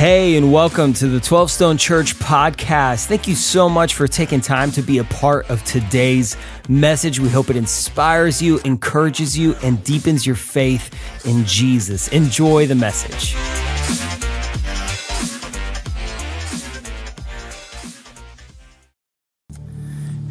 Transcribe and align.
Hey, 0.00 0.38
and 0.38 0.50
welcome 0.50 0.94
to 0.94 1.08
the 1.08 1.20
12 1.20 1.50
Stone 1.50 1.76
Church 1.76 2.14
podcast. 2.14 3.04
Thank 3.04 3.28
you 3.28 3.34
so 3.34 3.68
much 3.68 3.92
for 3.92 4.08
taking 4.08 4.40
time 4.40 4.70
to 4.70 4.80
be 4.80 4.96
a 4.96 5.04
part 5.04 5.50
of 5.50 5.62
today's 5.64 6.38
message. 6.70 7.20
We 7.20 7.28
hope 7.28 7.50
it 7.50 7.56
inspires 7.56 8.40
you, 8.40 8.60
encourages 8.60 9.36
you, 9.36 9.56
and 9.62 9.84
deepens 9.84 10.24
your 10.24 10.36
faith 10.36 11.26
in 11.26 11.44
Jesus. 11.44 12.08
Enjoy 12.08 12.66
the 12.66 12.74
message. 12.74 13.36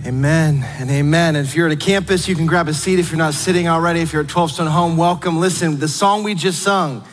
Amen 0.03 0.63
and 0.79 0.89
amen. 0.89 1.35
And 1.35 1.45
if 1.45 1.53
you're 1.53 1.67
at 1.67 1.73
a 1.73 1.75
campus, 1.75 2.27
you 2.27 2.33
can 2.33 2.47
grab 2.47 2.67
a 2.69 2.73
seat 2.73 2.97
if 2.97 3.11
you're 3.11 3.19
not 3.19 3.35
sitting 3.35 3.67
already. 3.67 3.99
If 3.99 4.13
you're 4.13 4.23
at 4.23 4.29
12 4.29 4.49
Stone 4.49 4.65
Home, 4.65 4.97
welcome. 4.97 5.39
Listen, 5.39 5.77
the 5.77 5.87
song 5.87 6.23
we 6.23 6.33
just 6.33 6.63
sung 6.63 7.03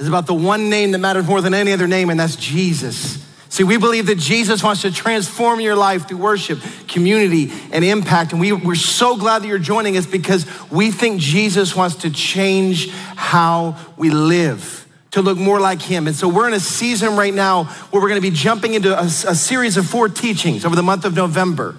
is 0.00 0.08
about 0.08 0.26
the 0.26 0.34
one 0.34 0.70
name 0.70 0.92
that 0.92 0.98
matters 0.98 1.26
more 1.26 1.42
than 1.42 1.52
any 1.52 1.72
other 1.72 1.86
name, 1.86 2.08
and 2.08 2.18
that's 2.18 2.34
Jesus. 2.34 3.24
See, 3.50 3.64
we 3.64 3.76
believe 3.76 4.06
that 4.06 4.18
Jesus 4.18 4.62
wants 4.62 4.82
to 4.82 4.90
transform 4.90 5.60
your 5.60 5.76
life 5.76 6.08
through 6.08 6.18
worship, 6.18 6.60
community, 6.88 7.52
and 7.72 7.84
impact. 7.84 8.32
And 8.32 8.40
we, 8.40 8.52
we're 8.52 8.76
so 8.76 9.16
glad 9.16 9.42
that 9.42 9.48
you're 9.48 9.58
joining 9.58 9.96
us 9.96 10.06
because 10.06 10.46
we 10.70 10.90
think 10.90 11.20
Jesus 11.20 11.76
wants 11.76 11.96
to 11.96 12.10
change 12.10 12.90
how 12.90 13.76
we 13.96 14.08
live, 14.08 14.86
to 15.10 15.20
look 15.20 15.36
more 15.36 15.60
like 15.60 15.82
Him. 15.82 16.06
And 16.06 16.16
so 16.16 16.28
we're 16.28 16.46
in 16.46 16.54
a 16.54 16.60
season 16.60 17.16
right 17.16 17.34
now 17.34 17.64
where 17.64 18.00
we're 18.00 18.08
going 18.08 18.22
to 18.22 18.30
be 18.30 18.34
jumping 18.34 18.74
into 18.74 18.98
a, 18.98 19.04
a 19.04 19.34
series 19.34 19.76
of 19.76 19.84
four 19.84 20.08
teachings 20.08 20.64
over 20.64 20.76
the 20.76 20.82
month 20.82 21.04
of 21.04 21.14
November. 21.14 21.76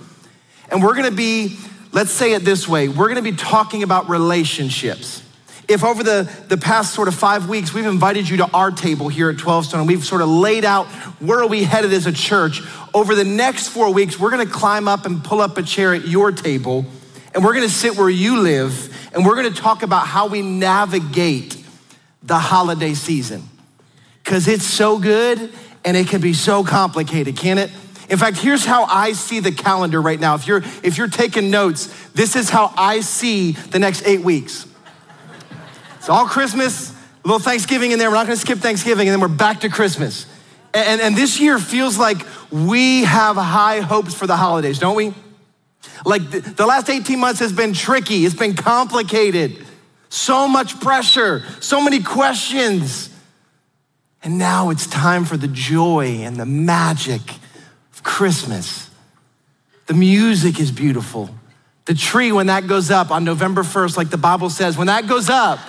And 0.70 0.84
we're 0.84 0.94
going 0.94 1.10
to 1.10 1.16
be, 1.16 1.58
let's 1.92 2.12
say 2.12 2.34
it 2.34 2.44
this 2.44 2.68
way, 2.68 2.88
we're 2.88 3.08
going 3.08 3.16
to 3.16 3.32
be 3.32 3.36
talking 3.36 3.82
about 3.82 4.10
relationships 4.10 5.24
if 5.68 5.84
over 5.84 6.04
the, 6.04 6.30
the 6.48 6.58
past 6.58 6.94
sort 6.94 7.08
of 7.08 7.16
five 7.16 7.48
weeks 7.48 7.74
we've 7.74 7.86
invited 7.86 8.28
you 8.28 8.38
to 8.38 8.50
our 8.54 8.72
table 8.72 9.08
here 9.08 9.30
at 9.30 9.38
12 9.38 9.66
Stone 9.66 9.80
and 9.82 9.88
we've 9.88 10.04
sort 10.04 10.22
of 10.22 10.30
laid 10.30 10.66
out 10.66 10.88
where 11.20 11.40
are 11.40 11.48
we 11.48 11.64
headed 11.64 11.94
as 11.94 12.08
a 12.08 12.12
church, 12.12 12.62
over 12.94 13.16
the 13.16 13.24
next 13.24 13.70
four 13.70 13.94
weeks 13.94 14.20
we're 14.20 14.32
gonna 14.32 14.46
climb 14.46 14.88
up 14.88 15.06
and 15.06 15.24
pull 15.24 15.42
up 15.42 15.58
a 15.58 15.64
chair 15.64 15.94
at 15.94 16.08
your 16.08 16.32
table 16.32 16.86
and 17.34 17.44
we're 17.44 17.54
gonna 17.54 17.70
sit 17.70 17.98
where 17.98 18.10
you 18.10 18.40
live 18.40 18.94
and 19.14 19.26
we're 19.26 19.36
gonna 19.36 19.52
talk 19.52 19.84
about 19.84 20.08
how 20.08 20.28
we 20.28 20.42
navigate 20.42 21.58
the 22.24 22.38
holiday 22.38 22.94
season. 22.94 23.44
Because 24.24 24.48
it's 24.48 24.66
so 24.66 25.00
good 25.00 25.52
and 25.84 25.98
it 25.98 26.08
can 26.08 26.22
be 26.22 26.34
so 26.34 26.64
complicated, 26.64 27.38
can 27.38 27.58
it? 27.58 27.72
In 28.10 28.18
fact, 28.18 28.38
here's 28.38 28.66
how 28.66 28.84
I 28.84 29.14
see 29.14 29.40
the 29.40 29.52
calendar 29.52 30.02
right 30.02 30.20
now. 30.20 30.36
If 30.36 30.46
you're 30.46 30.62
if 30.84 30.98
you're 30.98 31.08
taking 31.08 31.50
notes, 31.50 31.88
this 32.12 32.36
is 32.36 32.50
how 32.50 32.74
I 32.78 33.00
see 33.00 33.54
the 33.54 33.80
next 33.80 34.06
8 34.06 34.22
weeks. 34.22 34.68
It's 36.02 36.10
all 36.10 36.26
Christmas, 36.26 36.90
a 36.90 36.96
little 37.28 37.38
Thanksgiving 37.38 37.92
in 37.92 38.00
there. 38.00 38.10
We're 38.10 38.16
not 38.16 38.26
gonna 38.26 38.36
skip 38.36 38.58
Thanksgiving, 38.58 39.08
and 39.08 39.14
then 39.14 39.22
we're 39.22 39.28
back 39.28 39.60
to 39.60 39.70
Christmas. 39.70 40.26
And, 40.74 41.00
and, 41.00 41.16
this 41.16 41.40
year 41.40 41.60
feels 41.60 42.00
like 42.00 42.26
we 42.50 43.04
have 43.04 43.36
high 43.36 43.82
hopes 43.82 44.16
for 44.16 44.26
the 44.26 44.36
holidays, 44.36 44.80
don't 44.80 44.96
we? 44.96 45.14
Like 46.04 46.32
the, 46.32 46.40
the 46.40 46.66
last 46.66 46.90
18 46.90 47.20
months 47.20 47.40
has 47.40 47.54
been 47.54 47.74
tricky, 47.74 48.26
it's 48.26 48.34
been 48.34 48.56
complicated, 48.56 49.64
so 50.10 50.48
much 50.48 50.80
pressure, 50.80 51.44
so 51.60 51.84
many 51.84 52.02
questions. 52.02 53.16
And 54.24 54.40
now 54.40 54.72
it's 54.72 54.88
time 54.88 55.24
for 55.24 55.38
the 55.38 55.50
joy 55.50 56.22
and 56.24 56.36
the 56.36 56.48
magic 56.48 57.22
of 57.94 58.02
Christmas. 58.02 58.90
The 59.86 59.94
music 59.94 60.60
is 60.60 60.72
beautiful. 60.72 61.30
The 61.86 61.94
tree, 61.94 62.32
when 62.32 62.48
that 62.48 62.66
goes 62.66 62.90
up 62.90 63.12
on 63.12 63.24
November 63.24 63.62
1st, 63.62 63.98
like 63.98 64.10
the 64.10 64.18
Bible 64.18 64.50
says, 64.50 64.80
when 64.80 64.88
that 64.88 65.06
goes 65.06 65.30
up, 65.30 65.60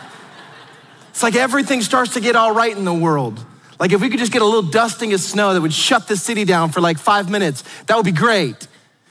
it's 1.12 1.22
like 1.22 1.36
everything 1.36 1.82
starts 1.82 2.14
to 2.14 2.20
get 2.20 2.36
all 2.36 2.54
right 2.54 2.74
in 2.74 2.86
the 2.86 2.94
world. 2.94 3.44
Like 3.78 3.92
if 3.92 4.00
we 4.00 4.08
could 4.08 4.18
just 4.18 4.32
get 4.32 4.40
a 4.40 4.46
little 4.46 4.62
dusting 4.62 5.12
of 5.12 5.20
snow 5.20 5.52
that 5.52 5.60
would 5.60 5.72
shut 5.72 6.08
the 6.08 6.16
city 6.16 6.44
down 6.44 6.72
for 6.72 6.80
like 6.80 6.98
five 6.98 7.30
minutes, 7.30 7.62
that 7.86 7.96
would 7.96 8.06
be 8.06 8.12
great. 8.12 8.66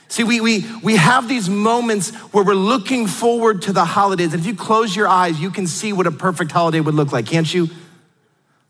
See, 0.08 0.24
we, 0.24 0.40
we, 0.40 0.64
we 0.82 0.96
have 0.96 1.28
these 1.28 1.48
moments 1.48 2.10
where 2.32 2.44
we're 2.44 2.54
looking 2.54 3.06
forward 3.06 3.62
to 3.62 3.72
the 3.72 3.84
holidays. 3.84 4.34
And 4.34 4.40
if 4.40 4.46
you 4.46 4.54
close 4.56 4.94
your 4.94 5.06
eyes, 5.06 5.40
you 5.40 5.50
can 5.50 5.66
see 5.66 5.92
what 5.92 6.06
a 6.08 6.10
perfect 6.10 6.50
holiday 6.50 6.80
would 6.80 6.94
look 6.94 7.12
like, 7.12 7.26
can't 7.26 7.52
you? 7.54 7.68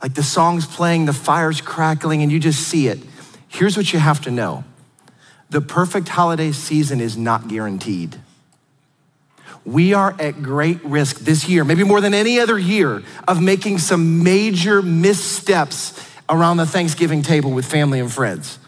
Like 0.02 0.14
the 0.14 0.22
song's 0.22 0.66
playing, 0.66 1.06
the 1.06 1.12
fire's 1.12 1.60
crackling, 1.60 2.22
and 2.22 2.30
you 2.30 2.38
just 2.38 2.60
see 2.68 2.86
it. 2.88 3.00
Here's 3.48 3.76
what 3.76 3.92
you 3.92 3.98
have 3.98 4.20
to 4.22 4.30
know 4.30 4.64
the 5.48 5.60
perfect 5.60 6.08
holiday 6.08 6.52
season 6.52 7.00
is 7.00 7.16
not 7.16 7.48
guaranteed 7.48 8.18
we 9.64 9.94
are 9.94 10.14
at 10.18 10.42
great 10.42 10.84
risk 10.84 11.18
this 11.18 11.48
year, 11.48 11.64
maybe 11.64 11.84
more 11.84 12.00
than 12.00 12.14
any 12.14 12.40
other 12.40 12.58
year, 12.58 13.02
of 13.28 13.40
making 13.40 13.78
some 13.78 14.22
major 14.22 14.82
missteps 14.82 15.98
around 16.28 16.56
the 16.56 16.66
Thanksgiving 16.66 17.22
table 17.22 17.50
with 17.50 17.64
family 17.64 18.00
and 18.00 18.12
friends. 18.12 18.58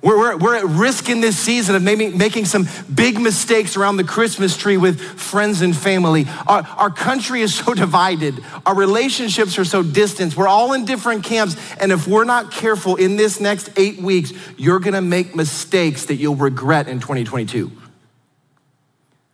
We're, 0.00 0.16
we're, 0.16 0.36
we're 0.36 0.54
at 0.56 0.64
risk 0.64 1.08
in 1.08 1.20
this 1.20 1.36
season 1.36 1.74
of 1.74 1.82
maybe 1.82 2.10
making 2.10 2.44
some 2.44 2.68
big 2.92 3.20
mistakes 3.20 3.76
around 3.76 3.96
the 3.96 4.04
Christmas 4.04 4.56
tree 4.56 4.76
with 4.76 5.00
friends 5.00 5.60
and 5.60 5.76
family. 5.76 6.26
Our, 6.46 6.62
our 6.62 6.90
country 6.90 7.40
is 7.40 7.54
so 7.54 7.74
divided, 7.74 8.42
our 8.64 8.76
relationships 8.76 9.58
are 9.58 9.64
so 9.64 9.82
distant. 9.82 10.36
We're 10.36 10.46
all 10.46 10.72
in 10.72 10.84
different 10.84 11.24
camps. 11.24 11.56
And 11.80 11.90
if 11.90 12.06
we're 12.06 12.24
not 12.24 12.52
careful 12.52 12.94
in 12.94 13.16
this 13.16 13.40
next 13.40 13.70
eight 13.76 13.98
weeks, 13.98 14.32
you're 14.56 14.78
gonna 14.78 15.02
make 15.02 15.34
mistakes 15.34 16.06
that 16.06 16.14
you'll 16.14 16.36
regret 16.36 16.86
in 16.86 17.00
2022. 17.00 17.72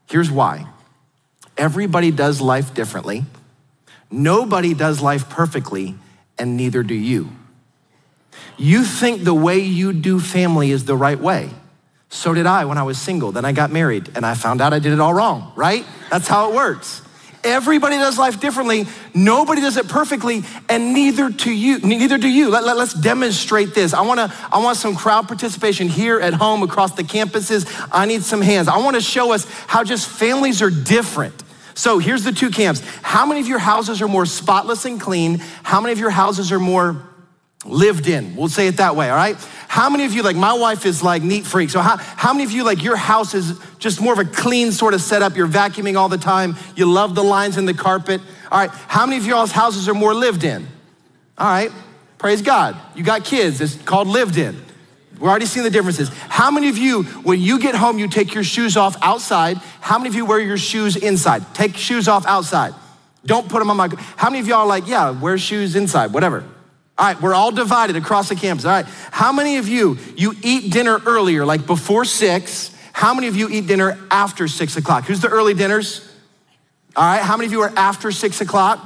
Here's 0.06 0.30
why 0.30 0.66
Everybody 1.56 2.10
does 2.10 2.40
life 2.40 2.74
differently. 2.74 3.24
Nobody 4.10 4.74
does 4.74 5.00
life 5.00 5.28
perfectly, 5.28 5.94
and 6.38 6.56
neither 6.56 6.82
do 6.82 6.94
you. 6.94 7.30
You 8.56 8.84
think 8.84 9.24
the 9.24 9.34
way 9.34 9.58
you 9.58 9.92
do 9.92 10.20
family 10.20 10.70
is 10.70 10.84
the 10.84 10.96
right 10.96 11.18
way. 11.18 11.50
So 12.08 12.32
did 12.32 12.46
I 12.46 12.64
when 12.64 12.78
I 12.78 12.84
was 12.84 12.98
single. 12.98 13.32
Then 13.32 13.44
I 13.44 13.52
got 13.52 13.72
married 13.72 14.10
and 14.14 14.24
I 14.24 14.34
found 14.34 14.60
out 14.60 14.72
I 14.72 14.78
did 14.78 14.92
it 14.92 15.00
all 15.00 15.12
wrong, 15.12 15.52
right? 15.56 15.84
That's 16.10 16.28
how 16.28 16.50
it 16.50 16.54
works. 16.54 17.02
Everybody 17.42 17.96
does 17.96 18.16
life 18.16 18.40
differently. 18.40 18.86
Nobody 19.12 19.60
does 19.60 19.76
it 19.76 19.86
perfectly, 19.86 20.44
and 20.66 20.94
neither 20.94 21.28
do 21.28 21.50
you. 21.50 21.78
Neither 21.80 22.16
do 22.16 22.28
you. 22.28 22.48
Let, 22.48 22.64
let, 22.64 22.78
us 22.78 22.94
demonstrate 22.94 23.74
this. 23.74 23.92
I 23.92 24.00
want 24.00 24.18
to. 24.18 24.34
I 24.50 24.62
want 24.62 24.78
some 24.78 24.96
crowd 24.96 25.28
participation 25.28 25.88
here 25.88 26.18
at 26.18 26.32
home, 26.32 26.62
across 26.62 26.92
the 26.92 27.02
campuses. 27.02 27.66
I 27.92 28.06
need 28.06 28.22
some 28.22 28.40
hands. 28.40 28.66
I 28.66 28.78
want 28.78 28.96
to 28.96 29.02
show 29.02 29.32
us 29.32 29.44
how 29.66 29.84
just 29.84 30.08
families 30.08 30.62
are 30.62 30.70
different. 30.70 31.43
So 31.74 31.98
here's 31.98 32.24
the 32.24 32.32
two 32.32 32.50
camps. 32.50 32.80
How 33.02 33.26
many 33.26 33.40
of 33.40 33.48
your 33.48 33.58
houses 33.58 34.00
are 34.00 34.08
more 34.08 34.26
spotless 34.26 34.84
and 34.84 35.00
clean? 35.00 35.38
How 35.62 35.80
many 35.80 35.92
of 35.92 35.98
your 35.98 36.10
houses 36.10 36.52
are 36.52 36.60
more 36.60 37.02
lived 37.64 38.08
in? 38.08 38.36
We'll 38.36 38.48
say 38.48 38.68
it 38.68 38.76
that 38.76 38.96
way, 38.96 39.10
all 39.10 39.16
right? 39.16 39.36
How 39.68 39.90
many 39.90 40.04
of 40.04 40.12
you, 40.12 40.22
like 40.22 40.36
my 40.36 40.52
wife 40.52 40.86
is 40.86 41.02
like 41.02 41.22
neat 41.22 41.44
freak. 41.44 41.70
So 41.70 41.80
how, 41.80 41.96
how 41.96 42.32
many 42.32 42.44
of 42.44 42.52
you, 42.52 42.64
like 42.64 42.82
your 42.82 42.96
house 42.96 43.34
is 43.34 43.58
just 43.80 44.00
more 44.00 44.12
of 44.12 44.20
a 44.20 44.24
clean 44.24 44.70
sort 44.70 44.94
of 44.94 45.00
setup? 45.00 45.36
You're 45.36 45.48
vacuuming 45.48 45.96
all 45.96 46.08
the 46.08 46.18
time. 46.18 46.56
You 46.76 46.86
love 46.86 47.16
the 47.16 47.24
lines 47.24 47.56
in 47.56 47.66
the 47.66 47.74
carpet. 47.74 48.20
All 48.52 48.58
right. 48.58 48.70
How 48.70 49.04
many 49.04 49.16
of 49.18 49.26
y'all's 49.26 49.50
houses 49.50 49.88
are 49.88 49.94
more 49.94 50.14
lived 50.14 50.44
in? 50.44 50.68
All 51.36 51.48
right. 51.48 51.72
Praise 52.18 52.40
God. 52.40 52.76
You 52.94 53.02
got 53.02 53.24
kids. 53.24 53.60
It's 53.60 53.74
called 53.74 54.06
lived 54.06 54.36
in. 54.36 54.63
We're 55.24 55.30
already 55.30 55.46
seeing 55.46 55.64
the 55.64 55.70
differences. 55.70 56.10
How 56.28 56.50
many 56.50 56.68
of 56.68 56.76
you, 56.76 57.04
when 57.22 57.40
you 57.40 57.58
get 57.58 57.74
home, 57.74 57.98
you 57.98 58.08
take 58.08 58.34
your 58.34 58.44
shoes 58.44 58.76
off 58.76 58.94
outside? 59.00 59.56
How 59.80 59.96
many 59.96 60.10
of 60.10 60.14
you 60.14 60.26
wear 60.26 60.38
your 60.38 60.58
shoes 60.58 60.96
inside? 60.96 61.54
Take 61.54 61.78
shoes 61.78 62.08
off 62.08 62.26
outside. 62.26 62.74
Don't 63.24 63.48
put 63.48 63.60
them 63.60 63.70
on 63.70 63.78
my. 63.78 63.88
How 64.18 64.28
many 64.28 64.40
of 64.40 64.48
y'all 64.48 64.66
like, 64.66 64.86
yeah, 64.86 65.18
wear 65.18 65.38
shoes 65.38 65.76
inside, 65.76 66.12
whatever? 66.12 66.44
All 66.98 67.06
right, 67.06 67.18
we're 67.22 67.32
all 67.32 67.50
divided 67.50 67.96
across 67.96 68.28
the 68.28 68.34
campus. 68.34 68.66
All 68.66 68.72
right, 68.72 68.84
how 68.84 69.32
many 69.32 69.56
of 69.56 69.66
you, 69.66 69.96
you 70.14 70.34
eat 70.42 70.70
dinner 70.70 71.00
earlier, 71.06 71.46
like 71.46 71.66
before 71.66 72.04
six? 72.04 72.76
How 72.92 73.14
many 73.14 73.26
of 73.26 73.34
you 73.34 73.48
eat 73.48 73.66
dinner 73.66 73.98
after 74.10 74.46
six 74.46 74.76
o'clock? 74.76 75.04
Who's 75.06 75.20
the 75.20 75.30
early 75.30 75.54
dinners? 75.54 76.06
All 76.96 77.02
right, 77.02 77.22
how 77.22 77.38
many 77.38 77.46
of 77.46 77.52
you 77.52 77.62
are 77.62 77.72
after 77.78 78.12
six 78.12 78.42
o'clock? 78.42 78.78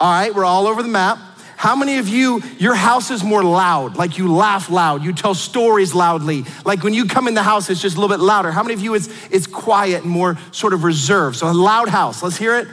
All 0.00 0.10
right, 0.10 0.34
we're 0.34 0.44
all 0.44 0.66
over 0.66 0.82
the 0.82 0.88
map. 0.88 1.20
How 1.58 1.74
many 1.74 1.98
of 1.98 2.06
you, 2.06 2.40
your 2.58 2.76
house 2.76 3.10
is 3.10 3.24
more 3.24 3.42
loud? 3.42 3.96
Like 3.96 4.16
you 4.16 4.32
laugh 4.32 4.70
loud, 4.70 5.02
you 5.02 5.12
tell 5.12 5.34
stories 5.34 5.92
loudly. 5.92 6.44
Like 6.64 6.84
when 6.84 6.94
you 6.94 7.06
come 7.06 7.26
in 7.26 7.34
the 7.34 7.42
house, 7.42 7.68
it's 7.68 7.82
just 7.82 7.96
a 7.96 8.00
little 8.00 8.16
bit 8.16 8.22
louder. 8.22 8.52
How 8.52 8.62
many 8.62 8.74
of 8.74 8.80
you, 8.80 8.94
it's, 8.94 9.08
it's 9.28 9.48
quiet 9.48 10.04
and 10.04 10.10
more 10.10 10.38
sort 10.52 10.72
of 10.72 10.84
reserved? 10.84 11.34
So 11.36 11.50
a 11.50 11.52
loud 11.52 11.88
house, 11.88 12.22
let's 12.22 12.36
hear 12.36 12.56
it. 12.56 12.68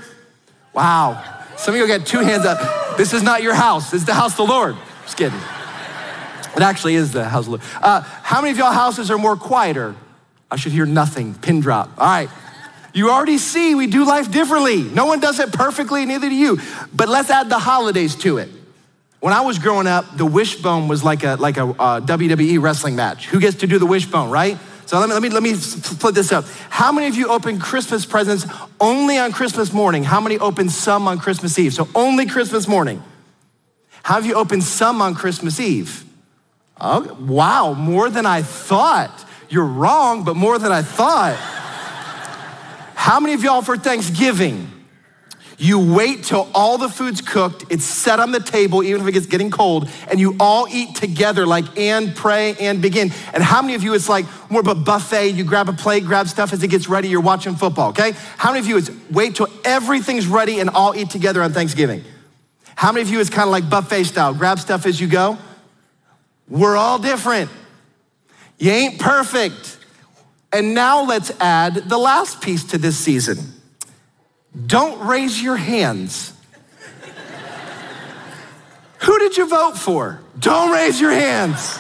Wow. 0.72 1.20
Some 1.58 1.74
of 1.74 1.80
you 1.80 1.88
got 1.88 2.06
two 2.06 2.20
hands 2.20 2.46
up. 2.46 2.96
This 2.96 3.12
is 3.12 3.24
not 3.24 3.42
your 3.42 3.56
house, 3.56 3.92
is 3.92 4.06
the 4.06 4.14
house 4.14 4.34
of 4.34 4.46
the 4.46 4.54
Lord. 4.54 4.76
Just 5.02 5.18
kidding. 5.18 5.40
It 6.56 6.62
actually 6.62 6.94
is 6.94 7.12
the 7.12 7.28
house 7.28 7.48
of 7.48 7.54
the 7.54 7.58
Lord. 7.58 7.64
Uh, 7.82 8.02
how 8.02 8.40
many 8.40 8.52
of 8.52 8.58
y'all 8.60 8.72
houses 8.72 9.10
are 9.10 9.18
more 9.18 9.36
quieter? 9.36 9.96
I 10.52 10.58
should 10.58 10.74
hear 10.74 10.86
nothing, 10.86 11.34
pin 11.34 11.60
drop. 11.60 11.90
All 11.98 12.06
right. 12.06 12.30
You 12.94 13.10
already 13.10 13.40
see 13.40 13.74
we 13.74 13.88
do 13.88 14.06
life 14.06 14.32
differently. 14.32 14.84
No 14.84 15.08
one 15.08 15.20
does 15.20 15.40
it 15.40 15.52
perfectly, 15.52 16.06
neither 16.06 16.30
do 16.30 16.36
you. 16.36 16.60
But 16.94 17.10
let's 17.10 17.32
add 17.32 17.50
the 17.50 17.58
holidays 17.58 18.16
to 18.18 18.38
it. 18.38 18.50
When 19.26 19.34
I 19.34 19.42
was 19.42 19.58
growing 19.58 19.88
up, 19.88 20.16
the 20.16 20.24
wishbone 20.24 20.88
was 20.88 21.04
like 21.04 21.24
a, 21.24 21.34
like 21.38 21.58
a 21.58 21.64
uh, 21.64 22.00
WWE 22.00 22.62
wrestling 22.62 22.96
match. 22.96 23.26
Who 23.26 23.40
gets 23.40 23.56
to 23.62 23.66
do 23.66 23.80
the 23.80 23.86
wishbone, 23.88 24.30
right? 24.30 24.56
So 24.86 25.00
let 25.00 25.10
me, 25.10 25.14
let 25.16 25.24
me, 25.24 25.30
let 25.30 25.42
me 25.42 25.56
split 25.56 26.14
this 26.14 26.32
up. 26.32 26.46
How 26.70 26.92
many 26.92 27.08
of 27.08 27.16
you 27.16 27.30
open 27.30 27.58
Christmas 27.58 28.06
presents 28.06 28.46
only 28.80 29.18
on 29.18 29.32
Christmas 29.32 29.74
morning? 29.74 30.04
How 30.04 30.22
many 30.22 30.38
open 30.38 30.70
some 30.70 31.08
on 31.08 31.18
Christmas 31.18 31.58
Eve? 31.58 31.74
So 31.74 31.88
only 31.96 32.28
Christmas 32.28 32.68
morning. 32.68 33.02
How 34.04 34.14
have 34.14 34.28
you 34.28 34.36
opened 34.36 34.64
some 34.64 35.02
on 35.02 35.16
Christmas 35.16 35.60
Eve? 35.60 36.06
Oh, 36.80 37.18
wow, 37.20 37.74
more 37.74 38.12
than 38.12 38.28
I 38.28 38.44
thought. 38.44 39.28
You're 39.50 39.66
wrong, 39.66 40.24
but 40.24 40.36
more 40.36 40.60
than 40.60 40.72
I 40.72 40.84
thought. 40.84 41.36
How 42.94 43.20
many 43.20 43.34
of 43.34 43.44
y'all 43.44 43.64
for 43.64 43.76
Thanksgiving? 43.76 44.75
You 45.58 45.94
wait 45.94 46.24
till 46.24 46.50
all 46.54 46.78
the 46.78 46.90
food's 46.90 47.22
cooked, 47.22 47.66
it's 47.70 47.86
set 47.86 48.20
on 48.20 48.32
the 48.32 48.42
table, 48.42 48.84
even 48.84 49.02
if 49.02 49.08
it 49.08 49.14
gets 49.14 49.26
getting 49.26 49.50
cold, 49.50 49.90
and 50.10 50.20
you 50.20 50.36
all 50.40 50.68
eat 50.70 50.96
together, 50.96 51.46
like 51.46 51.78
and 51.78 52.14
pray 52.14 52.56
and 52.60 52.82
begin. 52.82 53.12
And 53.34 53.42
how 53.42 53.62
many 53.62 53.74
of 53.76 53.84
you 53.84 53.94
it's 53.94 54.10
like 54.10 54.26
more 54.50 54.60
of 54.60 54.68
a 54.68 54.76
buffet? 54.76 55.30
You 55.30 55.46
grab 55.46 55.70
a 55.70 55.74
plate, 55.74 56.04
grab 56.04 56.28
stuff 56.28 56.52
as 56.52 56.62
it 56.62 56.68
gets 56.68 56.90
ready, 56.90 57.08
you're 57.08 57.22
watching 57.22 57.56
football, 57.56 57.90
okay? 57.90 58.12
How 58.38 58.52
many 58.52 58.60
of 58.60 58.68
you 58.68 58.78
is 58.78 58.92
wait 59.10 59.36
till 59.36 59.48
everything's 59.64 60.28
ready 60.28 60.60
and 60.60 60.70
all 60.70 60.94
eat 60.94 61.10
together 61.10 61.42
on 61.42 61.54
Thanksgiving? 61.54 62.04
How 62.76 62.92
many 62.92 63.04
of 63.04 63.10
you 63.10 63.22
is 63.22 63.30
kind 63.30 63.48
of 63.48 63.52
like 63.52 63.70
buffet 63.70 64.04
style? 64.04 64.34
Grab 64.34 64.60
stuff 64.60 64.86
as 64.86 65.00
you 65.00 65.08
go? 65.08 65.38
We're 66.50 66.76
all 66.76 67.00
different. 67.00 67.50
You 68.60 68.72
ain't 68.72 69.00
perfect. 69.00 69.80
And 70.52 70.74
now 70.74 71.06
let's 71.06 71.32
add 71.40 71.76
the 71.76 71.98
last 71.98 72.42
piece 72.42 72.64
to 72.66 72.78
this 72.78 72.98
season. 72.98 73.55
Don't 74.66 75.08
raise 75.08 75.42
your 75.42 75.58
hands. 75.58 76.34
Who 79.00 79.20
did 79.20 79.38
you 79.38 79.48
vote 79.48 79.78
for? 79.78 80.22
Don't 80.40 80.72
raise 80.72 81.00
your 81.00 81.12
hands. 81.12 81.78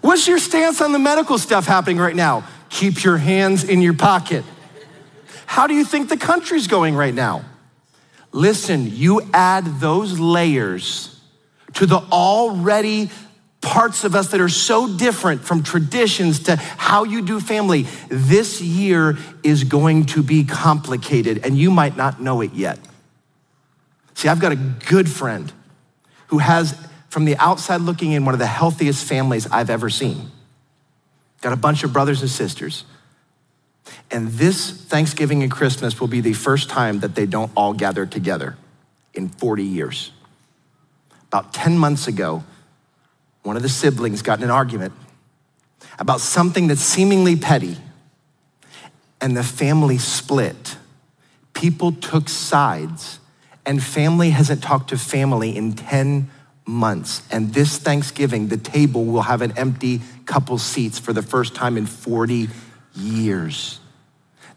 What's 0.00 0.26
your 0.26 0.38
stance 0.38 0.80
on 0.80 0.92
the 0.92 0.98
medical 0.98 1.38
stuff 1.38 1.66
happening 1.66 1.98
right 1.98 2.16
now? 2.16 2.44
Keep 2.70 3.04
your 3.04 3.18
hands 3.18 3.62
in 3.62 3.80
your 3.82 3.94
pocket. 3.94 4.44
How 5.46 5.66
do 5.66 5.74
you 5.74 5.84
think 5.84 6.08
the 6.08 6.16
country's 6.16 6.66
going 6.66 6.96
right 6.96 7.14
now? 7.14 7.44
Listen, 8.32 8.90
you 8.90 9.20
add 9.32 9.66
those 9.78 10.18
layers 10.18 11.20
to 11.74 11.86
the 11.86 11.98
already 11.98 13.10
parts 13.62 14.04
of 14.04 14.14
us 14.14 14.32
that 14.32 14.40
are 14.40 14.48
so 14.48 14.94
different 14.98 15.42
from 15.42 15.62
traditions 15.62 16.40
to 16.40 16.56
how 16.56 17.04
you 17.04 17.22
do 17.22 17.40
family. 17.40 17.86
This 18.08 18.60
year 18.60 19.16
is 19.42 19.64
going 19.64 20.06
to 20.06 20.22
be 20.22 20.44
complicated, 20.44 21.40
and 21.44 21.56
you 21.56 21.70
might 21.70 21.96
not 21.96 22.20
know 22.20 22.42
it 22.42 22.52
yet. 22.52 22.78
See, 24.14 24.28
I've 24.28 24.40
got 24.40 24.52
a 24.52 24.56
good 24.56 25.08
friend 25.08 25.50
who 26.26 26.38
has, 26.38 26.78
from 27.08 27.24
the 27.24 27.36
outside 27.36 27.80
looking 27.80 28.12
in, 28.12 28.24
one 28.24 28.34
of 28.34 28.40
the 28.40 28.46
healthiest 28.46 29.06
families 29.06 29.46
I've 29.46 29.70
ever 29.70 29.88
seen. 29.88 30.30
Got 31.40 31.52
a 31.52 31.56
bunch 31.56 31.84
of 31.84 31.92
brothers 31.92 32.20
and 32.20 32.30
sisters. 32.30 32.84
And 34.10 34.28
this 34.28 34.70
Thanksgiving 34.70 35.42
and 35.42 35.50
Christmas 35.50 36.00
will 36.00 36.08
be 36.08 36.20
the 36.20 36.34
first 36.34 36.68
time 36.68 37.00
that 37.00 37.14
they 37.14 37.26
don't 37.26 37.50
all 37.56 37.72
gather 37.72 38.06
together 38.06 38.56
in 39.14 39.28
40 39.28 39.64
years. 39.64 40.12
About 41.28 41.52
10 41.52 41.78
months 41.78 42.06
ago, 42.08 42.44
one 43.42 43.56
of 43.56 43.62
the 43.62 43.68
siblings 43.68 44.22
got 44.22 44.38
in 44.38 44.44
an 44.44 44.50
argument 44.50 44.92
about 45.98 46.20
something 46.20 46.68
that's 46.68 46.80
seemingly 46.80 47.36
petty, 47.36 47.76
and 49.20 49.36
the 49.36 49.42
family 49.42 49.98
split. 49.98 50.76
People 51.52 51.92
took 51.92 52.28
sides, 52.28 53.20
and 53.66 53.82
family 53.82 54.30
hasn't 54.30 54.62
talked 54.62 54.90
to 54.90 54.98
family 54.98 55.56
in 55.56 55.74
10 55.74 56.30
months. 56.64 57.22
And 57.30 57.52
this 57.52 57.78
Thanksgiving, 57.78 58.48
the 58.48 58.56
table 58.56 59.04
will 59.04 59.22
have 59.22 59.42
an 59.42 59.56
empty 59.56 60.00
couple 60.24 60.58
seats 60.58 60.98
for 60.98 61.12
the 61.12 61.22
first 61.22 61.54
time 61.54 61.76
in 61.76 61.86
40 61.86 62.48
years. 62.94 63.80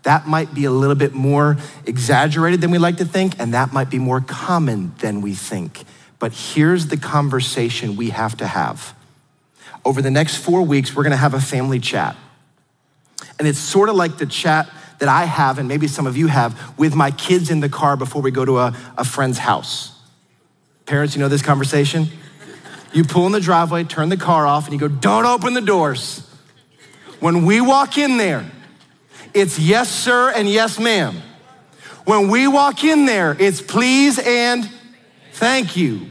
That 0.04 0.28
might 0.28 0.54
be 0.54 0.66
a 0.66 0.72
little 0.72 0.96
bit 0.96 1.14
more 1.14 1.58
exaggerated 1.86 2.62
than 2.62 2.70
we 2.72 2.78
like 2.78 2.98
to 2.98 3.06
think, 3.06 3.40
and 3.40 3.54
that 3.54 3.74
might 3.74 3.90
be 3.90 3.98
more 4.00 4.22
common 4.22 4.94
than 5.00 5.22
we 5.22 5.34
think. 5.34 5.84
But 6.20 6.34
here's 6.34 6.88
the 6.88 6.98
conversation 6.98 7.96
we 7.96 8.10
have 8.10 8.38
to 8.38 8.48
have. 8.48 8.96
Over 9.84 10.02
the 10.02 10.12
next 10.12 10.38
four 10.38 10.62
weeks, 10.62 10.96
we're 10.96 11.04
gonna 11.04 11.18
have 11.18 11.34
a 11.34 11.42
family 11.42 11.80
chat. 11.80 12.16
And 13.38 13.48
it's 13.48 13.60
sort 13.60 13.90
of 13.90 13.96
like 13.96 14.18
the 14.18 14.26
chat 14.26 14.70
that 15.00 15.10
I 15.10 15.26
have, 15.26 15.60
and 15.60 15.68
maybe 15.68 15.88
some 15.88 16.08
of 16.08 16.16
you 16.16 16.28
have, 16.28 16.78
with 16.78 16.96
my 16.96 17.12
kids 17.12 17.50
in 17.50 17.60
the 17.60 17.70
car 17.70 17.98
before 17.98 18.22
we 18.22 18.32
go 18.32 18.46
to 18.46 18.60
a, 18.60 18.76
a 18.98 19.04
friend's 19.04 19.38
house. 19.38 19.92
Parents, 20.86 21.16
you 21.16 21.22
know 21.22 21.28
this 21.28 21.42
conversation? 21.42 22.08
You 22.94 23.04
pull 23.04 23.26
in 23.26 23.34
the 23.34 23.42
driveway, 23.42 23.84
turn 23.84 24.10
the 24.10 24.18
car 24.18 24.48
off, 24.48 24.66
and 24.66 24.74
you 24.74 24.80
go, 24.80 24.88
Don't 24.88 25.26
open 25.26 25.54
the 25.54 25.62
doors. 25.62 26.22
When 27.20 27.46
we 27.46 27.60
walk 27.60 27.98
in 27.98 28.18
there, 28.18 28.46
it's 29.34 29.60
yes, 29.60 29.90
sir, 29.90 30.32
and 30.32 30.50
yes, 30.50 30.80
ma'am. 30.80 31.22
When 32.06 32.30
we 32.30 32.48
walk 32.48 32.84
in 32.84 33.06
there, 33.06 33.36
it's 33.38 33.62
please 33.62 34.20
and 34.20 34.70
thank 35.36 35.76
you. 35.78 36.08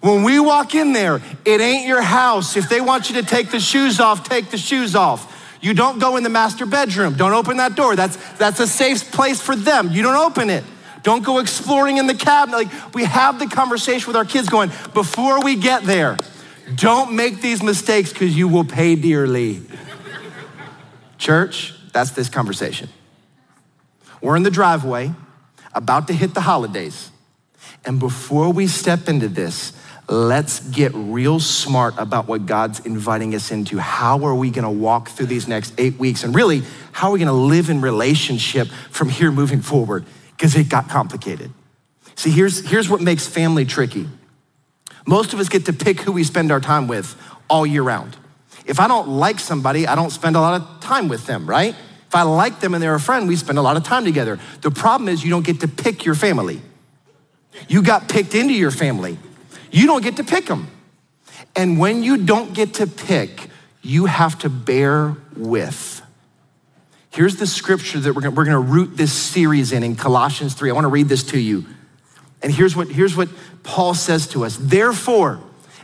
When 0.00 0.22
we 0.22 0.38
walk 0.38 0.74
in 0.74 0.92
there, 0.92 1.20
it 1.44 1.60
ain't 1.60 1.86
your 1.86 2.02
house. 2.02 2.56
If 2.56 2.68
they 2.68 2.80
want 2.80 3.10
you 3.10 3.20
to 3.20 3.22
take 3.22 3.50
the 3.50 3.58
shoes 3.58 3.98
off, 3.98 4.28
take 4.28 4.50
the 4.50 4.58
shoes 4.58 4.94
off. 4.94 5.34
You 5.60 5.74
don't 5.74 5.98
go 5.98 6.16
in 6.16 6.22
the 6.22 6.28
master 6.28 6.66
bedroom. 6.66 7.14
Don't 7.14 7.32
open 7.32 7.56
that 7.56 7.74
door. 7.74 7.96
That's, 7.96 8.16
that's 8.34 8.60
a 8.60 8.66
safe 8.66 9.10
place 9.10 9.40
for 9.40 9.56
them. 9.56 9.90
You 9.90 10.02
don't 10.02 10.16
open 10.16 10.50
it. 10.50 10.62
Don't 11.02 11.24
go 11.24 11.38
exploring 11.38 11.96
in 11.96 12.06
the 12.06 12.14
cabinet. 12.14 12.56
Like 12.56 12.94
we 12.94 13.04
have 13.04 13.38
the 13.38 13.46
conversation 13.46 14.06
with 14.06 14.16
our 14.16 14.24
kids 14.24 14.48
going, 14.48 14.70
before 14.94 15.42
we 15.42 15.56
get 15.56 15.82
there, 15.82 16.16
don't 16.74 17.14
make 17.14 17.40
these 17.40 17.62
mistakes 17.62 18.12
because 18.12 18.36
you 18.36 18.46
will 18.46 18.64
pay 18.64 18.94
dearly. 18.94 19.62
Church, 21.16 21.74
that's 21.92 22.10
this 22.12 22.28
conversation. 22.28 22.88
We're 24.20 24.36
in 24.36 24.42
the 24.42 24.50
driveway, 24.50 25.12
about 25.72 26.06
to 26.08 26.12
hit 26.12 26.34
the 26.34 26.40
holidays. 26.42 27.10
And 27.84 27.98
before 27.98 28.52
we 28.52 28.66
step 28.66 29.08
into 29.08 29.28
this, 29.28 29.72
let's 30.08 30.60
get 30.70 30.92
real 30.94 31.38
smart 31.38 31.94
about 31.98 32.26
what 32.26 32.46
God's 32.46 32.80
inviting 32.80 33.34
us 33.34 33.50
into. 33.50 33.78
How 33.78 34.24
are 34.24 34.34
we 34.34 34.50
gonna 34.50 34.70
walk 34.70 35.08
through 35.10 35.26
these 35.26 35.48
next 35.48 35.74
eight 35.78 35.98
weeks? 35.98 36.24
And 36.24 36.34
really, 36.34 36.62
how 36.92 37.08
are 37.08 37.12
we 37.12 37.18
gonna 37.18 37.32
live 37.32 37.70
in 37.70 37.80
relationship 37.80 38.68
from 38.90 39.08
here 39.08 39.30
moving 39.30 39.60
forward? 39.60 40.04
Because 40.36 40.56
it 40.56 40.68
got 40.68 40.88
complicated. 40.88 41.52
See, 42.14 42.30
here's, 42.30 42.68
here's 42.68 42.88
what 42.88 43.00
makes 43.00 43.26
family 43.26 43.64
tricky. 43.64 44.08
Most 45.06 45.32
of 45.32 45.40
us 45.40 45.48
get 45.48 45.66
to 45.66 45.72
pick 45.72 46.00
who 46.00 46.12
we 46.12 46.24
spend 46.24 46.50
our 46.52 46.60
time 46.60 46.88
with 46.88 47.16
all 47.48 47.66
year 47.66 47.82
round. 47.82 48.16
If 48.66 48.80
I 48.80 48.88
don't 48.88 49.08
like 49.08 49.40
somebody, 49.40 49.86
I 49.86 49.94
don't 49.94 50.10
spend 50.10 50.36
a 50.36 50.40
lot 50.40 50.60
of 50.60 50.80
time 50.80 51.08
with 51.08 51.26
them, 51.26 51.48
right? 51.48 51.74
If 52.06 52.14
I 52.14 52.22
like 52.22 52.60
them 52.60 52.74
and 52.74 52.82
they're 52.82 52.94
a 52.94 53.00
friend, 53.00 53.28
we 53.28 53.36
spend 53.36 53.58
a 53.58 53.62
lot 53.62 53.76
of 53.76 53.84
time 53.84 54.04
together. 54.04 54.38
The 54.62 54.70
problem 54.70 55.08
is 55.08 55.24
you 55.24 55.30
don't 55.30 55.44
get 55.44 55.60
to 55.60 55.68
pick 55.68 56.04
your 56.04 56.14
family. 56.14 56.60
You 57.68 57.82
got 57.82 58.08
picked 58.08 58.34
into 58.34 58.54
your 58.54 58.70
family. 58.70 59.18
You 59.70 59.86
don't 59.86 60.02
get 60.02 60.16
to 60.16 60.24
pick 60.24 60.46
them. 60.46 60.68
And 61.56 61.78
when 61.78 62.02
you 62.02 62.16
don't 62.18 62.54
get 62.54 62.74
to 62.74 62.86
pick, 62.86 63.48
you 63.82 64.06
have 64.06 64.38
to 64.40 64.48
bear 64.48 65.16
with. 65.36 66.02
Here's 67.10 67.36
the 67.36 67.46
scripture 67.46 67.98
that 68.00 68.14
we're 68.14 68.22
gonna, 68.22 68.34
we're 68.34 68.44
gonna 68.44 68.60
root 68.60 68.96
this 68.96 69.12
series 69.12 69.72
in, 69.72 69.82
in 69.82 69.96
Colossians 69.96 70.54
3. 70.54 70.70
I 70.70 70.72
wanna 70.72 70.88
read 70.88 71.08
this 71.08 71.24
to 71.24 71.38
you. 71.38 71.64
And 72.42 72.52
here's 72.52 72.76
what, 72.76 72.88
here's 72.88 73.16
what 73.16 73.28
Paul 73.62 73.94
says 73.94 74.28
to 74.28 74.44
us. 74.44 74.56
Therefore, 74.60 75.40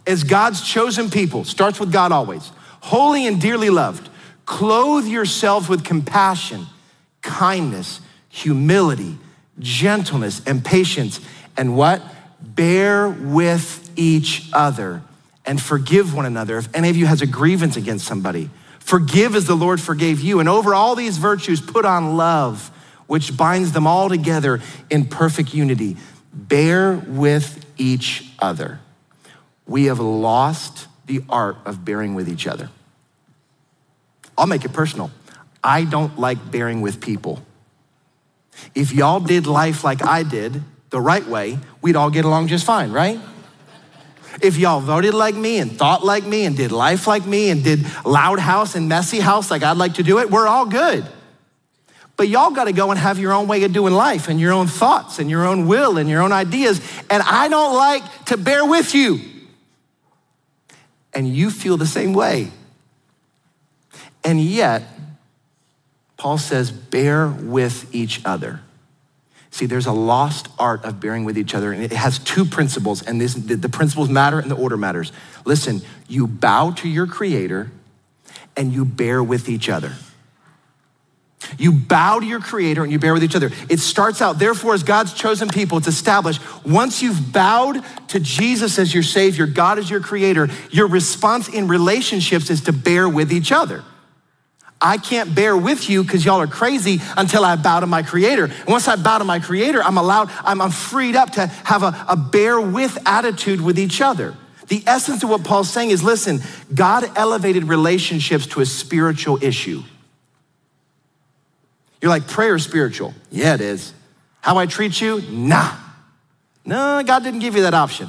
as 0.07 0.23
God's 0.23 0.67
chosen 0.67 1.11
people, 1.11 1.45
starts 1.45 1.81
with 1.81 1.91
God 1.91 2.13
always, 2.13 2.53
holy 2.81 3.27
and 3.27 3.41
dearly 3.41 3.71
loved, 3.71 4.09
clothe 4.45 5.07
yourselves 5.07 5.69
with 5.69 5.85
compassion, 5.85 6.67
kindness, 7.23 8.01
humility, 8.29 9.19
gentleness, 9.59 10.43
and 10.47 10.65
patience. 10.65 11.21
And 11.57 11.77
what? 11.77 12.03
bear 12.45 13.09
with 13.09 13.91
each 13.97 14.49
other 14.53 15.03
and 15.47 15.61
forgive 15.61 16.15
one 16.15 16.27
another. 16.27 16.59
If 16.59 16.75
any 16.75 16.91
of 16.91 16.97
you 16.97 17.07
has 17.07 17.23
a 17.23 17.27
grievance 17.27 17.77
against 17.77 18.07
somebody, 18.07 18.51
forgive 18.79 19.35
as 19.35 19.47
the 19.47 19.55
Lord 19.55 19.81
forgave 19.81 20.21
you. 20.21 20.41
And 20.41 20.49
over 20.49 20.75
all 20.75 20.95
these 20.95 21.19
virtues, 21.19 21.61
put 21.61 21.85
on 21.85 22.17
love, 22.17 22.71
which 23.07 23.37
binds 23.37 23.73
them 23.73 23.87
all 23.87 24.09
together 24.09 24.61
in 24.91 25.07
perfect 25.07 25.55
unity. 25.55 25.97
Bear 26.33 26.95
with 26.95 27.65
each 27.77 28.31
other. 28.39 28.81
We 29.67 29.87
have 29.87 30.01
lost 30.01 30.89
the 31.07 31.23
art 31.29 31.57
of 31.65 31.85
bearing 31.85 32.15
with 32.15 32.29
each 32.29 32.47
other. 32.47 32.71
I'll 34.37 34.47
make 34.47 34.65
it 34.65 34.73
personal. 34.73 35.11
I 35.63 35.85
don't 35.85 36.19
like 36.19 36.51
bearing 36.51 36.81
with 36.81 37.01
people. 37.01 37.43
If 38.75 38.93
y'all 38.93 39.21
did 39.21 39.47
life 39.47 39.85
like 39.85 40.05
I 40.05 40.23
did, 40.23 40.63
the 40.95 41.01
right 41.01 41.27
way, 41.27 41.59
we'd 41.83 41.97
all 41.97 42.09
get 42.09 42.25
along 42.25 42.47
just 42.47 42.65
fine, 42.65 42.93
right? 42.93 43.19
If 44.41 44.57
y'all 44.59 44.79
voted 44.79 45.13
like 45.13 45.35
me 45.35 45.59
and 45.59 45.73
thought 45.77 46.05
like 46.05 46.25
me 46.25 46.45
and 46.45 46.57
did 46.57 46.71
life 46.71 47.09
like 47.09 47.27
me 47.27 47.51
and 47.51 47.65
did 47.65 47.85
loud 48.05 48.39
house 48.39 48.77
and 48.77 48.89
messy 48.89 49.19
house 49.19 49.51
like 49.51 49.65
I'd 49.65 49.77
like 49.77 49.95
to 49.95 50.05
do 50.05 50.21
it, 50.21 50.31
we're 50.31 50.47
all 50.47 50.67
good. 50.67 51.05
But 52.17 52.29
y'all 52.29 52.53
got 52.53 52.67
to 52.67 52.73
go 52.73 52.93
and 52.93 53.01
have 53.01 53.19
your 53.19 53.33
own 53.33 53.49
way 53.49 53.65
of 53.65 53.73
doing 53.73 53.93
life 53.93 54.29
and 54.29 54.39
your 54.39 54.53
own 54.53 54.69
thoughts 54.69 55.19
and 55.19 55.29
your 55.29 55.45
own 55.45 55.67
will 55.67 55.99
and 55.99 56.09
your 56.09 56.23
own 56.23 56.31
ideas. 56.31 56.81
And 57.11 57.25
I 57.25 57.49
don't 57.49 57.75
like 57.75 58.27
to 58.27 58.37
bear 58.37 58.65
with 58.65 58.95
you. 58.95 59.19
And 61.13 61.27
you 61.27 61.51
feel 61.51 61.77
the 61.77 61.89
same 61.89 62.13
way. 62.13 62.53
And 64.23 64.41
yet, 64.41 64.85
Paul 66.17 66.39
says, 66.39 66.71
bear 66.71 67.27
with 67.27 67.93
each 67.93 68.21
other. 68.25 68.61
See, 69.55 69.67
there's 69.67 69.87
a 69.87 69.93
lost 69.93 70.49
art 70.59 70.85
of 70.85 70.99
bearing 70.99 71.25
with 71.25 71.39
each 71.39 71.55
other, 71.55 71.71
and 71.73 71.81
it 71.81 71.93
has 71.93 72.19
two 72.19 72.45
principles, 72.45 73.03
and 73.03 73.21
this, 73.21 73.35
the, 73.35 73.69
principles 73.69 74.09
matter 74.09 74.41
and 74.41 74.51
the 74.51 74.57
order 74.57 74.77
matters. 74.77 75.13
Listen, 75.45 75.81
you 76.09 76.27
bow 76.27 76.73
to 76.73 76.89
your 76.89 77.07
Creator 77.07 77.71
and 78.57 78.73
you 78.73 78.85
bear 78.85 79.23
with 79.23 79.49
each 79.49 79.69
other. 79.69 79.93
You 81.57 81.71
bow 81.71 82.19
to 82.19 82.27
your 82.27 82.41
creator 82.41 82.83
and 82.83 82.91
you 82.91 82.99
bear 82.99 83.13
with 83.15 83.23
each 83.23 83.37
other. 83.37 83.53
It 83.69 83.79
starts 83.79 84.21
out, 84.21 84.41
therefore, 84.41 84.75
as 84.75 84.83
God's 84.83 85.15
chosen 85.15 85.49
people, 85.49 85.79
it's 85.79 85.87
established. 85.87 86.41
Once 86.67 87.01
you've 87.01 87.33
bowed 87.33 87.81
to 88.09 88.19
Jesus 88.19 88.81
as 88.81 88.93
your 88.93 89.05
Savior, 89.05 89.47
God 89.47 89.79
as 89.79 89.89
your 89.89 90.01
creator, 90.01 90.49
your 90.71 90.89
response 90.89 91.49
in 91.49 91.69
relationships 91.69 92.51
is 92.51 92.63
to 92.63 92.73
bear 92.73 93.09
with 93.09 93.31
each 93.31 93.53
other. 93.53 93.85
I 94.85 94.99
can't 94.99 95.35
bear 95.35 95.57
with 95.57 95.89
you 95.89 96.05
because 96.05 96.27
y'all 96.27 96.43
are 96.43 96.47
crazy 96.47 97.01
until 97.17 97.43
I 97.43 97.57
bow 97.57 97.81
to 97.81 97.87
my 97.87 98.03
creator. 98.03 98.45
And 98.45 98.67
once 98.67 98.87
I 98.87 98.97
bow 98.97 99.17
to 99.17 99.25
my 99.25 99.39
creator, 99.39 99.83
I'm 99.83 99.97
allowed, 99.97 100.31
I'm, 100.45 100.61
I'm 100.61 100.71
freed 100.71 101.17
up 101.17 101.31
to 101.33 101.47
have 101.47 101.83
a, 101.83 102.05
a 102.07 102.17
bear 102.17 102.61
with 102.61 102.99
attitude 103.07 103.63
with 103.63 103.79
each 103.79 104.03
other. 104.03 104.37
The 104.69 104.83
essence 104.87 105.23
of 105.23 105.31
what 105.31 105.43
Paul's 105.43 105.71
saying 105.71 105.89
is 105.89 106.03
listen, 106.03 106.41
God 106.75 107.11
elevated 107.17 107.65
relationships 107.65 108.47
to 108.49 108.61
a 108.61 108.67
spiritual 108.67 109.43
issue. 109.43 109.83
You're 112.03 112.11
like, 112.11 112.29
prayer 112.29 112.59
spiritual. 112.59 113.15
Yeah, 113.31 113.55
it 113.55 113.63
is. 113.63 113.95
How 114.43 114.59
I 114.59 114.67
treat 114.67 115.01
you? 115.01 115.23
Nah. 115.23 115.75
No, 116.67 117.03
God 117.03 117.23
didn't 117.23 117.41
give 117.41 117.57
you 117.57 117.63
that 117.63 117.73
option. 117.73 118.09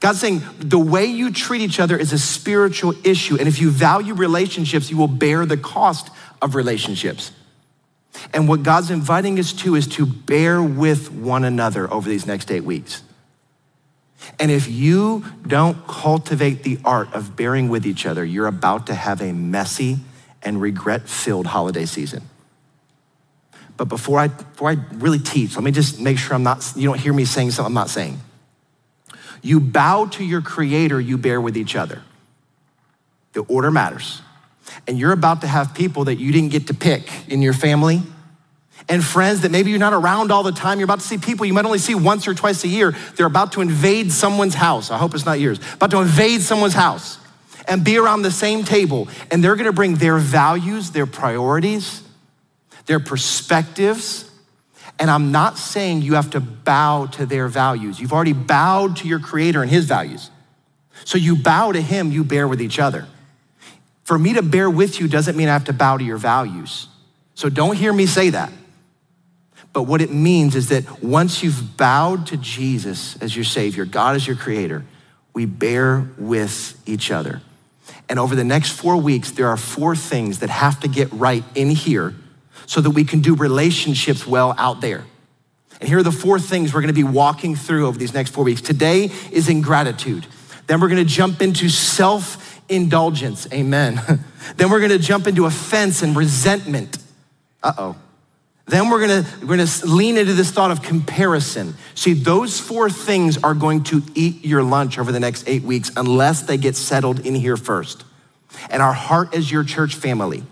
God's 0.00 0.20
saying 0.20 0.42
the 0.58 0.78
way 0.78 1.06
you 1.06 1.32
treat 1.32 1.62
each 1.62 1.80
other 1.80 1.96
is 1.96 2.12
a 2.12 2.18
spiritual 2.18 2.94
issue. 3.04 3.36
And 3.38 3.48
if 3.48 3.60
you 3.60 3.70
value 3.70 4.14
relationships, 4.14 4.90
you 4.90 4.96
will 4.96 5.08
bear 5.08 5.46
the 5.46 5.56
cost 5.56 6.10
of 6.42 6.54
relationships. 6.54 7.32
And 8.32 8.48
what 8.48 8.62
God's 8.62 8.90
inviting 8.90 9.38
us 9.38 9.52
to 9.54 9.74
is 9.74 9.86
to 9.88 10.06
bear 10.06 10.62
with 10.62 11.12
one 11.12 11.44
another 11.44 11.92
over 11.92 12.08
these 12.08 12.26
next 12.26 12.50
eight 12.50 12.64
weeks. 12.64 13.02
And 14.38 14.50
if 14.50 14.68
you 14.68 15.24
don't 15.46 15.86
cultivate 15.86 16.62
the 16.62 16.78
art 16.84 17.12
of 17.14 17.36
bearing 17.36 17.68
with 17.68 17.86
each 17.86 18.06
other, 18.06 18.24
you're 18.24 18.46
about 18.46 18.86
to 18.88 18.94
have 18.94 19.20
a 19.20 19.32
messy 19.32 19.98
and 20.42 20.60
regret 20.60 21.08
filled 21.08 21.46
holiday 21.46 21.84
season. 21.84 22.22
But 23.76 23.88
before 23.88 24.18
I, 24.18 24.28
before 24.28 24.70
I 24.70 24.76
really 24.94 25.18
teach, 25.18 25.54
let 25.54 25.64
me 25.64 25.70
just 25.70 26.00
make 26.00 26.18
sure 26.18 26.34
I'm 26.34 26.42
not, 26.42 26.72
you 26.76 26.88
don't 26.88 26.98
hear 26.98 27.12
me 27.12 27.24
saying 27.24 27.50
something 27.50 27.70
I'm 27.70 27.74
not 27.74 27.90
saying. 27.90 28.18
You 29.42 29.60
bow 29.60 30.06
to 30.06 30.24
your 30.24 30.42
creator, 30.42 31.00
you 31.00 31.18
bear 31.18 31.40
with 31.40 31.56
each 31.56 31.76
other. 31.76 32.02
The 33.32 33.40
order 33.42 33.70
matters. 33.70 34.22
And 34.86 34.98
you're 34.98 35.12
about 35.12 35.42
to 35.42 35.46
have 35.46 35.74
people 35.74 36.04
that 36.04 36.16
you 36.16 36.32
didn't 36.32 36.50
get 36.50 36.68
to 36.68 36.74
pick 36.74 37.08
in 37.28 37.42
your 37.42 37.52
family 37.52 38.02
and 38.88 39.02
friends 39.02 39.40
that 39.40 39.50
maybe 39.50 39.70
you're 39.70 39.78
not 39.78 39.92
around 39.92 40.30
all 40.30 40.42
the 40.42 40.52
time. 40.52 40.78
You're 40.78 40.84
about 40.84 41.00
to 41.00 41.06
see 41.06 41.18
people 41.18 41.46
you 41.46 41.54
might 41.54 41.64
only 41.64 41.78
see 41.78 41.94
once 41.94 42.28
or 42.28 42.34
twice 42.34 42.64
a 42.64 42.68
year. 42.68 42.94
They're 43.16 43.26
about 43.26 43.52
to 43.52 43.60
invade 43.60 44.12
someone's 44.12 44.54
house. 44.54 44.90
I 44.90 44.98
hope 44.98 45.14
it's 45.14 45.26
not 45.26 45.40
yours. 45.40 45.58
About 45.74 45.90
to 45.90 46.00
invade 46.00 46.42
someone's 46.42 46.74
house 46.74 47.18
and 47.66 47.84
be 47.84 47.98
around 47.98 48.22
the 48.22 48.30
same 48.30 48.64
table. 48.64 49.08
And 49.30 49.42
they're 49.42 49.56
gonna 49.56 49.72
bring 49.72 49.96
their 49.96 50.18
values, 50.18 50.92
their 50.92 51.06
priorities, 51.06 52.02
their 52.86 53.00
perspectives. 53.00 54.30
And 54.98 55.10
I'm 55.10 55.30
not 55.30 55.58
saying 55.58 56.02
you 56.02 56.14
have 56.14 56.30
to 56.30 56.40
bow 56.40 57.06
to 57.06 57.26
their 57.26 57.48
values. 57.48 58.00
You've 58.00 58.12
already 58.12 58.32
bowed 58.32 58.96
to 58.98 59.08
your 59.08 59.18
creator 59.18 59.62
and 59.62 59.70
his 59.70 59.84
values. 59.84 60.30
So 61.04 61.18
you 61.18 61.36
bow 61.36 61.72
to 61.72 61.80
him, 61.80 62.10
you 62.10 62.24
bear 62.24 62.48
with 62.48 62.62
each 62.62 62.78
other. 62.78 63.06
For 64.04 64.18
me 64.18 64.34
to 64.34 64.42
bear 64.42 64.70
with 64.70 64.98
you 65.00 65.08
doesn't 65.08 65.36
mean 65.36 65.48
I 65.48 65.52
have 65.52 65.64
to 65.64 65.72
bow 65.72 65.98
to 65.98 66.04
your 66.04 66.16
values. 66.16 66.88
So 67.34 67.48
don't 67.48 67.76
hear 67.76 67.92
me 67.92 68.06
say 68.06 68.30
that. 68.30 68.52
But 69.72 69.82
what 69.82 70.00
it 70.00 70.10
means 70.10 70.56
is 70.56 70.70
that 70.70 71.02
once 71.02 71.42
you've 71.42 71.76
bowed 71.76 72.28
to 72.28 72.38
Jesus 72.38 73.20
as 73.20 73.36
your 73.36 73.44
Savior, 73.44 73.84
God 73.84 74.16
as 74.16 74.26
your 74.26 74.36
Creator, 74.36 74.84
we 75.34 75.44
bear 75.44 76.08
with 76.16 76.80
each 76.86 77.10
other. 77.10 77.42
And 78.08 78.18
over 78.18 78.34
the 78.34 78.44
next 78.44 78.70
four 78.70 78.96
weeks, 78.96 79.32
there 79.32 79.48
are 79.48 79.56
four 79.58 79.94
things 79.94 80.38
that 80.38 80.48
have 80.48 80.80
to 80.80 80.88
get 80.88 81.12
right 81.12 81.44
in 81.54 81.68
here 81.68 82.14
so 82.66 82.80
that 82.80 82.90
we 82.90 83.04
can 83.04 83.20
do 83.20 83.34
relationships 83.34 84.26
well 84.26 84.54
out 84.58 84.80
there. 84.80 85.04
And 85.80 85.88
here 85.88 85.98
are 85.98 86.02
the 86.02 86.12
four 86.12 86.38
things 86.38 86.72
we're 86.72 86.80
gonna 86.80 86.92
be 86.92 87.04
walking 87.04 87.56
through 87.56 87.86
over 87.86 87.98
these 87.98 88.14
next 88.14 88.30
four 88.30 88.44
weeks. 88.44 88.60
Today 88.60 89.10
is 89.30 89.48
ingratitude. 89.48 90.26
Then 90.66 90.80
we're 90.80 90.88
gonna 90.88 91.04
jump 91.04 91.42
into 91.42 91.68
self 91.68 92.60
indulgence. 92.68 93.46
Amen. 93.52 94.00
then 94.56 94.70
we're 94.70 94.80
gonna 94.80 94.98
jump 94.98 95.26
into 95.26 95.46
offense 95.46 96.02
and 96.02 96.16
resentment. 96.16 96.98
Uh 97.62 97.72
oh. 97.78 97.96
Then 98.68 98.90
we're 98.90 99.00
gonna, 99.00 99.24
we're 99.42 99.56
gonna 99.58 99.70
lean 99.84 100.16
into 100.16 100.34
this 100.34 100.50
thought 100.50 100.72
of 100.72 100.82
comparison. 100.82 101.74
See, 101.94 102.14
those 102.14 102.58
four 102.58 102.90
things 102.90 103.38
are 103.44 103.54
going 103.54 103.84
to 103.84 104.02
eat 104.14 104.44
your 104.44 104.64
lunch 104.64 104.98
over 104.98 105.12
the 105.12 105.20
next 105.20 105.48
eight 105.48 105.62
weeks 105.62 105.92
unless 105.96 106.42
they 106.42 106.56
get 106.56 106.74
settled 106.74 107.24
in 107.24 107.36
here 107.36 107.56
first. 107.56 108.02
And 108.68 108.82
our 108.82 108.92
heart 108.92 109.34
as 109.34 109.52
your 109.52 109.62
church 109.62 109.94
family 109.94 110.42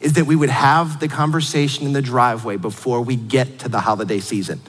is 0.00 0.14
that 0.14 0.26
we 0.26 0.36
would 0.36 0.50
have 0.50 1.00
the 1.00 1.08
conversation 1.08 1.86
in 1.86 1.92
the 1.92 2.02
driveway 2.02 2.56
before 2.56 3.00
we 3.02 3.16
get 3.16 3.58
to 3.60 3.68
the 3.68 3.80
holiday 3.80 4.20
season 4.20 4.60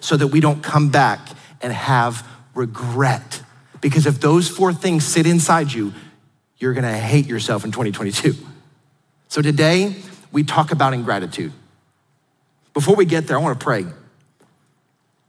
so 0.00 0.16
that 0.16 0.28
we 0.28 0.40
don't 0.40 0.62
come 0.62 0.90
back 0.90 1.28
and 1.62 1.72
have 1.72 2.26
regret. 2.54 3.42
Because 3.80 4.06
if 4.06 4.20
those 4.20 4.48
four 4.48 4.72
things 4.72 5.04
sit 5.04 5.26
inside 5.26 5.72
you, 5.72 5.92
you're 6.58 6.74
gonna 6.74 6.96
hate 6.96 7.26
yourself 7.26 7.64
in 7.64 7.72
2022. 7.72 8.34
So 9.28 9.42
today, 9.42 9.94
we 10.32 10.44
talk 10.44 10.72
about 10.72 10.92
ingratitude. 10.92 11.52
Before 12.74 12.94
we 12.94 13.04
get 13.04 13.26
there, 13.26 13.38
I 13.38 13.40
want 13.42 13.58
to 13.58 13.64
pray 13.64 13.86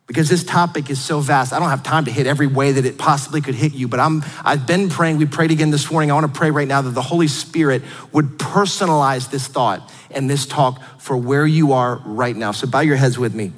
because 0.07 0.29
this 0.29 0.43
topic 0.43 0.89
is 0.89 1.01
so 1.01 1.19
vast. 1.19 1.51
I 1.51 1.59
don't 1.59 1.69
have 1.69 1.83
time 1.83 2.05
to 2.05 2.11
hit 2.11 2.27
every 2.27 2.47
way 2.47 2.71
that 2.71 2.85
it 2.85 2.97
possibly 2.97 3.41
could 3.41 3.55
hit 3.55 3.73
you, 3.73 3.89
but 3.89 3.99
I'm, 3.99 4.23
I've 4.43 4.65
been 4.65 4.89
praying. 4.89 5.17
We 5.17 5.25
prayed 5.25 5.51
again 5.51 5.69
this 5.69 5.91
morning. 5.91 6.09
I 6.11 6.13
want 6.13 6.33
to 6.33 6.37
pray 6.37 6.49
right 6.49 6.67
now 6.67 6.81
that 6.81 6.91
the 6.91 7.01
Holy 7.01 7.27
Spirit 7.27 7.83
would 8.13 8.37
personalize 8.37 9.29
this 9.29 9.47
thought 9.47 9.91
and 10.09 10.29
this 10.29 10.45
talk 10.45 10.81
for 10.97 11.17
where 11.17 11.45
you 11.45 11.73
are 11.73 12.01
right 12.05 12.35
now. 12.35 12.53
So 12.53 12.67
bow 12.67 12.79
your 12.79 12.95
heads 12.95 13.19
with 13.19 13.35
me. 13.35 13.51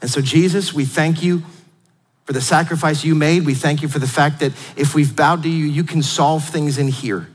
And 0.00 0.10
so, 0.10 0.20
Jesus, 0.20 0.74
we 0.74 0.84
thank 0.84 1.22
you 1.22 1.44
for 2.24 2.32
the 2.32 2.40
sacrifice 2.40 3.04
you 3.04 3.14
made. 3.14 3.46
We 3.46 3.54
thank 3.54 3.82
you 3.82 3.88
for 3.88 4.00
the 4.00 4.08
fact 4.08 4.40
that 4.40 4.52
if 4.76 4.94
we've 4.94 5.14
bowed 5.14 5.44
to 5.44 5.48
you, 5.48 5.66
you 5.66 5.84
can 5.84 6.02
solve 6.02 6.44
things 6.48 6.78
in 6.78 6.88
here. 6.88 7.28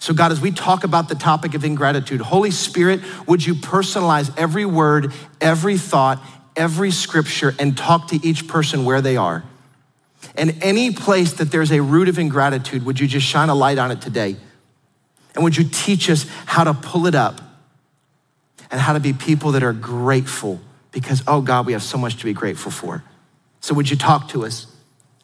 So, 0.00 0.12
God, 0.12 0.32
as 0.32 0.40
we 0.40 0.50
talk 0.50 0.82
about 0.82 1.08
the 1.08 1.14
topic 1.14 1.54
of 1.54 1.64
ingratitude, 1.64 2.20
Holy 2.20 2.50
Spirit, 2.50 3.00
would 3.28 3.46
you 3.46 3.54
personalize 3.54 4.36
every 4.36 4.64
word, 4.64 5.12
every 5.40 5.78
thought, 5.78 6.20
every 6.56 6.90
scripture, 6.90 7.54
and 7.58 7.76
talk 7.76 8.08
to 8.08 8.26
each 8.26 8.48
person 8.48 8.84
where 8.84 9.00
they 9.00 9.16
are? 9.16 9.44
And 10.36 10.62
any 10.62 10.92
place 10.92 11.34
that 11.34 11.50
there's 11.50 11.72
a 11.72 11.82
root 11.82 12.08
of 12.08 12.18
ingratitude, 12.18 12.84
would 12.84 13.00
you 13.00 13.06
just 13.06 13.26
shine 13.26 13.48
a 13.48 13.54
light 13.54 13.78
on 13.78 13.90
it 13.90 14.00
today? 14.00 14.36
And 15.34 15.44
would 15.44 15.56
you 15.56 15.64
teach 15.64 16.10
us 16.10 16.26
how 16.46 16.64
to 16.64 16.74
pull 16.74 17.06
it 17.06 17.14
up 17.14 17.40
and 18.70 18.80
how 18.80 18.92
to 18.92 19.00
be 19.00 19.12
people 19.12 19.52
that 19.52 19.62
are 19.62 19.72
grateful? 19.72 20.60
Because, 20.92 21.22
oh 21.26 21.40
God, 21.40 21.66
we 21.66 21.72
have 21.72 21.82
so 21.82 21.98
much 21.98 22.16
to 22.16 22.24
be 22.24 22.32
grateful 22.32 22.70
for. 22.70 23.02
So, 23.60 23.74
would 23.74 23.90
you 23.90 23.96
talk 23.96 24.28
to 24.28 24.44
us? 24.44 24.66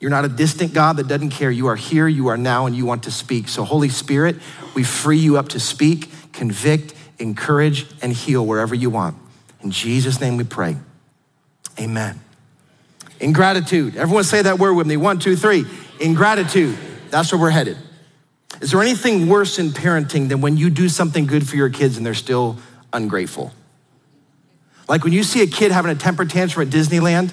You're 0.01 0.11
not 0.11 0.25
a 0.25 0.29
distant 0.29 0.73
God 0.73 0.97
that 0.99 1.09
doesn't 1.09 1.31
care. 1.31 1.51
You 1.51 1.67
are 1.67 1.77
here, 1.77 2.07
you 2.07 2.29
are 2.29 2.37
now, 2.37 2.67
and 2.67 2.77
you 2.77 2.87
want 2.87 3.03
to 3.03 3.11
speak. 3.11 3.49
So, 3.49 3.65
Holy 3.65 3.89
Spirit, 3.89 4.37
we 4.75 4.85
free 4.85 5.19
you 5.19 5.37
up 5.37 5.49
to 5.51 5.61
speak, 5.61 6.09
convict, 6.33 6.95
encourage, 7.19 7.87
and 8.01 8.13
heal 8.13 8.47
wherever 8.47 8.75
you 8.75 8.91
want. 8.91 9.17
In 9.61 9.71
Jesus' 9.73 10.21
name 10.21 10.37
we 10.37 10.45
pray. 10.45 10.77
Amen. 11.79 12.21
Ingratitude. 13.21 13.97
Everyone 13.97 14.25
say 14.25 14.43
that 14.43 14.59
word 14.59 14.75
with 14.75 14.87
me. 14.87 14.97
One, 14.97 15.19
two, 15.19 15.37
three. 15.37 15.65
Ingratitude. 16.01 16.77
That's 17.11 17.33
where 17.33 17.41
we're 17.41 17.51
headed. 17.51 17.77
Is 18.61 18.73
there 18.73 18.81
anything 18.81 19.29
worse 19.29 19.59
in 19.59 19.69
parenting 19.69 20.29
than 20.29 20.41
when 20.41 20.57
you 20.57 20.71
do 20.71 20.89
something 20.89 21.27
good 21.27 21.47
for 21.49 21.57
your 21.57 21.69
kids 21.69 21.97
and 21.97 22.05
they're 22.05 22.15
still 22.15 22.59
ungrateful? 22.93 23.53
Like 24.89 25.05
when 25.05 25.13
you 25.13 25.23
see 25.23 25.43
a 25.43 25.47
kid 25.47 25.71
having 25.71 25.91
a 25.91 25.95
temper 25.95 26.25
tantrum 26.25 26.67
at 26.67 26.73
Disneyland 26.73 27.33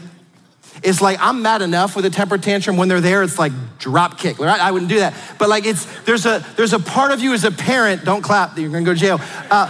it's 0.84 1.02
like 1.02 1.18
I'm 1.22 1.42
mad 1.42 1.62
enough 1.62 1.96
with 1.96 2.06
a 2.06 2.10
temper 2.10 2.38
tantrum 2.38 2.78
when 2.78 2.88
they're 2.88 3.02
there. 3.02 3.24
It's 3.24 3.40
like 3.40 3.52
drop 3.80 4.20
kick. 4.20 4.40
Right? 4.40 4.60
I 4.60 4.72
wouldn't 4.72 4.90
do 4.90 5.00
that. 5.00 5.14
But 5.40 5.50
like 5.50 5.66
it's 5.66 5.86
there's 6.02 6.26
a 6.26 6.46
there's 6.58 6.74
a 6.74 6.80
part 6.80 7.12
of 7.12 7.22
you 7.22 7.34
as 7.34 7.44
a 7.44 7.52
parent. 7.52 8.04
Don't 8.04 8.22
clap. 8.22 8.58
You're 8.58 8.70
gonna 8.70 8.86
go 8.86 8.94
to 8.94 9.00
jail. 9.00 9.20
Uh, 9.50 9.70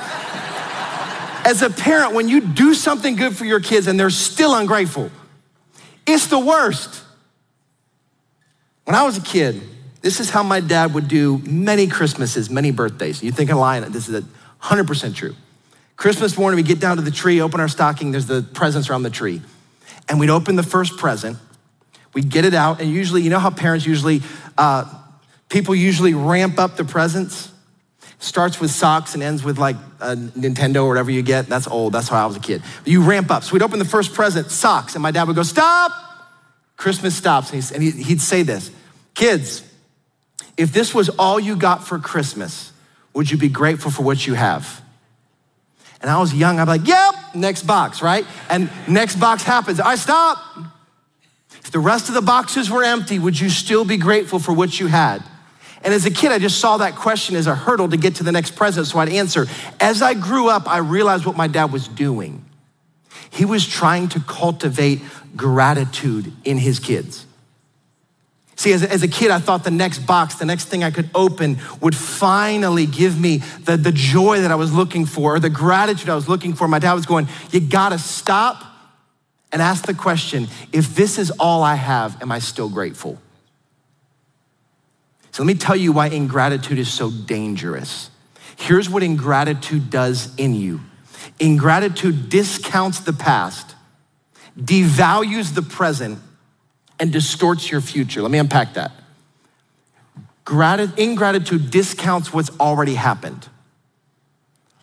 as 1.46 1.62
a 1.62 1.70
parent, 1.70 2.14
when 2.14 2.28
you 2.28 2.42
do 2.42 2.74
something 2.74 3.16
good 3.16 3.38
for 3.38 3.46
your 3.46 3.60
kids 3.60 3.88
and 3.88 4.00
they're 4.00 4.10
still 4.10 4.54
ungrateful, 4.56 5.12
it's 6.06 6.28
the 6.28 6.40
worst. 6.40 7.04
When 8.84 8.96
I 8.96 9.04
was 9.04 9.18
a 9.18 9.22
kid, 9.22 9.62
this 10.02 10.20
is 10.20 10.30
how 10.30 10.44
my 10.44 10.60
dad 10.60 10.94
would 10.94 11.08
do 11.08 11.38
many 11.40 11.88
Christmases, 11.88 12.50
many 12.50 12.72
birthdays. 12.72 13.24
You 13.24 13.32
think 13.32 13.50
I'm 13.50 13.58
lying? 13.58 13.90
This 13.92 14.10
is 14.10 14.24
100% 14.62 15.16
true. 15.16 15.36
Christmas 15.96 16.38
morning, 16.38 16.58
we 16.58 16.64
get 16.64 16.80
down 16.80 16.98
to 16.98 17.04
the 17.04 17.12
tree, 17.12 17.40
open 17.40 17.60
our 17.60 17.70
stocking. 17.70 18.12
There's 18.12 18.26
the 18.26 18.42
presents 18.42 18.90
around 18.90 19.04
the 19.04 19.10
tree 19.10 19.42
and 20.08 20.20
we'd 20.20 20.30
open 20.30 20.56
the 20.56 20.64
first 20.64 20.98
present. 20.98 21.38
We'd 22.14 22.30
get 22.30 22.46
it 22.46 22.54
out, 22.54 22.80
and 22.80 22.90
usually, 22.90 23.22
you 23.24 23.30
know 23.30 23.40
how 23.40 23.50
parents 23.50 23.86
usually, 23.86 24.22
uh, 24.58 24.86
people 25.50 25.76
usually 25.76 26.14
ramp 26.14 26.60
up 26.60 26.78
the 26.78 26.86
presents? 26.86 27.52
Starts 28.20 28.60
with 28.60 28.72
socks 28.72 29.14
and 29.14 29.22
ends 29.22 29.44
with 29.44 29.58
like 29.58 29.76
a 30.00 30.16
Nintendo 30.16 30.84
or 30.84 30.88
whatever 30.88 31.12
you 31.12 31.22
get. 31.22 31.48
That's 31.48 31.68
old. 31.68 31.94
That's 31.94 32.08
how 32.08 32.24
I 32.24 32.26
was 32.26 32.38
a 32.38 32.40
kid. 32.40 32.64
You 32.86 33.04
ramp 33.04 33.30
up. 33.30 33.44
So 33.44 33.54
we'd 33.54 33.62
open 33.62 33.80
the 33.80 33.86
first 33.86 34.14
present, 34.14 34.52
socks, 34.52 34.96
and 34.96 35.04
my 35.04 35.12
dad 35.12 35.28
would 35.28 35.36
go, 35.36 35.44
Stop! 35.44 35.92
Christmas 36.78 37.16
stops. 37.16 37.72
And, 37.72 37.84
he'd 37.84 38.22
say 38.22 38.44
this 38.44 38.72
Kids, 39.14 39.64
if 40.58 40.72
this 40.72 40.94
was 40.94 41.10
all 41.10 41.40
you 41.40 41.56
got 41.56 41.86
for 41.86 42.00
Christmas, 42.00 42.72
would 43.14 43.30
you 43.30 43.38
be 43.38 43.50
grateful 43.50 43.92
for 43.92 44.04
what 44.04 44.26
you 44.26 44.34
have? 44.34 44.82
And 46.02 46.10
I 46.10 46.20
was 46.20 46.34
young, 46.34 46.60
I'd 46.60 46.66
be 46.66 46.72
like, 46.72 46.88
Yep, 46.88 47.36
next 47.36 47.64
box, 47.64 48.02
right? 48.02 48.26
And 48.50 48.70
next 48.88 49.18
box 49.18 49.44
happens. 49.44 49.80
I 49.80 49.96
stop. 49.96 50.38
If 51.52 51.72
the 51.72 51.80
rest 51.80 52.10
of 52.10 52.16
the 52.16 52.22
boxes 52.22 52.70
were 52.70 52.84
empty, 52.84 53.18
would 53.18 53.40
you 53.40 53.50
still 53.50 53.86
be 53.86 53.98
grateful 53.98 54.38
for 54.38 54.54
what 54.54 54.80
you 54.80 54.88
had? 54.88 55.24
And 55.86 55.94
as 55.94 56.08
a 56.08 56.10
kid, 56.10 56.32
I 56.32 56.40
just 56.40 56.60
saw 56.60 56.78
that 56.78 56.96
question 56.96 57.36
as 57.36 57.46
a 57.46 57.54
hurdle 57.54 57.88
to 57.90 57.96
get 57.96 58.16
to 58.16 58.24
the 58.24 58.32
next 58.32 58.56
present, 58.56 58.88
so 58.88 58.98
I'd 58.98 59.10
answer. 59.10 59.46
As 59.80 60.02
I 60.02 60.16
grew 60.16 60.50
up, 60.50 60.68
I 60.68 60.80
realized 60.80 61.28
what 61.28 61.38
my 61.38 61.46
dad 61.46 61.72
was 61.72 61.88
doing. 61.88 62.44
He 63.30 63.46
was 63.46 63.68
trying 63.68 64.10
to 64.10 64.20
cultivate 64.20 65.02
gratitude 65.36 66.34
in 66.44 66.58
his 66.58 66.80
kids. 66.80 67.28
See, 68.56 68.74
as, 68.74 68.84
as 68.84 69.04
a 69.04 69.08
kid, 69.08 69.30
I 69.30 69.38
thought 69.38 69.64
the 69.64 69.70
next 69.70 70.00
box, 70.00 70.36
the 70.36 70.46
next 70.46 70.66
thing 70.66 70.84
I 70.84 70.90
could 70.90 71.10
open 71.14 71.60
would 71.82 71.96
finally 71.96 72.88
give 72.88 73.20
me 73.20 73.44
the, 73.64 73.78
the 73.78 73.92
joy 73.92 74.42
that 74.42 74.52
I 74.52 74.56
was 74.56 74.74
looking 74.74 75.06
for 75.06 75.36
or 75.36 75.40
the 75.40 75.52
gratitude 75.52 76.10
I 76.10 76.16
was 76.16 76.28
looking 76.28 76.54
for. 76.54 76.68
My 76.68 76.80
dad 76.80 76.94
was 76.94 77.06
going, 77.06 77.28
You 77.52 77.60
gotta 77.60 78.00
stop 78.00 78.64
and 79.52 79.62
ask 79.62 79.86
the 79.86 79.94
question 79.94 80.48
if 80.72 80.96
this 80.96 81.20
is 81.20 81.30
all 81.32 81.62
I 81.62 81.76
have, 81.76 82.20
am 82.24 82.32
I 82.32 82.40
still 82.40 82.70
grateful? 82.70 83.22
So 85.36 85.44
let 85.44 85.48
me 85.48 85.56
tell 85.56 85.76
you 85.76 85.92
why 85.92 86.08
ingratitude 86.08 86.80
is 86.80 86.88
so 86.88 87.12
dangerous. 87.12 88.10
Here's 88.56 88.90
what 88.90 89.04
ingratitude 89.04 89.90
does 89.90 90.34
in 90.38 90.56
you 90.56 90.80
ingratitude 91.42 92.30
discounts 92.30 93.02
the 93.02 93.12
past, 93.12 93.76
devalues 94.58 95.54
the 95.54 95.62
present, 95.62 96.20
and 97.02 97.12
distorts 97.12 97.70
your 97.70 97.82
future. 97.82 98.22
Let 98.22 98.32
me 98.32 98.38
unpack 98.38 98.76
that. 98.76 98.94
ingratitude 100.98 101.70
discounts 101.70 102.32
what's 102.32 102.58
already 102.58 102.96
happened. 102.96 103.50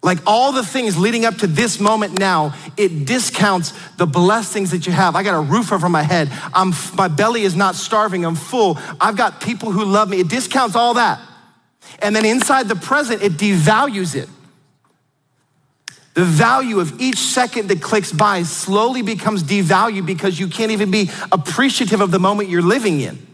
Like 0.02 0.18
all 0.26 0.50
the 0.50 0.64
things 0.64 0.98
leading 0.98 1.24
up 1.24 1.38
to 1.38 1.46
this 1.46 1.78
moment 1.78 2.18
now, 2.18 2.54
it 2.76 3.06
discounts 3.06 3.72
the 3.98 4.06
blessings 4.06 4.72
that 4.72 4.84
you 4.84 4.92
have. 4.92 5.14
I 5.14 5.22
got 5.22 5.34
a 5.34 5.40
roof 5.40 5.72
over 5.72 5.88
my 5.88 6.02
head. 6.02 6.28
I'm, 6.52 6.72
my 6.94 7.06
belly 7.06 7.42
is 7.42 7.54
not 7.54 7.76
starving. 7.76 8.24
I'm 8.24 8.34
full. 8.34 8.78
I've 9.00 9.16
got 9.16 9.40
people 9.40 9.70
who 9.70 9.84
love 9.84 10.08
me. 10.08 10.18
It 10.18 10.28
discounts 10.28 10.74
all 10.74 10.94
that. 10.94 11.20
And 12.00 12.16
then 12.16 12.24
inside 12.24 12.68
the 12.68 12.74
present, 12.74 13.22
it 13.22 13.32
devalues 13.32 14.16
it. 14.16 14.28
The 16.14 16.24
value 16.24 16.80
of 16.80 17.00
each 17.00 17.18
second 17.18 17.68
that 17.68 17.80
clicks 17.80 18.12
by 18.12 18.42
slowly 18.42 19.02
becomes 19.02 19.44
devalued 19.44 20.04
because 20.04 20.38
you 20.38 20.48
can't 20.48 20.72
even 20.72 20.90
be 20.90 21.10
appreciative 21.30 22.00
of 22.00 22.10
the 22.10 22.18
moment 22.18 22.48
you're 22.48 22.60
living 22.60 23.00
in. 23.00 23.24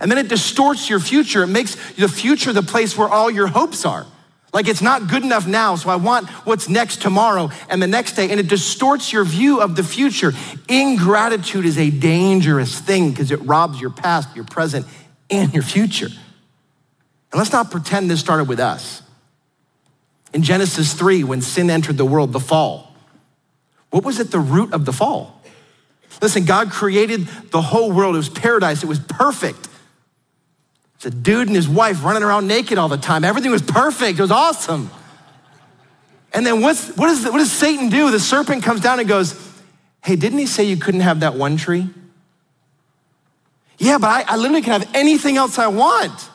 And 0.00 0.10
then 0.10 0.18
it 0.18 0.28
distorts 0.28 0.88
your 0.88 1.00
future. 1.00 1.42
It 1.42 1.48
makes 1.48 1.74
the 1.94 2.08
future 2.08 2.52
the 2.52 2.62
place 2.62 2.96
where 2.96 3.08
all 3.08 3.30
your 3.30 3.48
hopes 3.48 3.84
are. 3.84 4.06
Like 4.52 4.66
it's 4.66 4.80
not 4.80 5.08
good 5.08 5.24
enough 5.24 5.46
now, 5.46 5.76
so 5.76 5.90
I 5.90 5.96
want 5.96 6.28
what's 6.46 6.68
next 6.68 7.02
tomorrow 7.02 7.50
and 7.68 7.82
the 7.82 7.86
next 7.86 8.12
day, 8.12 8.30
and 8.30 8.40
it 8.40 8.48
distorts 8.48 9.12
your 9.12 9.24
view 9.24 9.60
of 9.60 9.76
the 9.76 9.84
future. 9.84 10.32
Ingratitude 10.68 11.66
is 11.66 11.76
a 11.76 11.90
dangerous 11.90 12.80
thing 12.80 13.10
because 13.10 13.30
it 13.30 13.40
robs 13.42 13.80
your 13.80 13.90
past, 13.90 14.34
your 14.34 14.46
present, 14.46 14.86
and 15.28 15.52
your 15.52 15.62
future. 15.62 16.08
And 17.30 17.38
let's 17.38 17.52
not 17.52 17.70
pretend 17.70 18.10
this 18.10 18.20
started 18.20 18.48
with 18.48 18.58
us. 18.58 19.02
In 20.32 20.42
Genesis 20.42 20.94
3, 20.94 21.24
when 21.24 21.42
sin 21.42 21.68
entered 21.68 21.98
the 21.98 22.04
world, 22.06 22.32
the 22.32 22.40
fall, 22.40 22.94
what 23.90 24.04
was 24.04 24.18
at 24.18 24.30
the 24.30 24.38
root 24.38 24.72
of 24.72 24.86
the 24.86 24.92
fall? 24.92 25.42
Listen, 26.22 26.44
God 26.44 26.70
created 26.70 27.26
the 27.50 27.60
whole 27.60 27.92
world. 27.92 28.14
It 28.14 28.18
was 28.18 28.28
paradise, 28.28 28.82
it 28.82 28.88
was 28.88 28.98
perfect. 28.98 29.67
It's 30.98 31.06
a 31.06 31.10
dude 31.10 31.46
and 31.46 31.54
his 31.54 31.68
wife 31.68 32.02
running 32.02 32.24
around 32.24 32.48
naked 32.48 32.76
all 32.76 32.88
the 32.88 32.96
time. 32.96 33.22
Everything 33.22 33.52
was 33.52 33.62
perfect. 33.62 34.18
It 34.18 34.22
was 34.22 34.32
awesome. 34.32 34.90
And 36.32 36.44
then 36.44 36.60
what's, 36.60 36.96
what, 36.96 37.08
is, 37.08 37.24
what 37.24 37.38
does 37.38 37.52
Satan 37.52 37.88
do? 37.88 38.10
The 38.10 38.18
serpent 38.18 38.64
comes 38.64 38.80
down 38.80 38.98
and 38.98 39.08
goes, 39.08 39.40
Hey, 40.02 40.16
didn't 40.16 40.38
he 40.38 40.46
say 40.46 40.64
you 40.64 40.76
couldn't 40.76 41.02
have 41.02 41.20
that 41.20 41.34
one 41.34 41.56
tree? 41.56 41.88
Yeah, 43.78 43.98
but 43.98 44.08
I, 44.08 44.34
I 44.34 44.36
literally 44.36 44.62
can 44.62 44.80
have 44.80 44.90
anything 44.92 45.36
else 45.36 45.56
I 45.56 45.68
want. 45.68 46.30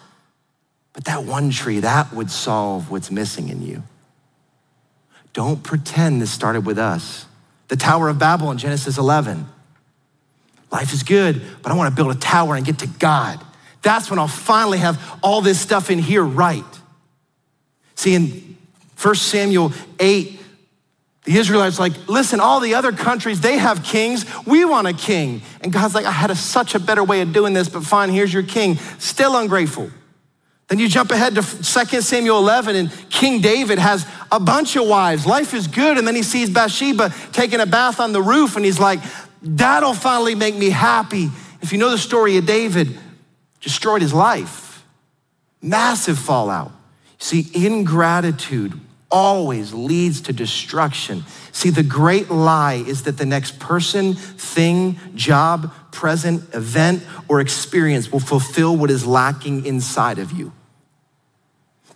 But 0.94 1.06
that 1.06 1.26
one 1.26 1.50
tree, 1.50 1.82
that 1.82 2.14
would 2.14 2.32
solve 2.32 2.90
what's 2.90 3.12
missing 3.12 3.50
in 3.50 3.62
you. 3.62 3.84
Don't 5.34 5.62
pretend 5.62 6.22
this 6.22 6.32
started 6.32 6.66
with 6.66 6.78
us. 6.78 7.26
The 7.68 7.76
Tower 7.76 8.08
of 8.08 8.18
Babel 8.18 8.50
in 8.52 8.58
Genesis 8.58 8.98
11. 8.98 9.46
Life 10.72 10.94
is 10.94 11.04
good, 11.04 11.42
but 11.62 11.72
I 11.72 11.76
want 11.76 11.94
to 11.94 11.96
build 11.96 12.16
a 12.16 12.20
tower 12.20 12.56
and 12.56 12.66
get 12.66 12.80
to 12.80 12.88
God. 12.88 13.44
That's 13.84 14.10
when 14.10 14.18
I'll 14.18 14.28
finally 14.28 14.80
have 14.80 15.20
all 15.22 15.42
this 15.42 15.60
stuff 15.60 15.92
in 15.92 16.00
here 16.00 16.24
right. 16.24 16.64
See, 17.96 18.16
in 18.16 18.58
1 19.00 19.16
Samuel 19.16 19.72
8, 20.00 20.40
the 21.26 21.38
Israelites 21.38 21.80
like, 21.80 21.94
listen, 22.08 22.40
all 22.40 22.60
the 22.60 22.74
other 22.74 22.92
countries, 22.92 23.42
they 23.42 23.58
have 23.58 23.84
kings. 23.84 24.26
We 24.46 24.66
want 24.66 24.88
a 24.88 24.94
king. 24.94 25.42
And 25.62 25.72
God's 25.72 25.96
like, 25.96 26.06
I 26.06 26.12
had 26.12 26.32
a, 26.32 26.36
such 26.36 26.76
a 26.76 26.80
better 26.80 27.04
way 27.04 27.22
of 27.22 27.32
doing 27.32 27.54
this, 27.54 27.70
but 27.70 27.84
fine, 27.84 28.10
here's 28.10 28.34
your 28.34 28.44
king. 28.44 28.78
Still 29.00 29.38
ungrateful. 29.38 29.92
Then 30.70 30.80
you 30.80 30.88
jump 30.88 31.12
ahead 31.12 31.36
to 31.36 31.42
2 31.42 32.02
Samuel 32.02 32.40
11, 32.40 32.76
and 32.76 33.10
King 33.10 33.42
David 33.42 33.80
has 33.80 34.08
a 34.32 34.40
bunch 34.40 34.76
of 34.76 34.88
wives. 34.88 35.26
Life 35.26 35.54
is 35.54 35.68
good. 35.68 35.98
And 35.98 36.08
then 36.08 36.16
he 36.16 36.24
sees 36.24 36.50
Bathsheba 36.50 37.14
taking 37.32 37.60
a 37.60 37.66
bath 37.66 38.00
on 38.00 38.12
the 38.12 38.22
roof, 38.22 38.56
and 38.56 38.66
he's 38.66 38.80
like, 38.80 39.00
That'll 39.46 39.94
finally 39.94 40.36
make 40.36 40.56
me 40.56 40.70
happy. 40.70 41.30
If 41.62 41.74
you 41.74 41.78
know 41.78 41.90
the 41.90 41.98
story 41.98 42.38
of 42.38 42.46
David, 42.46 42.98
destroyed 43.64 44.02
his 44.02 44.14
life. 44.14 44.86
Massive 45.62 46.20
fallout. 46.20 46.72
See, 47.18 47.50
ingratitude 47.54 48.80
always 49.10 49.74
leads 49.74 50.22
to 50.22 50.34
destruction. 50.34 51.24
See, 51.52 51.70
the 51.70 51.84
great 51.84 52.30
lie 52.30 52.84
is 52.86 53.04
that 53.04 53.18
the 53.18 53.26
next 53.26 53.60
person, 53.60 54.16
thing, 54.16 55.00
job, 55.16 55.72
present, 55.92 56.54
event, 56.54 57.04
or 57.30 57.40
experience 57.40 58.12
will 58.12 58.20
fulfill 58.20 58.76
what 58.76 58.90
is 58.90 59.06
lacking 59.06 59.66
inside 59.66 60.20
of 60.20 60.32
you. 60.32 60.52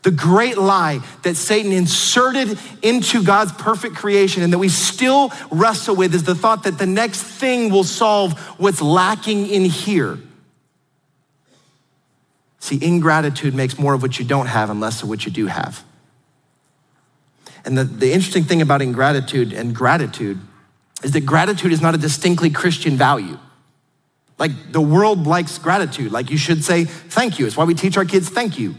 The 0.04 0.12
great 0.12 0.58
lie 0.58 1.00
that 1.24 1.36
Satan 1.36 1.72
inserted 1.74 2.58
into 2.82 3.24
God's 3.24 3.52
perfect 3.52 3.96
creation 3.96 4.44
and 4.44 4.54
that 4.54 4.60
we 4.60 4.70
still 4.70 5.34
wrestle 5.52 5.96
with 5.96 6.14
is 6.14 6.24
the 6.24 6.36
thought 6.36 6.64
that 6.64 6.78
the 6.78 6.86
next 6.86 7.24
thing 7.24 7.72
will 7.72 7.84
solve 7.84 8.40
what's 8.60 8.82
lacking 8.82 9.48
in 9.48 9.66
here. 9.66 10.20
See, 12.60 12.80
ingratitude 12.82 13.54
makes 13.54 13.78
more 13.78 13.94
of 13.94 14.02
what 14.02 14.20
you 14.20 14.26
don't 14.26 14.48
have 14.48 14.70
and 14.70 14.80
less 14.80 15.04
of 15.04 15.10
what 15.10 15.26
you 15.26 15.32
do 15.32 15.48
have. 15.48 15.84
And 17.66 17.78
the, 17.78 17.84
the 17.84 18.12
interesting 18.14 18.44
thing 18.44 18.62
about 18.62 18.82
ingratitude 18.82 19.54
and 19.54 19.76
gratitude 19.76 20.40
is 21.04 21.12
that 21.12 21.26
gratitude 21.26 21.72
is 21.72 21.82
not 21.82 21.96
a 21.96 21.98
distinctly 21.98 22.50
Christian 22.50 22.96
value. 22.98 23.38
Like 24.40 24.72
the 24.72 24.82
world 24.82 25.28
likes 25.28 25.58
gratitude. 25.58 26.12
Like 26.12 26.30
you 26.30 26.38
should 26.38 26.64
say 26.64 26.86
thank 26.86 27.40
you. 27.40 27.46
It's 27.46 27.58
why 27.58 27.66
we 27.66 27.74
teach 27.74 27.98
our 27.98 28.06
kids 28.06 28.30
thank 28.30 28.58
you. 28.58 28.76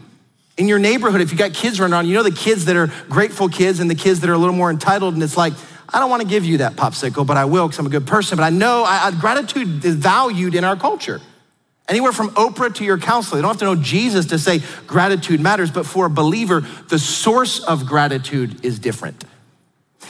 In 0.56 0.66
your 0.66 0.78
neighborhood, 0.78 1.20
if 1.20 1.30
you 1.30 1.38
got 1.38 1.52
kids 1.52 1.78
running 1.78 1.94
around, 1.94 2.06
you 2.06 2.14
know 2.14 2.22
the 2.22 2.30
kids 2.32 2.64
that 2.64 2.76
are 2.76 2.88
grateful 3.08 3.48
kids 3.48 3.78
and 3.78 3.88
the 3.88 3.94
kids 3.94 4.20
that 4.20 4.30
are 4.30 4.32
a 4.32 4.38
little 4.38 4.54
more 4.54 4.70
entitled, 4.70 5.14
and 5.14 5.22
it's 5.22 5.36
like, 5.36 5.52
I 5.88 6.00
don't 6.00 6.10
want 6.10 6.22
to 6.22 6.28
give 6.28 6.44
you 6.44 6.58
that 6.58 6.74
popsicle, 6.74 7.26
but 7.26 7.36
I 7.36 7.44
will 7.44 7.68
because 7.68 7.78
I'm 7.78 7.86
a 7.86 7.90
good 7.90 8.06
person. 8.06 8.36
But 8.36 8.42
I 8.42 8.50
know 8.50 8.82
I, 8.84 9.06
I, 9.06 9.10
gratitude 9.12 9.84
is 9.84 9.94
valued 9.94 10.54
in 10.54 10.64
our 10.64 10.76
culture. 10.76 11.20
Anywhere 11.88 12.12
from 12.12 12.31
Oprah 12.31 12.74
to 12.74 12.85
your 12.85 12.98
counselor. 12.98 13.38
You 13.38 13.42
don't 13.42 13.53
have 13.53 13.59
to 13.61 13.64
know 13.64 13.77
Jesus 13.77 14.27
to 14.27 14.38
say 14.38 14.61
gratitude 14.87 15.40
matters, 15.40 15.70
but 15.70 15.87
for 15.87 16.07
a 16.07 16.11
believer, 16.11 16.61
the 16.88 16.98
source 16.98 17.64
of 17.64 17.87
gratitude 17.87 18.64
is 18.64 18.79
different. 18.79 19.24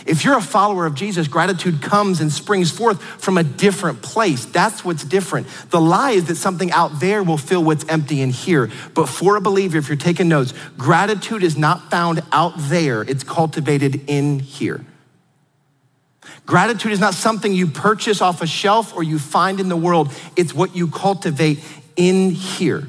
If 0.07 0.25
you're 0.25 0.37
a 0.37 0.43
follower 0.43 0.87
of 0.87 0.95
Jesus, 0.95 1.29
gratitude 1.29 1.83
comes 1.83 2.21
and 2.21 2.33
springs 2.33 2.71
forth 2.71 3.03
from 3.03 3.37
a 3.37 3.43
different 3.43 4.03
place. 4.03 4.45
That's 4.45 4.85
what's 4.85 5.05
different. 5.05 5.47
The 5.71 5.81
lie 5.81 6.13
is 6.13 6.27
that 6.27 6.37
something 6.37 6.71
out 6.73 7.01
there 7.01 7.23
will 7.23 7.39
fill 7.39 7.65
what's 7.65 7.85
empty 7.89 8.21
in 8.23 8.31
here. 8.31 8.71
But 8.95 9.09
for 9.09 9.37
a 9.37 9.41
believer, 9.41 9.77
if 9.79 9.89
you're 9.89 9.97
taking 9.97 10.29
notes, 10.29 10.55
gratitude 10.77 11.43
is 11.43 11.57
not 11.57 11.91
found 11.91 12.23
out 12.33 12.55
there, 12.57 13.03
it's 13.03 13.25
cultivated 13.25 14.09
in 14.09 14.39
here. 14.39 14.85
Gratitude 16.49 16.93
is 16.93 16.99
not 16.99 17.13
something 17.13 17.53
you 17.53 17.67
purchase 17.67 18.23
off 18.23 18.41
a 18.41 18.47
shelf 18.47 18.97
or 18.97 19.03
you 19.03 19.19
find 19.19 19.61
in 19.61 19.69
the 19.69 19.77
world, 19.77 20.11
it's 20.35 20.55
what 20.55 20.75
you 20.75 20.89
cultivate 20.89 21.63
in 21.95 22.31
here. 22.31 22.89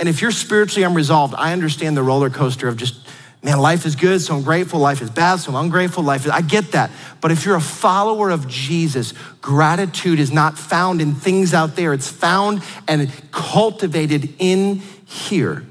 And 0.00 0.08
if 0.08 0.20
you're 0.20 0.32
spiritually 0.32 0.82
unresolved, 0.82 1.36
I 1.38 1.52
understand 1.52 1.96
the 1.96 2.02
roller 2.02 2.30
coaster 2.30 2.66
of 2.66 2.76
just, 2.76 2.96
man, 3.44 3.60
life 3.60 3.86
is 3.86 3.94
good, 3.94 4.20
so 4.22 4.34
I'm 4.34 4.42
grateful. 4.42 4.80
Life 4.80 5.02
is 5.02 5.08
bad, 5.08 5.36
so 5.36 5.52
I'm 5.52 5.66
ungrateful. 5.66 6.02
Life 6.02 6.24
is, 6.24 6.32
I 6.32 6.40
get 6.40 6.72
that. 6.72 6.90
But 7.20 7.30
if 7.30 7.44
you're 7.44 7.54
a 7.54 7.60
follower 7.60 8.30
of 8.30 8.48
Jesus, 8.48 9.14
gratitude 9.40 10.18
is 10.18 10.32
not 10.32 10.58
found 10.58 11.00
in 11.00 11.14
things 11.14 11.54
out 11.54 11.76
there, 11.76 11.92
it's 11.92 12.10
found 12.10 12.60
and 12.88 13.08
cultivated 13.30 14.34
in 14.40 14.82
here. 15.06 15.64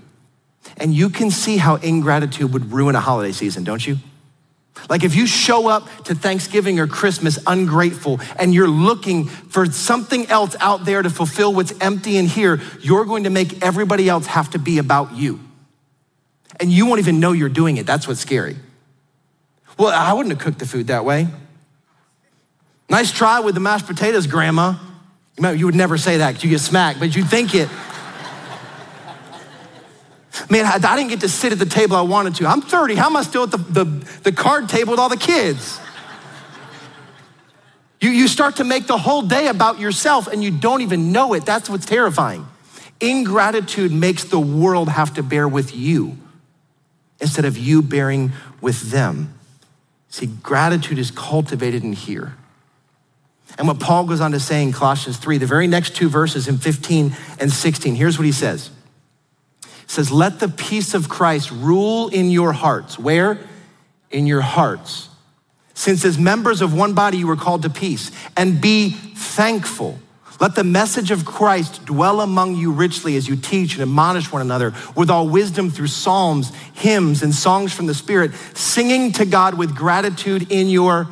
And 0.78 0.94
you 0.94 1.10
can 1.10 1.32
see 1.32 1.58
how 1.58 1.76
ingratitude 1.76 2.54
would 2.54 2.72
ruin 2.72 2.96
a 2.96 3.02
holiday 3.02 3.34
season, 3.34 3.66
don't 3.66 3.86
you? 3.86 3.98
Like 4.90 5.04
if 5.04 5.16
you 5.16 5.28
show 5.28 5.68
up 5.68 5.88
to 6.06 6.16
Thanksgiving 6.16 6.80
or 6.80 6.88
Christmas 6.88 7.40
ungrateful 7.46 8.20
and 8.38 8.54
you're 8.54 8.68
looking 8.68 9.26
for 9.26 9.66
something 9.68 10.28
else 10.28 10.56
out 10.60 10.86
there 10.86 11.02
to 11.02 11.10
fulfill 11.10 11.54
what's 11.54 11.74
empty 11.80 12.18
in 12.18 12.26
here, 12.26 12.60
you're 12.82 13.06
going 13.06 13.24
to 13.26 13.30
make 13.30 13.64
everybody 13.64 14.10
else 14.10 14.26
have 14.26 14.50
to 14.52 14.60
be 14.60 14.80
about 14.80 15.16
you. 15.16 15.40
And 16.60 16.72
you 16.72 16.86
won't 16.86 17.00
even 17.00 17.20
know 17.20 17.32
you're 17.32 17.50
doing 17.50 17.78
it. 17.78 17.86
That's 17.86 18.08
what's 18.08 18.20
scary. 18.20 18.56
Well, 19.78 19.90
I 19.90 20.14
wouldn't 20.14 20.34
have 20.34 20.44
cooked 20.44 20.60
the 20.60 20.68
food 20.68 20.88
that 20.88 21.06
way. 21.06 21.28
Nice 22.90 23.12
try 23.12 23.40
with 23.40 23.56
the 23.56 23.62
mashed 23.62 23.88
potatoes, 23.88 24.28
Grandma. 24.28 24.76
You 25.40 25.66
would 25.66 25.76
never 25.76 25.98
say 25.98 26.18
that 26.18 26.32
because 26.32 26.44
you 26.44 26.50
get 26.50 26.60
smacked, 26.60 27.00
but 27.00 27.16
you 27.16 27.24
think 27.24 27.56
it. 27.56 27.70
Man, 30.50 30.66
I, 30.66 30.80
I, 30.84 30.96
didn't 30.96 31.10
get 31.10 31.22
to 31.22 31.30
sit 31.30 31.52
at 31.52 31.60
the 31.60 31.66
table 31.66 31.96
I 31.96 32.02
wanted 32.02 32.36
to. 32.36 32.48
I'm 32.48 32.62
30. 32.62 32.96
How 32.96 33.06
am 33.06 33.16
I 33.16 33.22
still 33.22 33.44
at 33.44 33.52
the, 33.52 33.58
the, 33.58 33.84
the 34.24 34.32
card 34.32 34.68
table 34.68 34.92
with 34.92 35.00
all 35.00 35.10
the 35.10 35.18
kids? 35.18 35.80
You, 38.02 38.10
you 38.10 38.28
start 38.28 38.58
to 38.58 38.64
make 38.64 38.88
the 38.88 38.98
whole 38.98 39.22
day 39.22 39.48
about 39.48 39.80
yourself 39.80 40.28
and 40.28 40.44
you 40.44 40.52
don't 40.52 40.82
even 40.82 41.12
know 41.12 41.34
it. 41.34 41.46
That's 41.46 41.70
what's 41.70 41.86
terrifying. 41.86 42.46
Ingratitude 43.00 43.92
makes 43.92 44.26
the 44.26 44.40
world 44.40 44.90
have 44.90 45.14
to 45.14 45.24
bear 45.24 45.48
with 45.48 45.76
you 45.76 46.18
instead 47.22 47.46
of 47.46 47.58
you 47.58 47.82
bearing 47.82 48.34
with 48.60 48.92
them. 48.92 49.34
See, 50.10 50.26
gratitude 50.26 51.00
is 51.00 51.12
cultivated 51.12 51.84
in 51.84 51.94
here. 51.94 52.36
And 53.58 53.68
what 53.68 53.80
Paul 53.80 54.06
goes 54.06 54.20
on 54.20 54.32
to 54.32 54.40
say 54.40 54.64
in 54.64 54.72
Colossians 54.72 55.18
3, 55.18 55.38
the 55.38 55.46
very 55.46 55.68
next 55.68 55.96
two 55.96 56.10
verses 56.10 56.48
in 56.48 56.58
15 56.58 57.16
and 57.40 57.52
16, 57.52 57.96
here's 57.96 58.18
what 58.18 58.26
he 58.26 58.32
says 58.32 58.70
says, 59.94 60.12
Let 60.12 60.40
the 60.40 60.50
peace 60.50 60.94
of 60.94 61.08
Christ 61.08 61.52
rule 61.52 62.10
in 62.10 62.30
your 62.30 62.52
hearts. 62.52 63.00
Where? 63.00 63.40
In 64.12 64.28
your 64.28 64.42
hearts. 64.42 65.10
Since 65.74 66.06
as 66.06 66.18
members 66.18 66.62
of 66.62 66.74
one 66.74 66.94
body 66.94 67.18
you 67.18 67.28
were 67.28 67.36
called 67.36 67.62
to 67.64 67.70
peace, 67.70 68.12
and 68.36 68.60
be 68.60 68.90
thankful. 68.90 70.00
Let 70.40 70.56
the 70.56 70.64
message 70.64 71.12
of 71.12 71.26
Christ 71.26 71.86
dwell 71.86 72.20
among 72.20 72.56
you 72.56 72.72
richly 72.72 73.16
as 73.16 73.28
you 73.28 73.36
teach 73.36 73.74
and 73.74 73.82
admonish 73.82 74.32
one 74.32 74.42
another 74.42 74.74
with 74.96 75.10
all 75.10 75.28
wisdom 75.28 75.70
through 75.70 75.88
psalms, 75.88 76.52
hymns, 76.74 77.24
and 77.24 77.34
songs 77.34 77.72
from 77.72 77.86
the 77.86 77.94
Spirit, 77.94 78.34
singing 78.54 79.12
to 79.14 79.26
God 79.26 79.58
with 79.58 79.76
gratitude 79.76 80.52
in 80.52 80.68
your 80.68 81.08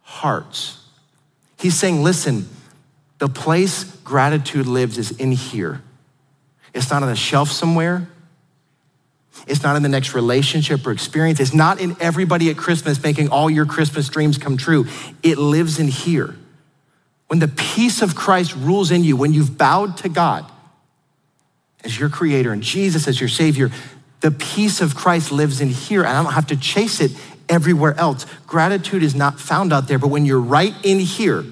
hearts. 0.00 0.82
He's 1.58 1.78
saying, 1.78 2.02
listen, 2.02 2.48
the 3.18 3.28
place 3.28 3.84
gratitude 3.84 4.66
lives 4.66 4.98
is 4.98 5.10
in 5.12 5.32
here. 5.32 5.82
It's 6.74 6.90
not 6.90 7.02
on 7.02 7.08
a 7.08 7.16
shelf 7.16 7.50
somewhere. 7.50 8.08
It's 9.46 9.62
not 9.62 9.76
in 9.76 9.82
the 9.82 9.88
next 9.88 10.14
relationship 10.14 10.86
or 10.86 10.90
experience. 10.90 11.40
It's 11.40 11.54
not 11.54 11.80
in 11.80 11.96
everybody 12.00 12.50
at 12.50 12.56
Christmas 12.56 13.02
making 13.02 13.28
all 13.28 13.48
your 13.48 13.66
Christmas 13.66 14.08
dreams 14.08 14.36
come 14.36 14.56
true. 14.56 14.86
It 15.22 15.38
lives 15.38 15.78
in 15.78 15.88
here. 15.88 16.36
When 17.28 17.38
the 17.38 17.48
peace 17.48 18.02
of 18.02 18.14
Christ 18.14 18.54
rules 18.56 18.90
in 18.90 19.04
you, 19.04 19.16
when 19.16 19.32
you've 19.32 19.56
bowed 19.56 19.96
to 19.98 20.08
God 20.08 20.50
as 21.84 21.98
your 21.98 22.08
creator 22.08 22.52
and 22.52 22.62
Jesus 22.62 23.06
as 23.06 23.20
your 23.20 23.28
savior, 23.28 23.70
the 24.20 24.30
peace 24.30 24.80
of 24.80 24.96
Christ 24.96 25.30
lives 25.30 25.60
in 25.60 25.68
here, 25.68 26.00
and 26.00 26.16
I 26.16 26.22
don't 26.22 26.32
have 26.32 26.48
to 26.48 26.56
chase 26.56 27.00
it 27.00 27.12
everywhere 27.48 27.94
else. 27.98 28.26
Gratitude 28.46 29.02
is 29.02 29.14
not 29.14 29.38
found 29.38 29.72
out 29.72 29.88
there, 29.88 29.98
but 29.98 30.08
when 30.08 30.26
you're 30.26 30.40
right 30.40 30.74
in 30.82 30.98
here, 30.98 31.44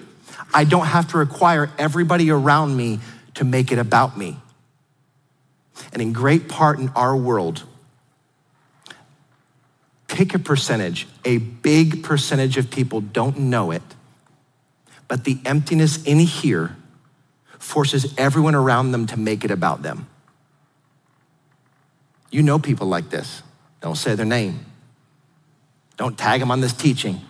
I 0.53 0.65
don't 0.65 0.87
have 0.87 1.09
to 1.09 1.19
require 1.19 1.71
everybody 1.79 2.31
around 2.31 2.77
me 2.77 3.01
to 3.35 3.45
make 3.45 3.71
it 3.71 3.79
about 3.79 4.17
me. 4.17 4.39
And 5.93 6.03
in 6.03 6.13
great 6.13 6.49
part 6.49 6.79
in 6.79 6.89
our 6.91 7.17
world, 7.17 7.65
pick 10.09 10.35
a 10.35 10.39
percentage, 10.39 11.07
a 11.25 11.39
big 11.39 12.03
percentage 12.03 12.57
of 12.57 12.71
people 12.71 13.01
don't 13.01 13.39
know 13.39 13.71
it, 13.71 13.83
but 15.09 15.25
the 15.25 15.39
emptiness 15.45 16.03
in 16.05 16.19
here 16.19 16.77
forces 17.59 18.15
everyone 18.17 18.55
around 18.55 18.93
them 18.93 19.07
to 19.07 19.19
make 19.19 19.45
it 19.45 19.51
about 19.51 19.83
them. 19.83 20.07
You 22.31 22.43
know 22.43 22.59
people 22.59 22.87
like 22.87 23.11
this. 23.11 23.43
Don't 23.81 23.97
say 23.97 24.15
their 24.15 24.27
name. 24.27 24.67
Don't 25.97 26.19
tag 26.19 26.41
them 26.41 26.51
on 26.51 26.61
this 26.61 26.73
teaching. 26.73 27.21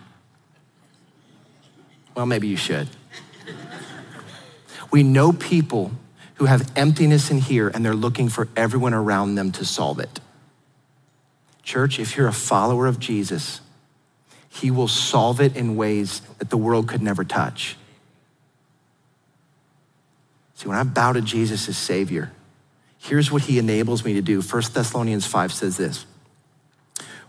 Well, 2.15 2.25
maybe 2.25 2.47
you 2.47 2.57
should. 2.57 2.89
we 4.91 5.03
know 5.03 5.31
people 5.31 5.91
who 6.37 6.45
have 6.45 6.71
emptiness 6.75 7.29
in 7.31 7.39
here 7.39 7.67
and 7.67 7.83
they're 7.83 7.95
looking 7.95 8.29
for 8.29 8.47
everyone 8.55 8.93
around 8.93 9.35
them 9.35 9.51
to 9.51 9.65
solve 9.65 9.99
it. 9.99 10.19
Church, 11.63 11.99
if 11.99 12.15
you're 12.15 12.27
a 12.27 12.33
follower 12.33 12.85
of 12.85 12.99
Jesus, 12.99 13.61
he 14.47 14.71
will 14.71 14.87
solve 14.87 15.41
it 15.41 15.55
in 15.55 15.75
ways 15.75 16.21
that 16.37 16.49
the 16.49 16.57
world 16.57 16.87
could 16.87 17.01
never 17.01 17.23
touch. 17.23 17.75
See, 20.55 20.67
when 20.67 20.77
I 20.77 20.83
bow 20.83 21.13
to 21.13 21.21
Jesus 21.21 21.67
as 21.67 21.77
Savior, 21.77 22.31
here's 22.99 23.31
what 23.31 23.43
he 23.43 23.59
enables 23.59 24.05
me 24.05 24.13
to 24.13 24.21
do. 24.21 24.41
1 24.41 24.61
Thessalonians 24.73 25.25
5 25.25 25.53
says 25.53 25.77
this 25.77 26.05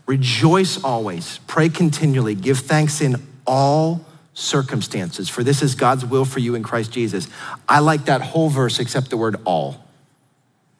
Rejoice 0.05 0.83
always, 0.83 1.39
pray 1.47 1.69
continually, 1.69 2.35
give 2.35 2.59
thanks 2.59 3.01
in 3.01 3.15
all 3.45 4.05
circumstances, 4.33 5.29
for 5.29 5.43
this 5.43 5.61
is 5.61 5.75
God's 5.75 6.05
will 6.05 6.25
for 6.25 6.39
you 6.39 6.55
in 6.55 6.63
Christ 6.63 6.91
Jesus. 6.91 7.27
I 7.67 7.79
like 7.79 8.05
that 8.05 8.21
whole 8.21 8.49
verse 8.49 8.79
except 8.79 9.09
the 9.09 9.17
word 9.17 9.37
all. 9.45 9.83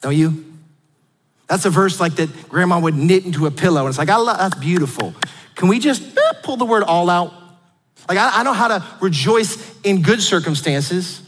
Don't 0.02 0.16
you? 0.16 0.46
That's 1.48 1.66
a 1.66 1.70
verse 1.70 2.00
like 2.00 2.16
that 2.16 2.50
grandma 2.50 2.80
would 2.80 2.96
knit 2.96 3.26
into 3.26 3.46
a 3.46 3.52
pillow, 3.52 3.82
and 3.82 3.90
it's 3.90 3.98
like, 3.98 4.10
I 4.10 4.18
love, 4.18 4.38
that's 4.38 4.56
beautiful. 4.56 5.14
Can 5.56 5.68
we 5.68 5.80
just 5.80 6.02
eh, 6.02 6.34
pull 6.44 6.58
the 6.58 6.66
word 6.66 6.84
all 6.84 7.10
out? 7.10 7.34
Like, 8.08 8.18
I, 8.18 8.40
I 8.40 8.44
know 8.44 8.54
how 8.54 8.68
to 8.68 8.86
rejoice 9.02 9.58
in 9.82 10.02
good 10.02 10.22
circumstances, 10.22 11.22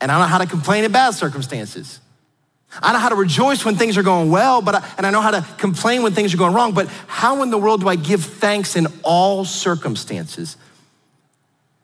and 0.00 0.10
I 0.10 0.18
know 0.18 0.26
how 0.26 0.38
to 0.38 0.46
complain 0.46 0.84
in 0.84 0.92
bad 0.92 1.12
circumstances. 1.12 2.00
I 2.80 2.92
know 2.92 2.98
how 2.98 3.10
to 3.10 3.14
rejoice 3.14 3.64
when 3.64 3.76
things 3.76 3.98
are 3.98 4.02
going 4.02 4.30
well, 4.30 4.62
but 4.62 4.76
I, 4.76 4.92
and 4.96 5.06
I 5.06 5.10
know 5.10 5.20
how 5.20 5.30
to 5.30 5.46
complain 5.58 6.02
when 6.02 6.14
things 6.14 6.32
are 6.32 6.38
going 6.38 6.54
wrong. 6.54 6.72
But 6.72 6.88
how 7.06 7.42
in 7.42 7.50
the 7.50 7.58
world 7.58 7.82
do 7.82 7.88
I 7.88 7.96
give 7.96 8.24
thanks 8.24 8.76
in 8.76 8.86
all 9.02 9.44
circumstances? 9.44 10.56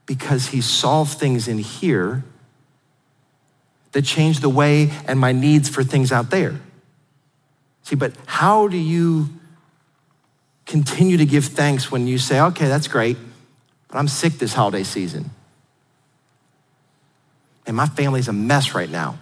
Because 0.09 0.49
he 0.49 0.63
solved 0.63 1.19
things 1.19 1.47
in 1.47 1.59
here 1.59 2.25
that 3.93 4.03
changed 4.03 4.41
the 4.41 4.49
way 4.49 4.91
and 5.07 5.21
my 5.21 5.33
needs 5.33 5.69
for 5.69 5.85
things 5.85 6.11
out 6.11 6.31
there. 6.31 6.59
See, 7.83 7.95
but 7.95 8.15
how 8.25 8.69
do 8.69 8.79
you 8.79 9.29
continue 10.65 11.19
to 11.19 11.27
give 11.27 11.45
thanks 11.45 11.93
when 11.93 12.07
you 12.07 12.17
say, 12.17 12.41
okay, 12.41 12.67
that's 12.69 12.89
great, 12.89 13.19
but 13.89 13.99
I'm 13.99 14.09
sick 14.09 14.33
this 14.35 14.55
holiday 14.55 14.83
season? 14.83 15.31
And 17.67 17.77
my 17.77 17.87
family's 17.87 18.29
a 18.29 18.33
mess 18.33 18.75
right 18.75 18.91
now. 18.91 19.19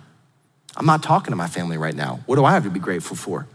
I'm 0.77 0.87
not 0.87 1.03
talking 1.03 1.33
to 1.33 1.37
my 1.37 1.49
family 1.49 1.79
right 1.79 1.97
now. 1.97 2.21
What 2.27 2.37
do 2.37 2.45
I 2.45 2.53
have 2.53 2.63
to 2.63 2.71
be 2.71 2.79
grateful 2.79 3.17
for? 3.17 3.49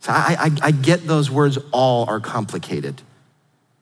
So 0.00 0.12
I, 0.12 0.36
I, 0.38 0.50
I 0.68 0.70
get 0.70 1.04
those 1.08 1.32
words 1.32 1.58
all 1.72 2.08
are 2.08 2.20
complicated. 2.20 3.02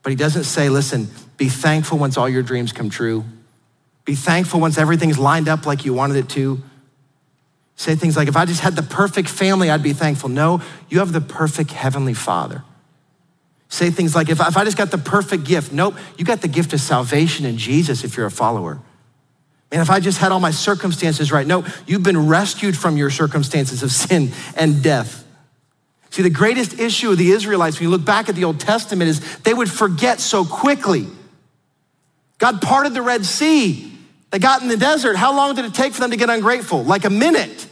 But 0.04 0.10
he 0.10 0.16
doesn't 0.16 0.44
say, 0.44 0.68
listen, 0.68 1.08
be 1.38 1.48
thankful 1.48 1.98
once 1.98 2.16
all 2.16 2.28
your 2.28 2.42
dreams 2.42 2.70
come 2.72 2.90
true. 2.90 3.24
Be 4.04 4.14
thankful 4.14 4.60
once 4.60 4.78
everything's 4.78 5.18
lined 5.18 5.48
up 5.48 5.66
like 5.66 5.84
you 5.84 5.94
wanted 5.94 6.18
it 6.18 6.28
to. 6.30 6.62
Say 7.76 7.96
things 7.96 8.16
like, 8.16 8.28
if 8.28 8.36
I 8.36 8.44
just 8.44 8.60
had 8.60 8.76
the 8.76 8.82
perfect 8.82 9.28
family, 9.28 9.70
I'd 9.70 9.82
be 9.82 9.94
thankful. 9.94 10.28
No, 10.28 10.60
you 10.90 11.00
have 11.00 11.12
the 11.12 11.22
perfect 11.22 11.72
heavenly 11.72 12.14
father. 12.14 12.62
Say 13.68 13.90
things 13.90 14.14
like, 14.14 14.28
if 14.28 14.40
I, 14.40 14.48
if 14.48 14.56
I 14.58 14.64
just 14.64 14.76
got 14.76 14.90
the 14.90 14.98
perfect 14.98 15.44
gift. 15.44 15.72
Nope, 15.72 15.96
you 16.18 16.24
got 16.24 16.42
the 16.42 16.48
gift 16.48 16.74
of 16.74 16.80
salvation 16.80 17.46
in 17.46 17.56
Jesus 17.56 18.04
if 18.04 18.16
you're 18.16 18.26
a 18.26 18.30
follower. 18.30 18.78
And 19.72 19.80
if 19.80 19.90
I 19.90 20.00
just 20.00 20.18
had 20.18 20.30
all 20.30 20.38
my 20.38 20.52
circumstances 20.52 21.32
right, 21.32 21.46
no, 21.46 21.64
you've 21.86 22.02
been 22.02 22.28
rescued 22.28 22.76
from 22.76 22.98
your 22.98 23.10
circumstances 23.10 23.82
of 23.82 23.90
sin 23.90 24.32
and 24.54 24.82
death. 24.82 25.23
See, 26.14 26.22
the 26.22 26.30
greatest 26.30 26.78
issue 26.78 27.10
of 27.10 27.18
the 27.18 27.32
Israelites, 27.32 27.80
when 27.80 27.88
you 27.88 27.90
look 27.90 28.04
back 28.04 28.28
at 28.28 28.36
the 28.36 28.44
Old 28.44 28.60
Testament, 28.60 29.08
is 29.10 29.38
they 29.38 29.52
would 29.52 29.68
forget 29.68 30.20
so 30.20 30.44
quickly. 30.44 31.08
God 32.38 32.62
parted 32.62 32.94
the 32.94 33.02
Red 33.02 33.26
Sea. 33.26 33.92
They 34.30 34.38
got 34.38 34.62
in 34.62 34.68
the 34.68 34.76
desert. 34.76 35.16
How 35.16 35.34
long 35.34 35.56
did 35.56 35.64
it 35.64 35.74
take 35.74 35.92
for 35.92 36.00
them 36.00 36.12
to 36.12 36.16
get 36.16 36.30
ungrateful? 36.30 36.84
Like 36.84 37.04
a 37.04 37.10
minute. 37.10 37.66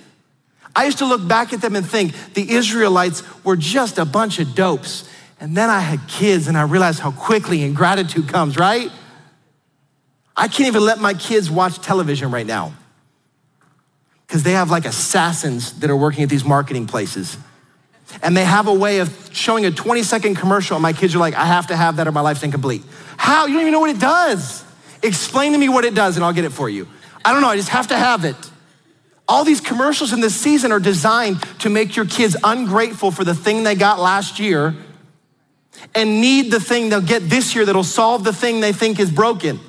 I 0.74 0.87
used 0.87 0.98
to 0.98 1.07
look 1.07 1.28
back 1.28 1.52
at 1.52 1.61
them 1.61 1.76
and 1.76 1.87
think 1.87 2.14
the 2.35 2.50
Israelites 2.50 3.22
were 3.44 3.55
just 3.55 3.98
a 3.98 4.05
bunch 4.05 4.40
of 4.40 4.57
dopes. 4.57 5.09
And 5.38 5.57
then 5.57 5.70
I 5.70 5.78
had 5.78 6.00
kids 6.09 6.48
and 6.48 6.59
I 6.59 6.62
realized 6.62 6.98
how 6.98 7.12
quickly 7.12 7.62
ingratitude 7.62 8.26
comes, 8.26 8.57
right? 8.57 8.90
I 10.37 10.48
can't 10.48 10.66
even 10.66 10.83
let 10.83 10.98
my 10.98 11.14
kids 11.14 11.48
watch 11.48 11.78
television 11.78 12.33
right 12.33 12.46
now 12.46 12.74
because 14.26 14.42
they 14.42 14.55
have 14.55 14.68
like 14.68 14.85
assassins 14.85 15.78
that 15.78 15.90
are 15.90 15.96
working 15.96 16.24
at 16.24 16.28
these 16.28 16.44
marketing 16.44 16.88
places 16.88 17.37
and 18.22 18.37
they 18.37 18.44
have 18.44 18.66
a 18.66 18.75
way 18.75 18.98
of 18.98 19.31
showing 19.33 19.64
a 19.64 19.70
20 19.70 20.03
second 20.03 20.35
commercial, 20.37 20.77
and 20.77 20.83
my 20.83 20.92
kids 20.92 21.14
are 21.14 21.18
like, 21.18 21.35
I 21.35 21.46
have 21.46 21.68
to 21.68 21.77
have 21.77 21.96
that 21.96 22.07
or 22.07 22.12
my 22.12 22.20
life's 22.20 22.42
incomplete. 22.42 22.83
How? 23.16 23.46
You 23.46 23.55
don't 23.55 23.62
even 23.62 23.72
know 23.72 23.81
what 23.81 23.90
it 23.90 24.01
does. 24.01 24.64
Explain 25.03 25.53
to 25.53 25.59
me 25.59 25.68
what 25.68 25.85
it 25.85 25.94
does, 25.94 26.16
and 26.16 26.25
I'll 26.25 26.33
get 26.33 26.44
it 26.44 26.53
for 26.53 26.68
you. 26.68 26.87
I 27.25 27.33
don't 27.33 27.40
know, 27.42 27.48
I 27.48 27.57
just 27.57 27.70
have 27.70 27.88
to 27.88 27.96
have 27.96 28.25
it. 28.25 28.37
All 29.29 29.44
these 29.44 29.61
commercials 29.61 30.12
in 30.12 30.20
this 30.20 30.35
season 30.35 30.72
are 30.72 30.81
designed 30.81 31.40
to 31.61 31.70
make 31.70 31.96
your 31.96 32.05
kids 32.05 32.37
ungrateful 32.42 33.11
for 33.11 33.25
the 33.25 33.35
thing 33.35 33.62
they 33.62 33.75
got 33.75 34.01
last 34.01 34.38
year 34.38 34.75
and 35.94 36.20
need 36.20 36.51
the 36.51 36.61
thing 36.61 36.88
they'll 36.88 37.01
get 37.01 37.29
this 37.29 37.55
year 37.55 37.64
that'll 37.64 37.85
solve 37.85 38.25
the 38.25 38.33
thing 38.33 38.61
they 38.61 38.72
think 38.72 38.98
is 38.98 39.11
broken. 39.11 39.61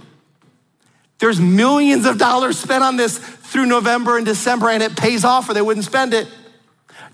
There's 1.19 1.39
millions 1.39 2.06
of 2.06 2.17
dollars 2.17 2.58
spent 2.58 2.84
on 2.84 2.97
this 2.97 3.17
through 3.17 3.67
November 3.67 4.17
and 4.17 4.25
December, 4.25 4.69
and 4.69 4.84
it 4.84 4.97
pays 4.97 5.23
off 5.23 5.49
or 5.49 5.53
they 5.53 5.62
wouldn't 5.62 5.86
spend 5.86 6.13
it. 6.13 6.27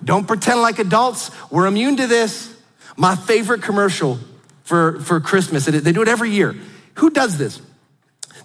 Don't 0.04 0.28
pretend 0.28 0.62
like 0.62 0.80
adults, 0.80 1.32
we're 1.52 1.68
immune 1.68 1.98
to 1.98 2.08
this. 2.08 2.56
My 2.96 3.16
favorite 3.16 3.62
commercial 3.62 4.20
for, 4.64 5.00
for 5.02 5.20
Christmas, 5.20 5.66
they 5.66 5.92
do 5.92 6.02
it 6.02 6.08
every 6.08 6.32
year. 6.32 6.56
Who 6.96 7.10
does 7.10 7.38
this? 7.38 7.62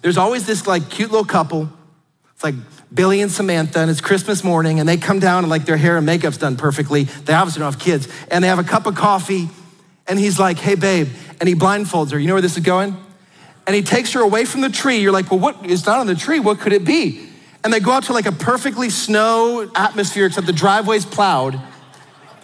There's 0.01 0.17
always 0.17 0.45
this 0.45 0.67
like 0.67 0.89
cute 0.89 1.11
little 1.11 1.25
couple. 1.25 1.69
It's 2.33 2.43
like 2.43 2.55
Billy 2.93 3.21
and 3.21 3.31
Samantha, 3.31 3.79
and 3.79 3.89
it's 3.89 4.01
Christmas 4.01 4.43
morning, 4.43 4.79
and 4.79 4.87
they 4.87 4.97
come 4.97 5.19
down 5.19 5.43
and 5.43 5.49
like 5.49 5.65
their 5.65 5.77
hair 5.77 5.97
and 5.97 6.05
makeup's 6.05 6.37
done 6.37 6.55
perfectly. 6.55 7.03
They 7.03 7.33
obviously 7.33 7.61
don't 7.61 7.73
have 7.73 7.81
kids, 7.81 8.07
and 8.29 8.43
they 8.43 8.47
have 8.47 8.59
a 8.59 8.63
cup 8.63 8.85
of 8.85 8.95
coffee, 8.95 9.49
and 10.07 10.19
he's 10.19 10.39
like, 10.39 10.57
hey, 10.57 10.75
babe, 10.75 11.09
and 11.39 11.49
he 11.49 11.55
blindfolds 11.55 12.11
her. 12.11 12.19
You 12.19 12.27
know 12.27 12.35
where 12.35 12.41
this 12.41 12.57
is 12.57 12.63
going? 12.63 12.95
And 13.67 13.75
he 13.75 13.81
takes 13.81 14.13
her 14.13 14.21
away 14.21 14.45
from 14.45 14.61
the 14.61 14.69
tree. 14.69 14.97
You're 14.97 15.11
like, 15.11 15.31
well, 15.31 15.39
what 15.39 15.65
is 15.65 15.85
not 15.85 15.99
on 15.99 16.07
the 16.07 16.15
tree? 16.15 16.39
What 16.39 16.59
could 16.59 16.71
it 16.71 16.85
be? 16.85 17.27
And 17.65 17.73
they 17.73 17.79
go 17.79 17.93
out 17.93 18.03
to 18.03 18.13
like 18.13 18.27
a 18.27 18.31
perfectly 18.31 18.91
snow 18.91 19.67
atmosphere, 19.73 20.27
except 20.27 20.45
the 20.45 20.53
driveway's 20.53 21.03
plowed 21.03 21.59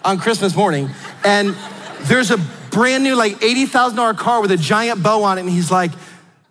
on 0.03 0.19
Christmas 0.19 0.55
morning. 0.55 0.89
And 1.23 1.55
there's 2.01 2.31
a 2.31 2.38
brand 2.71 3.03
new, 3.03 3.15
like 3.15 3.39
$80,000 3.39 4.17
car 4.17 4.41
with 4.41 4.49
a 4.49 4.57
giant 4.57 5.03
bow 5.03 5.21
on 5.21 5.38
it. 5.38 5.41
And 5.41 5.49
he's 5.51 5.69
like, 5.69 5.91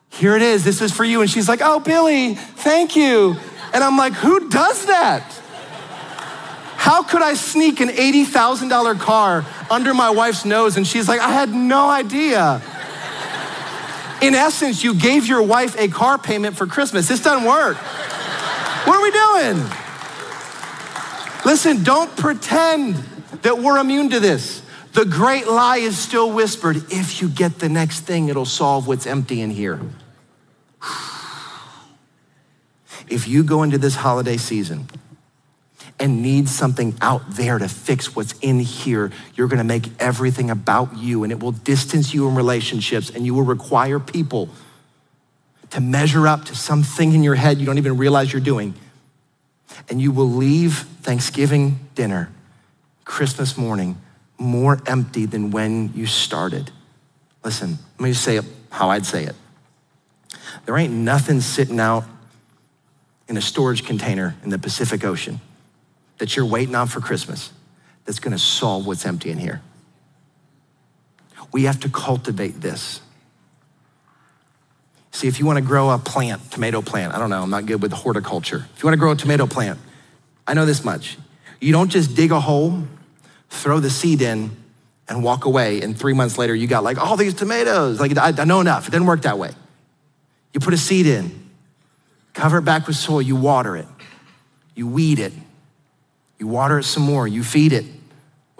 here 0.08 0.36
it 0.36 0.42
is. 0.42 0.62
This 0.62 0.80
is 0.80 0.92
for 0.92 1.02
you. 1.02 1.20
And 1.20 1.28
she's 1.28 1.48
like, 1.48 1.58
oh, 1.60 1.80
Billy, 1.80 2.36
thank 2.36 2.94
you. 2.94 3.34
And 3.74 3.82
I'm 3.82 3.96
like, 3.96 4.12
who 4.12 4.48
does 4.48 4.86
that? 4.86 5.24
How 6.76 7.02
could 7.02 7.22
I 7.22 7.34
sneak 7.34 7.80
an 7.80 7.88
$80,000 7.88 9.00
car 9.00 9.44
under 9.68 9.92
my 9.94 10.10
wife's 10.10 10.44
nose? 10.44 10.76
And 10.76 10.86
she's 10.86 11.08
like, 11.08 11.20
I 11.20 11.30
had 11.32 11.50
no 11.52 11.90
idea. 11.90 12.62
In 14.22 14.34
essence, 14.36 14.84
you 14.84 14.94
gave 14.94 15.26
your 15.26 15.42
wife 15.42 15.76
a 15.76 15.88
car 15.88 16.18
payment 16.18 16.56
for 16.56 16.66
Christmas. 16.66 17.08
This 17.08 17.20
doesn't 17.20 17.48
work. 17.48 17.76
What 18.84 18.96
are 18.96 19.02
we 19.02 19.10
doing? 19.10 19.70
Listen, 21.44 21.82
don't 21.82 22.14
pretend 22.16 22.96
that 23.42 23.58
we're 23.58 23.78
immune 23.78 24.10
to 24.10 24.20
this. 24.20 24.62
The 24.92 25.04
great 25.04 25.46
lie 25.46 25.78
is 25.78 25.98
still 25.98 26.32
whispered 26.32 26.76
if 26.90 27.22
you 27.22 27.28
get 27.28 27.58
the 27.58 27.68
next 27.68 28.00
thing, 28.00 28.28
it'll 28.28 28.44
solve 28.44 28.86
what's 28.88 29.06
empty 29.06 29.40
in 29.40 29.50
here. 29.50 29.80
If 33.08 33.26
you 33.26 33.42
go 33.42 33.64
into 33.64 33.76
this 33.76 33.96
holiday 33.96 34.36
season 34.36 34.86
and 35.98 36.22
need 36.22 36.48
something 36.48 36.96
out 37.00 37.28
there 37.30 37.58
to 37.58 37.68
fix 37.68 38.14
what's 38.14 38.34
in 38.38 38.60
here, 38.60 39.10
you're 39.34 39.48
gonna 39.48 39.64
make 39.64 39.88
everything 39.98 40.48
about 40.48 40.96
you 40.96 41.24
and 41.24 41.32
it 41.32 41.40
will 41.40 41.50
distance 41.50 42.14
you 42.14 42.28
in 42.28 42.36
relationships 42.36 43.10
and 43.10 43.26
you 43.26 43.34
will 43.34 43.42
require 43.42 43.98
people 43.98 44.48
to 45.70 45.80
measure 45.80 46.26
up 46.26 46.44
to 46.46 46.54
something 46.54 47.12
in 47.12 47.22
your 47.22 47.34
head 47.34 47.58
you 47.58 47.66
don't 47.66 47.78
even 47.78 47.96
realize 47.96 48.32
you're 48.32 48.40
doing. 48.40 48.74
And 49.88 50.00
you 50.00 50.12
will 50.12 50.28
leave 50.28 50.78
Thanksgiving 51.02 51.78
dinner, 51.94 52.30
Christmas 53.04 53.56
morning, 53.56 53.96
more 54.38 54.80
empty 54.86 55.26
than 55.26 55.50
when 55.50 55.92
you 55.94 56.06
started. 56.06 56.70
Listen, 57.44 57.78
let 57.98 58.04
me 58.04 58.12
say 58.12 58.36
it 58.36 58.44
how 58.70 58.90
I'd 58.90 59.06
say 59.06 59.24
it. 59.24 59.34
There 60.66 60.76
ain't 60.76 60.92
nothing 60.92 61.40
sitting 61.40 61.80
out 61.80 62.04
in 63.28 63.36
a 63.36 63.40
storage 63.40 63.84
container 63.84 64.36
in 64.42 64.50
the 64.50 64.58
Pacific 64.58 65.04
Ocean 65.04 65.40
that 66.18 66.36
you're 66.36 66.46
waiting 66.46 66.74
on 66.74 66.86
for 66.86 67.00
Christmas 67.00 67.52
that's 68.04 68.18
gonna 68.18 68.38
solve 68.38 68.86
what's 68.86 69.06
empty 69.06 69.30
in 69.30 69.38
here. 69.38 69.60
We 71.52 71.64
have 71.64 71.80
to 71.80 71.88
cultivate 71.88 72.60
this. 72.60 73.00
See, 75.12 75.28
if 75.28 75.38
you 75.38 75.46
wanna 75.46 75.60
grow 75.60 75.90
a 75.90 75.98
plant, 75.98 76.50
tomato 76.50 76.82
plant, 76.82 77.14
I 77.14 77.18
don't 77.18 77.30
know, 77.30 77.42
I'm 77.42 77.50
not 77.50 77.66
good 77.66 77.82
with 77.82 77.92
horticulture. 77.92 78.66
If 78.74 78.82
you 78.82 78.86
wanna 78.86 78.96
grow 78.96 79.12
a 79.12 79.16
tomato 79.16 79.46
plant, 79.46 79.78
I 80.46 80.54
know 80.54 80.66
this 80.66 80.84
much. 80.84 81.18
You 81.60 81.72
don't 81.72 81.88
just 81.88 82.14
dig 82.14 82.32
a 82.32 82.40
hole, 82.40 82.82
throw 83.50 83.80
the 83.80 83.90
seed 83.90 84.22
in, 84.22 84.56
and 85.08 85.24
walk 85.24 85.44
away, 85.44 85.82
and 85.82 85.98
three 85.98 86.12
months 86.12 86.38
later 86.38 86.54
you 86.54 86.66
got 86.66 86.84
like 86.84 86.98
all 86.98 87.16
these 87.16 87.34
tomatoes. 87.34 88.00
Like, 88.00 88.16
I, 88.16 88.32
I 88.36 88.44
know 88.44 88.60
enough. 88.60 88.86
It 88.86 88.92
didn't 88.92 89.06
work 89.06 89.22
that 89.22 89.38
way. 89.38 89.50
You 90.52 90.60
put 90.60 90.72
a 90.72 90.78
seed 90.78 91.06
in, 91.06 91.40
Cover 92.32 92.58
it 92.58 92.62
back 92.62 92.86
with 92.86 92.96
soil. 92.96 93.20
You 93.20 93.36
water 93.36 93.76
it. 93.76 93.86
You 94.74 94.86
weed 94.86 95.18
it. 95.18 95.32
You 96.38 96.46
water 96.46 96.78
it 96.78 96.84
some 96.84 97.02
more. 97.02 97.26
You 97.26 97.42
feed 97.42 97.72
it. 97.72 97.84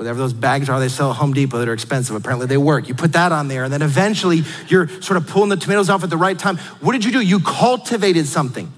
Whatever 0.00 0.18
those 0.18 0.32
bags 0.32 0.70
are 0.70 0.80
they 0.80 0.88
sell 0.88 1.10
at 1.10 1.16
Home 1.16 1.34
Depot 1.34 1.58
that 1.58 1.68
are 1.68 1.74
expensive. 1.74 2.16
Apparently 2.16 2.46
they 2.46 2.56
work. 2.56 2.88
You 2.88 2.94
put 2.94 3.12
that 3.12 3.32
on 3.32 3.48
there, 3.48 3.64
and 3.64 3.72
then 3.72 3.82
eventually 3.82 4.44
you're 4.66 4.88
sort 5.02 5.18
of 5.18 5.26
pulling 5.26 5.50
the 5.50 5.58
tomatoes 5.58 5.90
off 5.90 6.02
at 6.02 6.08
the 6.08 6.16
right 6.16 6.38
time. 6.38 6.56
What 6.80 6.92
did 6.92 7.04
you 7.04 7.12
do? 7.12 7.20
You 7.20 7.38
cultivated 7.38 8.26
something. 8.26 8.72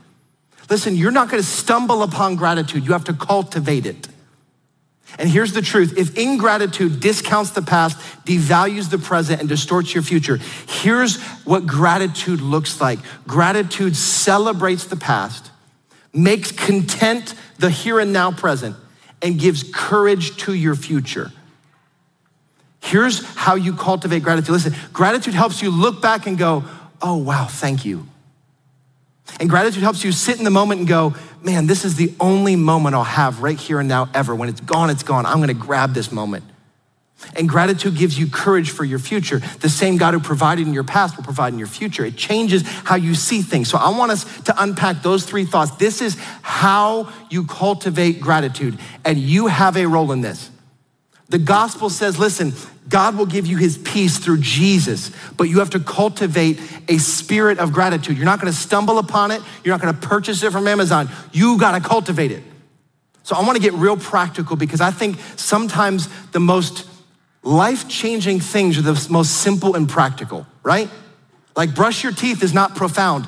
Listen, 0.69 0.97
you're 0.97 1.13
not 1.13 1.31
going 1.31 1.41
to 1.41 1.49
stumble 1.49 2.03
upon 2.03 2.35
gratitude. 2.35 2.85
You 2.85 2.91
have 2.91 3.05
to 3.05 3.13
cultivate 3.13 3.87
it. 3.87 4.09
And 5.17 5.29
here's 5.29 5.53
the 5.53 5.63
truth 5.63 5.97
if 5.97 6.19
ingratitude 6.19 6.99
discounts 6.99 7.51
the 7.51 7.63
past, 7.63 7.99
devalues 8.27 8.91
the 8.91 8.99
present, 8.99 9.39
and 9.39 9.49
distorts 9.49 9.95
your 9.95 10.03
future, 10.03 10.41
here's 10.67 11.23
what 11.45 11.69
gratitude 11.69 12.41
looks 12.41 12.81
like 12.81 12.99
gratitude 13.29 13.95
celebrates 13.95 14.87
the 14.87 14.97
past, 14.97 15.53
makes 16.13 16.51
content 16.51 17.37
the 17.61 17.71
here 17.71 18.01
and 18.01 18.13
now 18.13 18.33
present, 18.33 18.75
and 19.23 19.39
gives 19.39 19.63
courage 19.73 20.37
to 20.39 20.53
your 20.53 20.75
future. 20.75 21.31
Here's 22.81 23.25
how 23.25 23.55
you 23.55 23.75
cultivate 23.75 24.23
gratitude. 24.23 24.51
Listen, 24.51 24.75
gratitude 24.93 25.35
helps 25.35 25.63
you 25.63 25.71
look 25.71 26.03
back 26.03 26.27
and 26.27 26.37
go, 26.37 26.65
oh, 27.01 27.17
wow, 27.17 27.47
thank 27.47 27.85
you. 27.85 28.07
And 29.39 29.49
gratitude 29.49 29.83
helps 29.83 30.05
you 30.05 30.13
sit 30.13 30.39
in 30.39 30.45
the 30.45 30.51
moment 30.51 30.81
and 30.81 30.89
go, 30.89 31.15
man, 31.43 31.67
this 31.67 31.85
is 31.85 31.95
the 31.95 32.13
only 32.21 32.57
moment 32.57 32.95
I'll 32.95 33.05
have 33.05 33.43
right 33.43 33.59
here 33.59 33.81
and 33.81 33.89
now 33.89 34.09
ever. 34.15 34.35
When 34.35 34.49
it's 34.49 34.61
gone, 34.61 34.91
it's 34.91 35.03
gone. 35.03 35.27
I'm 35.27 35.41
gonna 35.41 35.55
grab 35.55 35.95
this 35.95 36.13
moment. 36.13 36.45
And 37.35 37.49
gratitude 37.49 37.97
gives 37.97 38.19
you 38.19 38.27
courage 38.29 38.71
for 38.71 38.85
your 38.85 38.99
future. 38.99 39.41
The 39.61 39.69
same 39.69 39.97
God 39.97 40.15
who 40.15 40.21
provided 40.21 40.67
in 40.67 40.75
your 40.75 40.85
past 40.85 41.17
will 41.17 41.25
provide 41.25 41.53
in 41.53 41.59
your 41.59 41.69
future. 41.69 42.05
It 42.05 42.17
changes 42.17 42.63
how 42.63 42.97
you 42.97 43.15
see 43.15 43.43
things. 43.43 43.69
So 43.71 43.79
I 43.79 43.97
want 43.97 44.13
us 44.13 44.43
to 44.43 44.63
unpack 44.63 45.03
those 45.03 45.25
three 45.25 45.45
thoughts. 45.45 45.71
This 45.73 46.03
is 46.03 46.17
how 46.43 47.13
you 47.31 47.45
cultivate 47.45 48.21
gratitude, 48.21 48.79
and 49.05 49.19
you 49.19 49.47
have 49.47 49.77
a 49.77 49.87
role 49.87 50.13
in 50.13 50.21
this. 50.21 50.51
The 51.29 51.39
gospel 51.39 51.89
says, 51.89 52.19
listen, 52.19 52.53
God 52.89 53.17
will 53.17 53.25
give 53.25 53.47
you 53.47 53.57
his 53.57 53.79
peace 53.79 54.19
through 54.19 54.41
Jesus, 54.41 55.11
but 55.39 55.45
you 55.45 55.61
have 55.61 55.71
to 55.71 55.81
cultivate 55.81 56.61
a 56.89 56.99
spirit 56.99 57.59
of 57.59 57.73
gratitude. 57.73 58.19
You're 58.19 58.27
not 58.27 58.39
gonna 58.39 58.53
stumble 58.53 58.99
upon 58.99 59.31
it, 59.31 59.41
you're 59.65 59.73
not 59.73 59.81
gonna 59.81 59.97
purchase 59.97 60.43
it 60.43 60.53
from 60.53 60.69
Amazon. 60.69 61.09
You 61.33 61.59
gotta 61.59 61.81
cultivate 61.81 62.33
it. 62.33 62.43
So 63.23 63.35
I 63.35 63.47
wanna 63.47 63.61
get 63.61 63.73
real 63.73 63.97
practical 63.97 64.57
because 64.57 64.83
I 64.83 64.91
think 64.91 65.19
sometimes 65.37 66.09
the 66.33 66.41
most 66.41 66.87
life 67.43 67.89
changing 67.89 68.41
things 68.41 68.79
are 68.79 68.83
the 68.83 69.07
most 69.11 69.43
simple 69.43 69.75
and 69.75 69.89
practical, 69.89 70.47
right? 70.63 70.89
Like 71.57 71.75
brush 71.75 72.03
your 72.03 72.13
teeth 72.13 72.43
is 72.43 72.55
not 72.55 72.77
profound. 72.77 73.27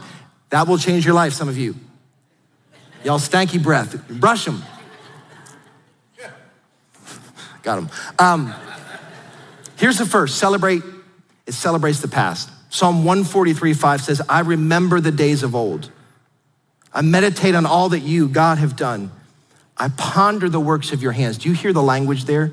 That 0.50 0.68
will 0.68 0.79
change 0.79 1.05
your 1.05 1.14
life, 1.14 1.33
some 1.33 1.48
of 1.48 1.59
you. 1.59 1.74
Y'all 3.03 3.18
stanky 3.18 3.62
breath, 3.62 4.09
brush 4.09 4.44
them. 4.44 4.62
Got 7.62 7.79
him. 7.79 7.90
Um, 8.18 8.55
here's 9.77 9.98
the 9.98 10.07
first 10.07 10.38
celebrate, 10.38 10.83
it 11.46 11.53
celebrates 11.53 12.00
the 12.00 12.09
past. 12.09 12.50
Psalm 12.70 13.05
143 13.05 13.72
5 13.72 14.00
says, 14.00 14.22
I 14.29 14.40
remember 14.40 15.00
the 15.00 15.12
days 15.12 15.42
of 15.42 15.55
old. 15.55 15.90
I 16.92 17.03
meditate 17.03 17.55
on 17.55 17.66
all 17.66 17.88
that 17.90 18.00
you, 18.00 18.29
God, 18.29 18.59
have 18.59 18.77
done. 18.77 19.11
I 19.77 19.88
ponder 19.88 20.48
the 20.48 20.61
works 20.61 20.92
of 20.92 21.03
your 21.03 21.12
hands. 21.12 21.38
Do 21.38 21.48
you 21.48 21.55
hear 21.55 21.72
the 21.72 21.83
language 21.83 22.27
there? 22.27 22.53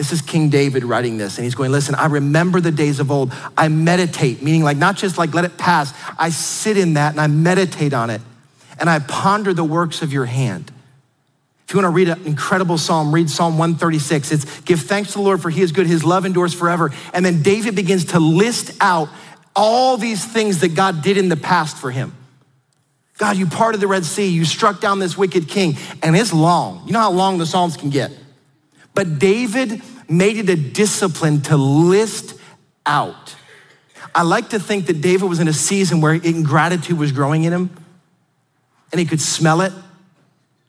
This 0.00 0.12
is 0.12 0.22
King 0.22 0.48
David 0.48 0.82
writing 0.82 1.18
this, 1.18 1.36
and 1.36 1.44
he's 1.44 1.54
going, 1.54 1.72
Listen, 1.72 1.94
I 1.94 2.06
remember 2.06 2.58
the 2.58 2.70
days 2.70 3.00
of 3.00 3.10
old. 3.10 3.34
I 3.54 3.68
meditate, 3.68 4.42
meaning 4.42 4.62
like 4.62 4.78
not 4.78 4.96
just 4.96 5.18
like 5.18 5.34
let 5.34 5.44
it 5.44 5.58
pass. 5.58 5.92
I 6.18 6.30
sit 6.30 6.78
in 6.78 6.94
that 6.94 7.12
and 7.12 7.20
I 7.20 7.26
meditate 7.26 7.92
on 7.92 8.08
it, 8.08 8.22
and 8.78 8.88
I 8.88 9.00
ponder 9.00 9.52
the 9.52 9.62
works 9.62 10.00
of 10.00 10.10
your 10.10 10.24
hand. 10.24 10.72
If 11.66 11.74
you 11.74 11.82
want 11.82 11.92
to 11.92 11.94
read 11.94 12.08
an 12.08 12.26
incredible 12.26 12.78
psalm, 12.78 13.14
read 13.14 13.28
Psalm 13.28 13.58
136. 13.58 14.32
It's 14.32 14.60
give 14.62 14.80
thanks 14.80 15.12
to 15.12 15.18
the 15.18 15.22
Lord 15.22 15.42
for 15.42 15.50
he 15.50 15.60
is 15.60 15.70
good, 15.70 15.86
his 15.86 16.02
love 16.02 16.24
endures 16.24 16.54
forever. 16.54 16.92
And 17.12 17.22
then 17.22 17.42
David 17.42 17.76
begins 17.76 18.06
to 18.06 18.20
list 18.20 18.74
out 18.80 19.10
all 19.54 19.98
these 19.98 20.24
things 20.24 20.60
that 20.60 20.74
God 20.74 21.02
did 21.02 21.18
in 21.18 21.28
the 21.28 21.36
past 21.36 21.76
for 21.76 21.90
him. 21.90 22.16
God, 23.18 23.36
you 23.36 23.44
parted 23.44 23.82
the 23.82 23.86
Red 23.86 24.06
Sea, 24.06 24.28
you 24.28 24.46
struck 24.46 24.80
down 24.80 24.98
this 24.98 25.18
wicked 25.18 25.46
king, 25.46 25.76
and 26.02 26.16
it's 26.16 26.32
long. 26.32 26.84
You 26.86 26.94
know 26.94 27.00
how 27.00 27.12
long 27.12 27.36
the 27.36 27.44
Psalms 27.44 27.76
can 27.76 27.90
get. 27.90 28.12
But 28.94 29.18
David 29.18 29.82
made 30.08 30.36
it 30.36 30.48
a 30.48 30.56
discipline 30.56 31.42
to 31.42 31.56
list 31.56 32.34
out. 32.84 33.36
I 34.14 34.22
like 34.22 34.50
to 34.50 34.58
think 34.58 34.86
that 34.86 35.00
David 35.00 35.28
was 35.28 35.38
in 35.38 35.48
a 35.48 35.52
season 35.52 36.00
where 36.00 36.14
ingratitude 36.14 36.98
was 36.98 37.12
growing 37.12 37.44
in 37.44 37.52
him 37.52 37.70
and 38.90 38.98
he 38.98 39.06
could 39.06 39.20
smell 39.20 39.60
it 39.60 39.72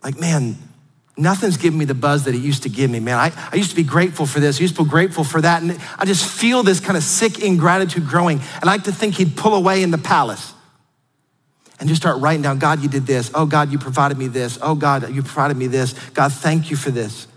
Like, 0.03 0.19
man, 0.19 0.57
nothing's 1.17 1.57
giving 1.57 1.79
me 1.79 1.85
the 1.85 1.93
buzz 1.93 2.25
that 2.25 2.35
it 2.35 2.41
used 2.41 2.63
to 2.63 2.69
give 2.69 2.89
me, 2.89 2.99
man. 2.99 3.17
I, 3.17 3.31
I 3.51 3.55
used 3.55 3.71
to 3.71 3.75
be 3.75 3.83
grateful 3.83 4.25
for 4.25 4.39
this, 4.39 4.59
I 4.59 4.61
used 4.61 4.75
to 4.75 4.83
be 4.83 4.89
grateful 4.89 5.23
for 5.23 5.41
that. 5.41 5.61
And 5.61 5.79
I 5.97 6.05
just 6.05 6.25
feel 6.25 6.63
this 6.63 6.79
kind 6.79 6.97
of 6.97 7.03
sick 7.03 7.39
ingratitude 7.39 8.07
growing. 8.07 8.39
And 8.39 8.69
I 8.69 8.73
like 8.73 8.83
to 8.83 8.91
think 8.91 9.15
he'd 9.15 9.35
pull 9.35 9.55
away 9.55 9.83
in 9.83 9.91
the 9.91 9.97
palace 9.97 10.53
and 11.79 11.89
just 11.89 12.01
start 12.01 12.19
writing 12.21 12.43
down 12.43 12.59
God, 12.59 12.81
you 12.81 12.89
did 12.89 13.07
this. 13.07 13.31
Oh, 13.33 13.45
God, 13.45 13.71
you 13.71 13.79
provided 13.79 14.17
me 14.17 14.27
this. 14.27 14.59
Oh, 14.61 14.75
God, 14.75 15.09
you 15.13 15.23
provided 15.23 15.57
me 15.57 15.67
this. 15.67 15.93
God, 16.09 16.31
thank 16.31 16.69
you 16.69 16.77
for 16.77 16.91
this. 16.91 17.27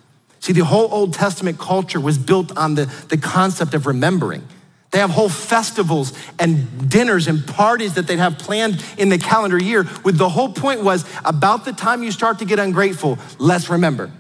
See, 0.45 0.53
the 0.53 0.67
whole 0.67 0.93
Old 0.93 1.15
Testament 1.15 1.59
culture 1.59 1.99
was 1.99 2.19
built 2.19 2.55
on 2.55 2.75
the, 2.75 2.85
the 3.09 3.17
concept 3.17 3.73
of 3.73 3.87
remembering. 3.87 4.47
They 4.91 4.99
have 4.99 5.09
whole 5.09 5.31
festivals 5.31 6.13
and 6.39 6.91
dinners 6.91 7.29
and 7.29 7.47
parties 7.47 7.95
that 7.95 8.07
they'd 8.07 8.19
have 8.19 8.39
planned 8.39 8.85
in 8.99 9.09
the 9.09 9.17
calendar 9.17 9.57
year 9.57 9.89
with 10.05 10.19
the 10.19 10.29
whole 10.29 10.53
point 10.53 10.83
was 10.83 11.07
about 11.25 11.65
the 11.65 11.73
time 11.73 12.03
you 12.03 12.13
start 12.13 12.41
to 12.41 12.45
get 12.45 12.59
ungrateful, 12.59 13.19
let's 13.39 13.71
remember. 13.71 14.13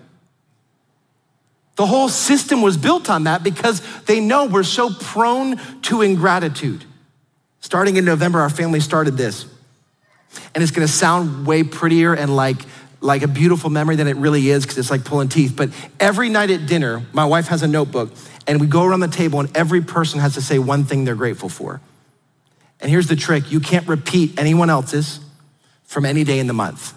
The 1.76 1.84
whole 1.84 2.08
system 2.08 2.62
was 2.62 2.78
built 2.78 3.10
on 3.10 3.24
that 3.24 3.42
because 3.42 3.82
they 4.06 4.18
know 4.18 4.46
we're 4.46 4.62
so 4.62 4.94
prone 4.94 5.58
to 5.82 6.00
ingratitude. 6.00 6.86
Starting 7.60 7.98
in 7.98 8.06
November, 8.06 8.40
our 8.40 8.48
family 8.48 8.80
started 8.80 9.18
this. 9.18 9.44
And 10.54 10.64
it's 10.64 10.72
gonna 10.72 10.88
sound 10.88 11.46
way 11.46 11.64
prettier 11.64 12.14
and 12.14 12.34
like, 12.34 12.64
like 13.04 13.20
a 13.22 13.28
beautiful 13.28 13.68
memory 13.68 13.96
than 13.96 14.08
it 14.08 14.16
really 14.16 14.48
is 14.48 14.64
because 14.64 14.78
it's 14.78 14.90
like 14.90 15.04
pulling 15.04 15.28
teeth. 15.28 15.54
But 15.54 15.70
every 16.00 16.30
night 16.30 16.50
at 16.50 16.66
dinner, 16.66 17.02
my 17.12 17.26
wife 17.26 17.48
has 17.48 17.62
a 17.62 17.68
notebook 17.68 18.10
and 18.46 18.58
we 18.60 18.66
go 18.66 18.82
around 18.82 19.00
the 19.00 19.08
table 19.08 19.40
and 19.40 19.54
every 19.54 19.82
person 19.82 20.20
has 20.20 20.34
to 20.34 20.42
say 20.42 20.58
one 20.58 20.84
thing 20.84 21.04
they're 21.04 21.14
grateful 21.14 21.50
for. 21.50 21.82
And 22.80 22.90
here's 22.90 23.06
the 23.06 23.14
trick 23.14 23.52
you 23.52 23.60
can't 23.60 23.86
repeat 23.86 24.38
anyone 24.38 24.70
else's 24.70 25.20
from 25.84 26.06
any 26.06 26.24
day 26.24 26.38
in 26.38 26.46
the 26.46 26.54
month. 26.54 26.94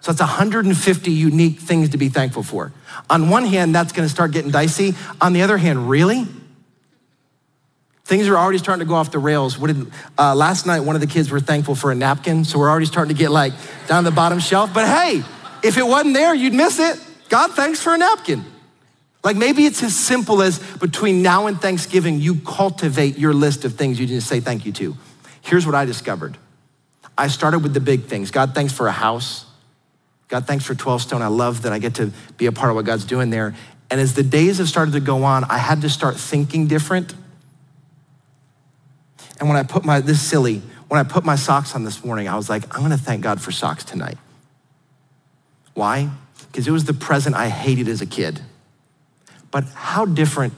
So 0.00 0.10
it's 0.10 0.20
150 0.20 1.10
unique 1.12 1.60
things 1.60 1.90
to 1.90 1.98
be 1.98 2.08
thankful 2.08 2.42
for. 2.42 2.72
On 3.10 3.28
one 3.28 3.44
hand, 3.44 3.74
that's 3.74 3.92
gonna 3.92 4.08
start 4.08 4.32
getting 4.32 4.50
dicey. 4.50 4.94
On 5.20 5.34
the 5.34 5.42
other 5.42 5.58
hand, 5.58 5.90
really? 5.90 6.26
Things 8.12 8.28
are 8.28 8.36
already 8.36 8.58
starting 8.58 8.84
to 8.84 8.86
go 8.86 8.94
off 8.96 9.10
the 9.10 9.18
rails. 9.18 9.56
Did, 9.56 9.90
uh, 10.18 10.34
last 10.34 10.66
night, 10.66 10.80
one 10.80 10.94
of 10.94 11.00
the 11.00 11.06
kids 11.06 11.30
were 11.30 11.40
thankful 11.40 11.74
for 11.74 11.90
a 11.90 11.94
napkin, 11.94 12.44
so 12.44 12.58
we're 12.58 12.68
already 12.68 12.84
starting 12.84 13.16
to 13.16 13.18
get 13.18 13.30
like 13.30 13.54
down 13.86 14.04
the 14.04 14.10
bottom 14.10 14.38
shelf. 14.38 14.74
But 14.74 14.86
hey, 14.86 15.22
if 15.66 15.78
it 15.78 15.86
wasn't 15.86 16.12
there, 16.12 16.34
you'd 16.34 16.52
miss 16.52 16.78
it. 16.78 17.00
God, 17.30 17.52
thanks 17.52 17.80
for 17.80 17.94
a 17.94 17.96
napkin. 17.96 18.44
Like 19.24 19.38
maybe 19.38 19.64
it's 19.64 19.82
as 19.82 19.96
simple 19.96 20.42
as 20.42 20.58
between 20.76 21.22
now 21.22 21.46
and 21.46 21.58
Thanksgiving, 21.58 22.20
you 22.20 22.34
cultivate 22.40 23.16
your 23.16 23.32
list 23.32 23.64
of 23.64 23.76
things 23.76 23.98
you 23.98 24.06
need 24.06 24.12
to 24.12 24.20
say 24.20 24.40
thank 24.40 24.66
you 24.66 24.72
to. 24.72 24.94
Here's 25.40 25.64
what 25.64 25.74
I 25.74 25.86
discovered 25.86 26.36
I 27.16 27.28
started 27.28 27.60
with 27.60 27.72
the 27.72 27.80
big 27.80 28.04
things. 28.04 28.30
God, 28.30 28.54
thanks 28.54 28.74
for 28.74 28.88
a 28.88 28.92
house. 28.92 29.46
God, 30.28 30.46
thanks 30.46 30.66
for 30.66 30.74
12 30.74 31.00
Stone. 31.00 31.22
I 31.22 31.28
love 31.28 31.62
that 31.62 31.72
I 31.72 31.78
get 31.78 31.94
to 31.94 32.12
be 32.36 32.44
a 32.44 32.52
part 32.52 32.68
of 32.68 32.76
what 32.76 32.84
God's 32.84 33.06
doing 33.06 33.30
there. 33.30 33.54
And 33.90 33.98
as 33.98 34.12
the 34.12 34.22
days 34.22 34.58
have 34.58 34.68
started 34.68 34.92
to 34.92 35.00
go 35.00 35.24
on, 35.24 35.44
I 35.44 35.56
had 35.56 35.80
to 35.80 35.88
start 35.88 36.18
thinking 36.18 36.66
different. 36.66 37.14
And 39.42 39.48
when 39.48 39.58
I 39.58 39.64
put 39.64 39.84
my, 39.84 39.98
this 39.98 40.22
silly, 40.22 40.62
when 40.86 41.00
I 41.00 41.02
put 41.02 41.24
my 41.24 41.34
socks 41.34 41.74
on 41.74 41.82
this 41.82 42.04
morning, 42.04 42.28
I 42.28 42.36
was 42.36 42.48
like, 42.48 42.62
I'm 42.76 42.80
gonna 42.80 42.96
thank 42.96 43.22
God 43.22 43.40
for 43.40 43.50
socks 43.50 43.82
tonight. 43.82 44.16
Why? 45.74 46.10
Because 46.46 46.68
it 46.68 46.70
was 46.70 46.84
the 46.84 46.94
present 46.94 47.34
I 47.34 47.48
hated 47.48 47.88
as 47.88 48.00
a 48.00 48.06
kid. 48.06 48.40
But 49.50 49.64
how 49.74 50.04
different 50.04 50.54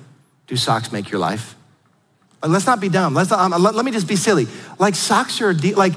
do 0.48 0.56
socks 0.56 0.92
make 0.92 1.10
your 1.10 1.18
life? 1.18 1.56
Let's 2.46 2.66
not 2.66 2.78
be 2.78 2.90
dumb. 2.90 3.14
Let's 3.14 3.30
not, 3.30 3.38
um, 3.38 3.62
let, 3.62 3.74
let, 3.74 3.86
me 3.86 3.90
just 3.90 4.06
be 4.06 4.16
silly. 4.16 4.46
Like 4.78 4.96
socks 4.96 5.40
are 5.40 5.54
de- 5.54 5.74
like, 5.74 5.94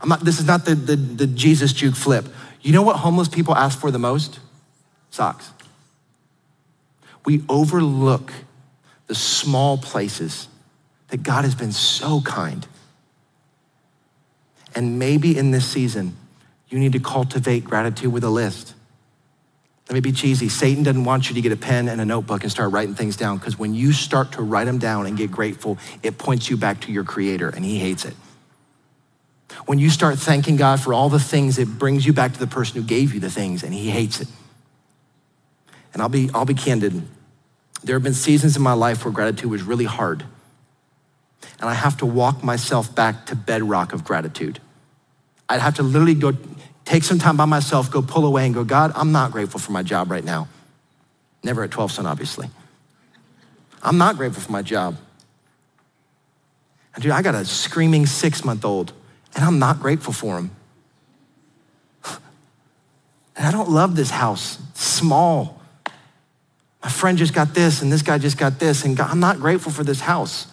I'm 0.00 0.08
not, 0.08 0.24
this 0.24 0.40
is 0.40 0.46
not 0.48 0.64
the, 0.64 0.74
the, 0.74 0.96
the 0.96 1.26
Jesus 1.28 1.72
juke 1.72 1.94
flip. 1.94 2.26
You 2.60 2.72
know 2.72 2.82
what 2.82 2.96
homeless 2.96 3.28
people 3.28 3.54
ask 3.54 3.78
for 3.78 3.92
the 3.92 4.00
most? 4.00 4.40
Socks. 5.10 5.52
We 7.24 7.44
overlook 7.48 8.32
the 9.06 9.14
small 9.14 9.78
places 9.78 10.48
that 11.12 11.22
God 11.22 11.44
has 11.44 11.54
been 11.54 11.72
so 11.72 12.22
kind. 12.22 12.66
And 14.74 14.98
maybe 14.98 15.36
in 15.36 15.50
this 15.50 15.68
season, 15.68 16.16
you 16.70 16.78
need 16.78 16.92
to 16.92 17.00
cultivate 17.00 17.64
gratitude 17.64 18.10
with 18.10 18.24
a 18.24 18.30
list. 18.30 18.72
Let 19.90 19.94
me 19.94 20.00
be 20.00 20.12
cheesy. 20.12 20.48
Satan 20.48 20.84
doesn't 20.84 21.04
want 21.04 21.28
you 21.28 21.34
to 21.34 21.42
get 21.42 21.52
a 21.52 21.56
pen 21.56 21.90
and 21.90 22.00
a 22.00 22.06
notebook 22.06 22.44
and 22.44 22.50
start 22.50 22.72
writing 22.72 22.94
things 22.94 23.14
down 23.14 23.36
because 23.36 23.58
when 23.58 23.74
you 23.74 23.92
start 23.92 24.32
to 24.32 24.42
write 24.42 24.64
them 24.64 24.78
down 24.78 25.04
and 25.04 25.14
get 25.14 25.30
grateful, 25.30 25.76
it 26.02 26.16
points 26.16 26.48
you 26.48 26.56
back 26.56 26.80
to 26.80 26.92
your 26.92 27.04
creator 27.04 27.50
and 27.50 27.62
he 27.62 27.78
hates 27.78 28.06
it. 28.06 28.14
When 29.66 29.78
you 29.78 29.90
start 29.90 30.18
thanking 30.18 30.56
God 30.56 30.80
for 30.80 30.94
all 30.94 31.10
the 31.10 31.20
things, 31.20 31.58
it 31.58 31.68
brings 31.68 32.06
you 32.06 32.14
back 32.14 32.32
to 32.32 32.38
the 32.38 32.46
person 32.46 32.80
who 32.80 32.88
gave 32.88 33.12
you 33.12 33.20
the 33.20 33.28
things 33.28 33.62
and 33.62 33.74
he 33.74 33.90
hates 33.90 34.22
it. 34.22 34.28
And 35.92 36.00
I'll 36.00 36.08
be, 36.08 36.30
I'll 36.32 36.46
be 36.46 36.54
candid. 36.54 37.02
There 37.84 37.96
have 37.96 38.02
been 38.02 38.14
seasons 38.14 38.56
in 38.56 38.62
my 38.62 38.72
life 38.72 39.04
where 39.04 39.12
gratitude 39.12 39.50
was 39.50 39.62
really 39.62 39.84
hard 39.84 40.24
and 41.62 41.70
I 41.70 41.74
have 41.74 41.96
to 41.98 42.06
walk 42.06 42.42
myself 42.42 42.92
back 42.92 43.26
to 43.26 43.36
bedrock 43.36 43.92
of 43.92 44.02
gratitude. 44.02 44.58
I'd 45.48 45.60
have 45.60 45.76
to 45.76 45.84
literally 45.84 46.14
go 46.14 46.36
take 46.84 47.04
some 47.04 47.20
time 47.20 47.36
by 47.36 47.44
myself, 47.44 47.88
go 47.88 48.02
pull 48.02 48.26
away 48.26 48.44
and 48.46 48.54
go, 48.54 48.64
God, 48.64 48.90
I'm 48.96 49.12
not 49.12 49.30
grateful 49.30 49.60
for 49.60 49.70
my 49.70 49.84
job 49.84 50.10
right 50.10 50.24
now. 50.24 50.48
Never 51.44 51.62
at 51.62 51.70
12 51.70 51.92
Stone, 51.92 52.06
obviously. 52.06 52.50
I'm 53.80 53.96
not 53.96 54.16
grateful 54.16 54.42
for 54.42 54.50
my 54.50 54.62
job. 54.62 54.96
And 56.94 57.02
dude, 57.02 57.12
I 57.12 57.22
got 57.22 57.36
a 57.36 57.44
screaming 57.44 58.06
six 58.06 58.44
month 58.44 58.64
old, 58.64 58.92
and 59.36 59.44
I'm 59.44 59.60
not 59.60 59.80
grateful 59.80 60.12
for 60.12 60.38
him. 60.38 60.50
And 63.34 63.46
I 63.46 63.50
don't 63.50 63.70
love 63.70 63.96
this 63.96 64.10
house, 64.10 64.58
it's 64.72 64.84
small. 64.84 65.62
My 66.82 66.90
friend 66.90 67.16
just 67.16 67.32
got 67.32 67.54
this, 67.54 67.80
and 67.80 67.90
this 67.90 68.02
guy 68.02 68.18
just 68.18 68.36
got 68.36 68.58
this, 68.58 68.84
and 68.84 68.96
God, 68.96 69.10
I'm 69.10 69.20
not 69.20 69.38
grateful 69.38 69.72
for 69.72 69.84
this 69.84 70.00
house. 70.00 70.51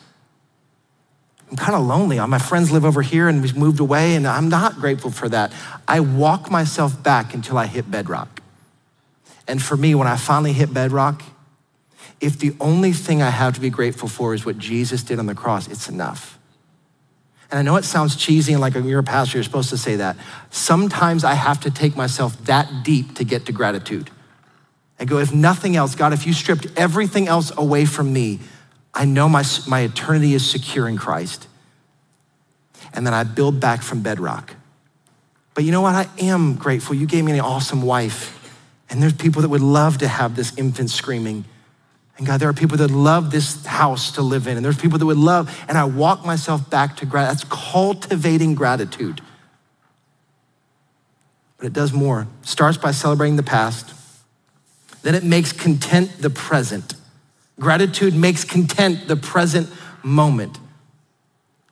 I'm 1.49 1.57
kind 1.57 1.75
of 1.75 1.85
lonely. 1.85 2.19
All 2.19 2.27
My 2.27 2.39
friends 2.39 2.71
live 2.71 2.85
over 2.85 3.01
here 3.01 3.27
and 3.27 3.41
we've 3.41 3.57
moved 3.57 3.79
away, 3.79 4.15
and 4.15 4.27
I'm 4.27 4.49
not 4.49 4.75
grateful 4.75 5.09
for 5.09 5.27
that. 5.29 5.51
I 5.87 5.99
walk 5.99 6.51
myself 6.51 7.01
back 7.01 7.33
until 7.33 7.57
I 7.57 7.65
hit 7.65 7.89
bedrock. 7.89 8.41
And 9.47 9.61
for 9.61 9.75
me, 9.75 9.95
when 9.95 10.07
I 10.07 10.15
finally 10.15 10.53
hit 10.53 10.73
bedrock, 10.73 11.23
if 12.21 12.37
the 12.37 12.55
only 12.59 12.91
thing 12.91 13.21
I 13.21 13.31
have 13.31 13.55
to 13.55 13.61
be 13.61 13.69
grateful 13.69 14.07
for 14.07 14.33
is 14.33 14.45
what 14.45 14.59
Jesus 14.59 15.01
did 15.01 15.17
on 15.17 15.25
the 15.25 15.33
cross, 15.33 15.67
it's 15.67 15.89
enough. 15.89 16.37
And 17.49 17.57
I 17.57 17.61
know 17.63 17.77
it 17.77 17.85
sounds 17.85 18.15
cheesy 18.15 18.53
and 18.53 18.61
like 18.61 18.75
you're 18.75 18.99
a 18.99 19.03
pastor, 19.03 19.37
you're 19.37 19.43
supposed 19.43 19.71
to 19.71 19.77
say 19.77 19.95
that. 19.95 20.17
Sometimes 20.51 21.23
I 21.23 21.33
have 21.33 21.61
to 21.61 21.71
take 21.71 21.95
myself 21.95 22.37
that 22.45 22.83
deep 22.83 23.15
to 23.15 23.23
get 23.23 23.47
to 23.47 23.51
gratitude. 23.51 24.11
I 24.99 25.05
go, 25.05 25.17
if 25.17 25.33
nothing 25.33 25.75
else, 25.75 25.95
God, 25.95 26.13
if 26.13 26.27
you 26.27 26.33
stripped 26.33 26.67
everything 26.75 27.27
else 27.27 27.51
away 27.57 27.85
from 27.85 28.11
me, 28.13 28.39
I 28.93 29.05
know 29.05 29.29
my, 29.29 29.43
my 29.67 29.81
eternity 29.81 30.33
is 30.33 30.49
secure 30.49 30.87
in 30.87 30.97
Christ. 30.97 31.47
And 32.93 33.05
then 33.05 33.13
I 33.13 33.23
build 33.23 33.59
back 33.59 33.83
from 33.83 34.01
bedrock. 34.01 34.55
But 35.53 35.63
you 35.63 35.71
know 35.71 35.81
what? 35.81 35.95
I 35.95 36.07
am 36.19 36.55
grateful. 36.55 36.95
You 36.95 37.05
gave 37.05 37.23
me 37.23 37.33
an 37.33 37.39
awesome 37.41 37.81
wife. 37.81 38.35
And 38.89 39.01
there's 39.01 39.13
people 39.13 39.41
that 39.41 39.49
would 39.49 39.61
love 39.61 39.99
to 39.99 40.07
have 40.07 40.35
this 40.35 40.57
infant 40.57 40.89
screaming. 40.89 41.45
And 42.17 42.27
God, 42.27 42.39
there 42.39 42.49
are 42.49 42.53
people 42.53 42.77
that 42.77 42.91
love 42.91 43.31
this 43.31 43.65
house 43.65 44.11
to 44.13 44.21
live 44.21 44.47
in. 44.47 44.57
And 44.57 44.65
there's 44.65 44.77
people 44.77 44.97
that 44.99 45.05
would 45.05 45.17
love, 45.17 45.63
and 45.69 45.77
I 45.77 45.85
walk 45.85 46.25
myself 46.25 46.69
back 46.69 46.97
to 46.97 47.05
gratitude. 47.05 47.49
That's 47.49 47.71
cultivating 47.71 48.55
gratitude. 48.55 49.21
But 51.57 51.67
it 51.67 51.73
does 51.73 51.93
more. 51.93 52.27
Starts 52.41 52.77
by 52.77 52.91
celebrating 52.91 53.35
the 53.35 53.43
past. 53.43 53.93
Then 55.01 55.15
it 55.15 55.23
makes 55.23 55.53
content 55.53 56.21
the 56.21 56.29
present. 56.29 56.93
Gratitude 57.59 58.15
makes 58.15 58.43
content 58.43 59.07
the 59.07 59.15
present 59.15 59.69
moment. 60.01 60.57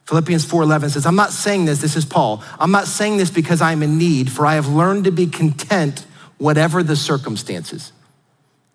Philippians 0.06 0.46
4:11 0.46 0.90
says, 0.90 1.06
"I'm 1.06 1.16
not 1.16 1.34
saying 1.34 1.66
this, 1.66 1.80
this 1.80 1.96
is 1.96 2.06
Paul. 2.06 2.44
I'm 2.60 2.72
not 2.72 2.88
saying 2.88 3.18
this 3.18 3.30
because 3.30 3.62
I'm 3.62 3.84
in 3.84 3.98
need, 3.98 4.32
for 4.32 4.46
I 4.46 4.56
have 4.56 4.68
learned 4.68 5.06
to 5.06 5.12
be 5.12 5.28
content 5.28 6.06
whatever 6.38 6.84
the 6.84 6.96
circumstances." 6.96 7.92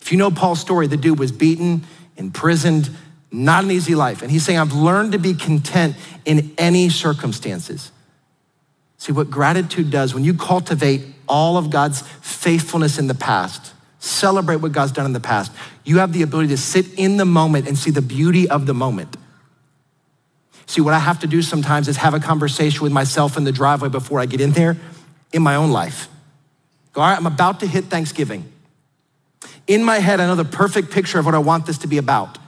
If 0.01 0.11
you 0.11 0.18
know 0.18 0.31
Paul's 0.31 0.61
story, 0.61 0.88
the 0.88 0.96
dude 0.96 1.19
was 1.19 1.33
beaten, 1.33 1.85
imprisoned, 2.17 2.90
not 3.31 3.65
an 3.65 3.71
easy 3.71 3.94
life. 3.94 4.21
And 4.21 4.31
he's 4.31 4.44
saying, 4.44 4.58
I've 4.58 4.75
learned 4.75 5.13
to 5.13 5.19
be 5.19 5.33
content 5.33 5.96
in 6.25 6.52
any 6.58 6.90
circumstances. 6.90 7.90
See, 8.98 9.13
what 9.13 9.31
gratitude 9.31 9.90
does, 9.90 10.13
when 10.13 10.25
you 10.25 10.35
cultivate 10.35 11.02
all 11.29 11.56
of 11.56 11.71
God's 11.71 12.02
faithfulness 12.21 12.98
in 12.98 13.06
the 13.06 13.15
past, 13.15 13.73
celebrate 14.03 14.57
what 14.57 14.73
God's 14.73 14.90
done 14.90 15.07
in 15.07 15.13
the 15.13 15.21
past, 15.21 15.53
you 15.85 15.98
have 15.98 16.13
the 16.13 16.23
ability 16.23 16.48
to 16.48 16.57
sit 16.57 16.98
in 16.98 17.17
the 17.17 17.25
moment 17.25 17.69
and 17.69 17.79
see 17.79 17.90
the 17.90 18.03
beauty 18.03 18.48
of 18.48 18.67
the 18.67 18.75
moment. 18.75 19.17
See, 20.67 20.81
what 20.81 20.92
I 20.92 20.98
have 20.98 21.21
to 21.21 21.27
do 21.27 21.40
sometimes 21.40 21.87
is 21.87 21.98
have 21.98 22.13
a 22.13 22.19
conversation 22.21 22.83
with 22.83 22.92
myself 22.92 23.37
in 23.37 23.44
the 23.44 23.53
driveway 23.53 23.88
before 23.88 24.19
I 24.19 24.27
get 24.27 24.40
in 24.40 24.50
there 24.50 24.77
in 25.33 25.40
my 25.42 25.55
own 25.55 25.71
life. 25.71 26.09
Go, 26.92 27.00
all 27.00 27.09
right, 27.09 27.17
I'm 27.17 27.27
about 27.27 27.61
to 27.61 27.67
hit 27.67 27.85
Thanksgiving. 27.85 28.50
In 29.67 29.85
my 29.85 29.98
head, 29.98 30.19
I 30.19 30.27
know 30.27 30.35
the 30.35 30.44
perfect 30.44 30.90
picture 30.90 31.19
of 31.19 31.25
what 31.25 31.35
I 31.35 31.38
want 31.38 31.67
this 31.67 31.79
to 31.79 31.87
be 31.87 31.98
about. 31.98 32.38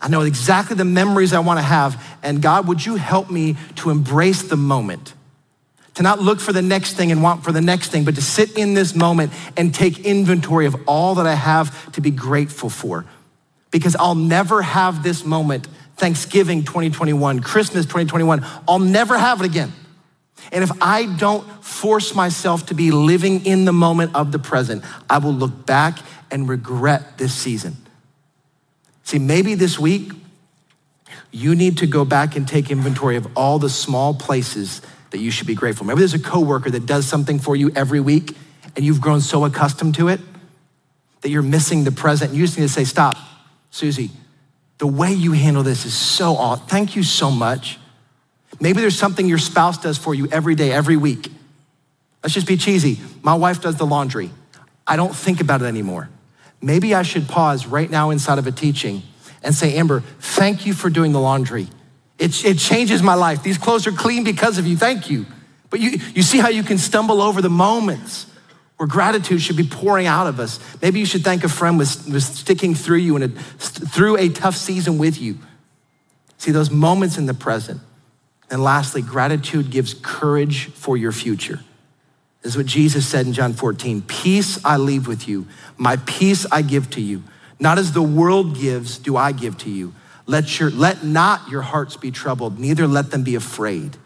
I 0.00 0.08
know 0.08 0.20
exactly 0.20 0.76
the 0.76 0.84
memories 0.84 1.32
I 1.32 1.40
want 1.40 1.58
to 1.58 1.64
have. 1.64 2.02
And 2.22 2.40
God, 2.40 2.68
would 2.68 2.84
you 2.84 2.94
help 2.94 3.30
me 3.30 3.56
to 3.76 3.90
embrace 3.90 4.42
the 4.42 4.56
moment? 4.56 5.14
To 5.96 6.02
not 6.02 6.20
look 6.20 6.40
for 6.40 6.52
the 6.52 6.62
next 6.62 6.94
thing 6.94 7.10
and 7.10 7.22
want 7.22 7.42
for 7.42 7.52
the 7.52 7.60
next 7.60 7.90
thing, 7.90 8.04
but 8.04 8.14
to 8.14 8.22
sit 8.22 8.56
in 8.58 8.74
this 8.74 8.94
moment 8.94 9.32
and 9.56 9.74
take 9.74 10.00
inventory 10.00 10.66
of 10.66 10.76
all 10.86 11.16
that 11.16 11.26
I 11.26 11.34
have 11.34 11.92
to 11.92 12.02
be 12.02 12.10
grateful 12.10 12.68
for. 12.68 13.06
Because 13.70 13.96
I'll 13.96 14.14
never 14.14 14.60
have 14.60 15.02
this 15.02 15.24
moment, 15.24 15.66
Thanksgiving 15.96 16.64
2021, 16.64 17.40
Christmas 17.40 17.86
2021, 17.86 18.44
I'll 18.68 18.78
never 18.78 19.16
have 19.18 19.40
it 19.40 19.46
again. 19.46 19.72
And 20.52 20.62
if 20.62 20.70
I 20.82 21.06
don't 21.16 21.44
force 21.64 22.14
myself 22.14 22.66
to 22.66 22.74
be 22.74 22.90
living 22.90 23.46
in 23.46 23.64
the 23.64 23.72
moment 23.72 24.14
of 24.14 24.32
the 24.32 24.38
present, 24.38 24.84
I 25.08 25.16
will 25.18 25.32
look 25.32 25.64
back 25.64 25.98
and 26.30 26.46
regret 26.46 27.16
this 27.16 27.34
season. 27.34 27.74
See, 29.02 29.18
maybe 29.18 29.54
this 29.54 29.78
week, 29.78 30.12
you 31.30 31.54
need 31.54 31.78
to 31.78 31.86
go 31.86 32.04
back 32.04 32.36
and 32.36 32.46
take 32.46 32.70
inventory 32.70 33.16
of 33.16 33.26
all 33.34 33.58
the 33.58 33.70
small 33.70 34.12
places 34.12 34.82
that 35.10 35.18
you 35.18 35.30
should 35.30 35.46
be 35.46 35.54
grateful. 35.54 35.86
Maybe 35.86 35.98
there's 35.98 36.14
a 36.14 36.18
coworker 36.18 36.70
that 36.70 36.86
does 36.86 37.06
something 37.06 37.38
for 37.38 37.56
you 37.56 37.70
every 37.74 38.00
week 38.00 38.36
and 38.74 38.84
you've 38.84 39.00
grown 39.00 39.20
so 39.20 39.44
accustomed 39.44 39.94
to 39.96 40.08
it 40.08 40.20
that 41.22 41.30
you're 41.30 41.42
missing 41.42 41.84
the 41.84 41.92
present. 41.92 42.34
You 42.34 42.44
just 42.44 42.58
need 42.58 42.64
to 42.64 42.72
say, 42.72 42.84
Stop, 42.84 43.16
Susie, 43.70 44.10
the 44.78 44.86
way 44.86 45.12
you 45.12 45.32
handle 45.32 45.62
this 45.62 45.86
is 45.86 45.94
so 45.94 46.36
awesome. 46.36 46.66
Thank 46.66 46.94
you 46.94 47.02
so 47.02 47.30
much. 47.30 47.78
Maybe 48.60 48.80
there's 48.80 48.98
something 48.98 49.26
your 49.26 49.38
spouse 49.38 49.78
does 49.78 49.98
for 49.98 50.14
you 50.14 50.28
every 50.28 50.54
day, 50.54 50.72
every 50.72 50.96
week. 50.96 51.30
Let's 52.22 52.34
just 52.34 52.46
be 52.46 52.56
cheesy. 52.56 52.98
My 53.22 53.34
wife 53.34 53.60
does 53.60 53.76
the 53.76 53.86
laundry. 53.86 54.30
I 54.86 54.96
don't 54.96 55.14
think 55.14 55.40
about 55.40 55.62
it 55.62 55.66
anymore. 55.66 56.08
Maybe 56.60 56.94
I 56.94 57.02
should 57.02 57.28
pause 57.28 57.66
right 57.66 57.90
now 57.90 58.10
inside 58.10 58.38
of 58.38 58.46
a 58.46 58.52
teaching 58.52 59.02
and 59.42 59.54
say, 59.54 59.76
Amber, 59.76 60.00
thank 60.20 60.66
you 60.66 60.74
for 60.74 60.90
doing 60.90 61.12
the 61.12 61.20
laundry. 61.20 61.68
It, 62.18 62.44
it 62.44 62.58
changes 62.58 63.02
my 63.02 63.14
life. 63.14 63.42
These 63.42 63.58
clothes 63.58 63.86
are 63.86 63.92
clean 63.92 64.24
because 64.24 64.58
of 64.58 64.66
you. 64.66 64.76
Thank 64.76 65.10
you. 65.10 65.26
But 65.68 65.80
you, 65.80 65.98
you 66.14 66.22
see 66.22 66.38
how 66.38 66.48
you 66.48 66.62
can 66.62 66.78
stumble 66.78 67.20
over 67.20 67.42
the 67.42 67.50
moments 67.50 68.26
where 68.76 68.86
gratitude 68.86 69.40
should 69.40 69.56
be 69.56 69.66
pouring 69.66 70.06
out 70.06 70.26
of 70.26 70.38
us. 70.38 70.60
Maybe 70.82 71.00
you 71.00 71.06
should 71.06 71.24
thank 71.24 71.44
a 71.44 71.48
friend 71.48 71.78
with, 71.78 72.08
with 72.08 72.22
sticking 72.22 72.74
through 72.74 72.98
you 72.98 73.16
and 73.16 73.38
through 73.38 74.18
a 74.18 74.28
tough 74.28 74.56
season 74.56 74.98
with 74.98 75.20
you. 75.20 75.38
See 76.38 76.50
those 76.50 76.70
moments 76.70 77.18
in 77.18 77.26
the 77.26 77.34
present. 77.34 77.80
And 78.50 78.62
lastly, 78.62 79.02
gratitude 79.02 79.70
gives 79.70 79.94
courage 79.94 80.66
for 80.66 80.96
your 80.96 81.12
future. 81.12 81.60
This 82.42 82.52
is 82.52 82.56
what 82.56 82.66
Jesus 82.66 83.06
said 83.08 83.26
in 83.26 83.32
John 83.32 83.54
14 83.54 84.02
Peace 84.02 84.64
I 84.64 84.76
leave 84.76 85.08
with 85.08 85.26
you, 85.26 85.46
my 85.76 85.96
peace 85.96 86.46
I 86.52 86.62
give 86.62 86.90
to 86.90 87.00
you. 87.00 87.24
Not 87.58 87.78
as 87.78 87.92
the 87.92 88.02
world 88.02 88.56
gives, 88.56 88.98
do 88.98 89.16
I 89.16 89.32
give 89.32 89.56
to 89.58 89.70
you. 89.70 89.94
Let, 90.26 90.58
your, 90.58 90.70
let 90.70 91.04
not 91.04 91.48
your 91.48 91.62
hearts 91.62 91.96
be 91.96 92.10
troubled, 92.10 92.58
neither 92.58 92.86
let 92.86 93.10
them 93.10 93.22
be 93.22 93.36
afraid. 93.36 93.96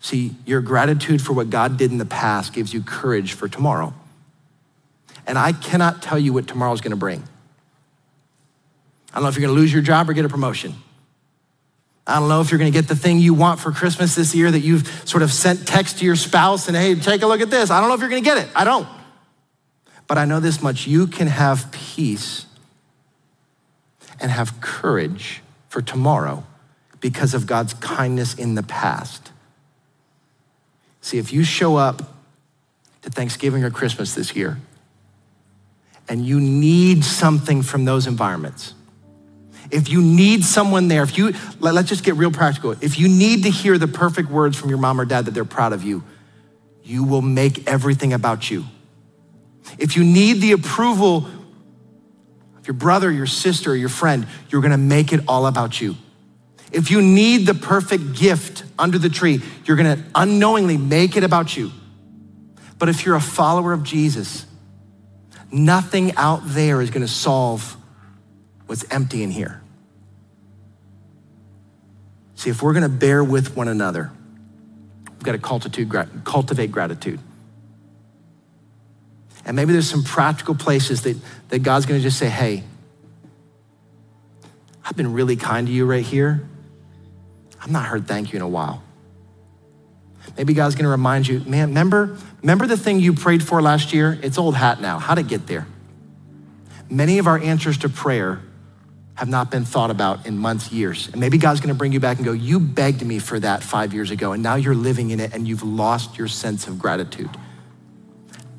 See, 0.00 0.34
your 0.44 0.60
gratitude 0.60 1.22
for 1.22 1.32
what 1.32 1.48
God 1.48 1.76
did 1.78 1.90
in 1.92 1.98
the 1.98 2.04
past 2.04 2.52
gives 2.52 2.74
you 2.74 2.82
courage 2.82 3.32
for 3.32 3.48
tomorrow. 3.48 3.94
And 5.26 5.38
I 5.38 5.52
cannot 5.52 6.02
tell 6.02 6.18
you 6.18 6.32
what 6.32 6.46
tomorrow's 6.46 6.80
gonna 6.80 6.96
bring. 6.96 7.22
I 9.12 9.16
don't 9.16 9.22
know 9.22 9.28
if 9.28 9.36
you're 9.36 9.46
gonna 9.46 9.58
lose 9.58 9.72
your 9.72 9.82
job 9.82 10.10
or 10.10 10.12
get 10.12 10.24
a 10.24 10.28
promotion. 10.28 10.74
I 12.06 12.18
don't 12.18 12.28
know 12.28 12.40
if 12.40 12.50
you're 12.50 12.58
gonna 12.58 12.72
get 12.72 12.88
the 12.88 12.96
thing 12.96 13.18
you 13.18 13.32
want 13.32 13.60
for 13.60 13.70
Christmas 13.70 14.14
this 14.14 14.34
year 14.34 14.50
that 14.50 14.60
you've 14.60 14.88
sort 15.08 15.22
of 15.22 15.32
sent 15.32 15.66
text 15.66 16.00
to 16.00 16.04
your 16.04 16.16
spouse 16.16 16.66
and, 16.66 16.76
hey, 16.76 16.96
take 16.96 17.22
a 17.22 17.26
look 17.26 17.40
at 17.40 17.50
this. 17.50 17.70
I 17.70 17.80
don't 17.80 17.88
know 17.88 17.94
if 17.94 18.00
you're 18.00 18.10
gonna 18.10 18.22
get 18.22 18.38
it. 18.38 18.48
I 18.56 18.64
don't. 18.64 18.88
But 20.08 20.18
I 20.18 20.24
know 20.24 20.40
this 20.40 20.60
much 20.60 20.86
you 20.86 21.06
can 21.06 21.28
have 21.28 21.70
peace 21.70 22.46
and 24.22 24.30
have 24.30 24.60
courage 24.60 25.42
for 25.68 25.82
tomorrow 25.82 26.44
because 27.00 27.34
of 27.34 27.46
God's 27.46 27.74
kindness 27.74 28.32
in 28.34 28.54
the 28.54 28.62
past. 28.62 29.32
See, 31.00 31.18
if 31.18 31.32
you 31.32 31.42
show 31.42 31.76
up 31.76 32.14
to 33.02 33.10
Thanksgiving 33.10 33.64
or 33.64 33.70
Christmas 33.70 34.14
this 34.14 34.36
year 34.36 34.58
and 36.08 36.24
you 36.24 36.40
need 36.40 37.04
something 37.04 37.62
from 37.62 37.84
those 37.84 38.06
environments, 38.06 38.74
if 39.72 39.88
you 39.88 40.00
need 40.00 40.44
someone 40.44 40.88
there, 40.88 41.02
if 41.02 41.18
you, 41.18 41.34
let, 41.58 41.74
us 41.74 41.88
just 41.88 42.04
get 42.04 42.14
real 42.14 42.30
practical. 42.30 42.72
If 42.80 42.98
you 42.98 43.08
need 43.08 43.42
to 43.42 43.50
hear 43.50 43.78
the 43.78 43.88
perfect 43.88 44.30
words 44.30 44.56
from 44.56 44.68
your 44.68 44.78
mom 44.78 45.00
or 45.00 45.04
dad 45.04 45.24
that 45.24 45.32
they're 45.32 45.44
proud 45.44 45.72
of 45.72 45.82
you, 45.82 46.04
you 46.84 47.02
will 47.04 47.22
make 47.22 47.66
everything 47.66 48.12
about 48.12 48.50
you. 48.50 48.64
If 49.78 49.96
you 49.96 50.04
need 50.04 50.34
the 50.34 50.52
approval 50.52 51.26
your 52.64 52.74
brother, 52.74 53.10
your 53.10 53.26
sister, 53.26 53.74
your 53.76 53.88
friend, 53.88 54.26
you're 54.50 54.62
gonna 54.62 54.78
make 54.78 55.12
it 55.12 55.20
all 55.26 55.46
about 55.46 55.80
you. 55.80 55.96
If 56.70 56.90
you 56.90 57.02
need 57.02 57.46
the 57.46 57.54
perfect 57.54 58.14
gift 58.14 58.64
under 58.78 58.98
the 58.98 59.08
tree, 59.08 59.42
you're 59.64 59.76
gonna 59.76 60.02
unknowingly 60.14 60.78
make 60.78 61.16
it 61.16 61.24
about 61.24 61.56
you. 61.56 61.70
But 62.78 62.88
if 62.88 63.04
you're 63.04 63.16
a 63.16 63.20
follower 63.20 63.72
of 63.72 63.82
Jesus, 63.82 64.46
nothing 65.50 66.16
out 66.16 66.40
there 66.44 66.80
is 66.80 66.90
gonna 66.90 67.08
solve 67.08 67.76
what's 68.66 68.84
empty 68.90 69.22
in 69.22 69.30
here. 69.30 69.60
See, 72.34 72.50
if 72.50 72.62
we're 72.62 72.72
gonna 72.72 72.88
bear 72.88 73.22
with 73.22 73.54
one 73.54 73.68
another, 73.68 74.10
we've 75.04 75.22
got 75.22 75.32
to 75.32 75.38
cultivate 76.24 76.72
gratitude. 76.72 77.20
And 79.44 79.56
maybe 79.56 79.72
there's 79.72 79.88
some 79.88 80.04
practical 80.04 80.54
places 80.54 81.02
that, 81.02 81.16
that 81.48 81.60
God's 81.60 81.86
gonna 81.86 82.00
just 82.00 82.18
say, 82.18 82.28
hey, 82.28 82.62
I've 84.84 84.96
been 84.96 85.12
really 85.12 85.36
kind 85.36 85.66
to 85.66 85.72
you 85.72 85.86
right 85.86 86.04
here. 86.04 86.48
I've 87.60 87.70
not 87.70 87.86
heard 87.86 88.06
thank 88.06 88.32
you 88.32 88.36
in 88.36 88.42
a 88.42 88.48
while. 88.48 88.82
Maybe 90.36 90.54
God's 90.54 90.74
gonna 90.74 90.88
remind 90.88 91.26
you, 91.26 91.40
man, 91.40 91.68
remember, 91.68 92.16
remember 92.40 92.66
the 92.66 92.76
thing 92.76 93.00
you 93.00 93.12
prayed 93.12 93.42
for 93.42 93.60
last 93.60 93.92
year? 93.92 94.18
It's 94.22 94.38
old 94.38 94.54
hat 94.54 94.80
now. 94.80 94.98
How'd 94.98 95.18
it 95.18 95.28
get 95.28 95.46
there? 95.46 95.66
Many 96.88 97.18
of 97.18 97.26
our 97.26 97.38
answers 97.38 97.78
to 97.78 97.88
prayer 97.88 98.40
have 99.14 99.28
not 99.28 99.50
been 99.50 99.64
thought 99.64 99.90
about 99.90 100.26
in 100.26 100.38
months, 100.38 100.72
years. 100.72 101.08
And 101.08 101.20
maybe 101.20 101.38
God's 101.38 101.60
gonna 101.60 101.74
bring 101.74 101.92
you 101.92 102.00
back 102.00 102.16
and 102.16 102.24
go, 102.24 102.32
You 102.32 102.60
begged 102.60 103.04
me 103.04 103.18
for 103.18 103.38
that 103.40 103.62
five 103.62 103.92
years 103.92 104.10
ago, 104.10 104.32
and 104.32 104.42
now 104.42 104.54
you're 104.54 104.74
living 104.74 105.10
in 105.10 105.20
it 105.20 105.34
and 105.34 105.46
you've 105.46 105.62
lost 105.62 106.18
your 106.18 106.28
sense 106.28 106.66
of 106.66 106.78
gratitude. 106.78 107.30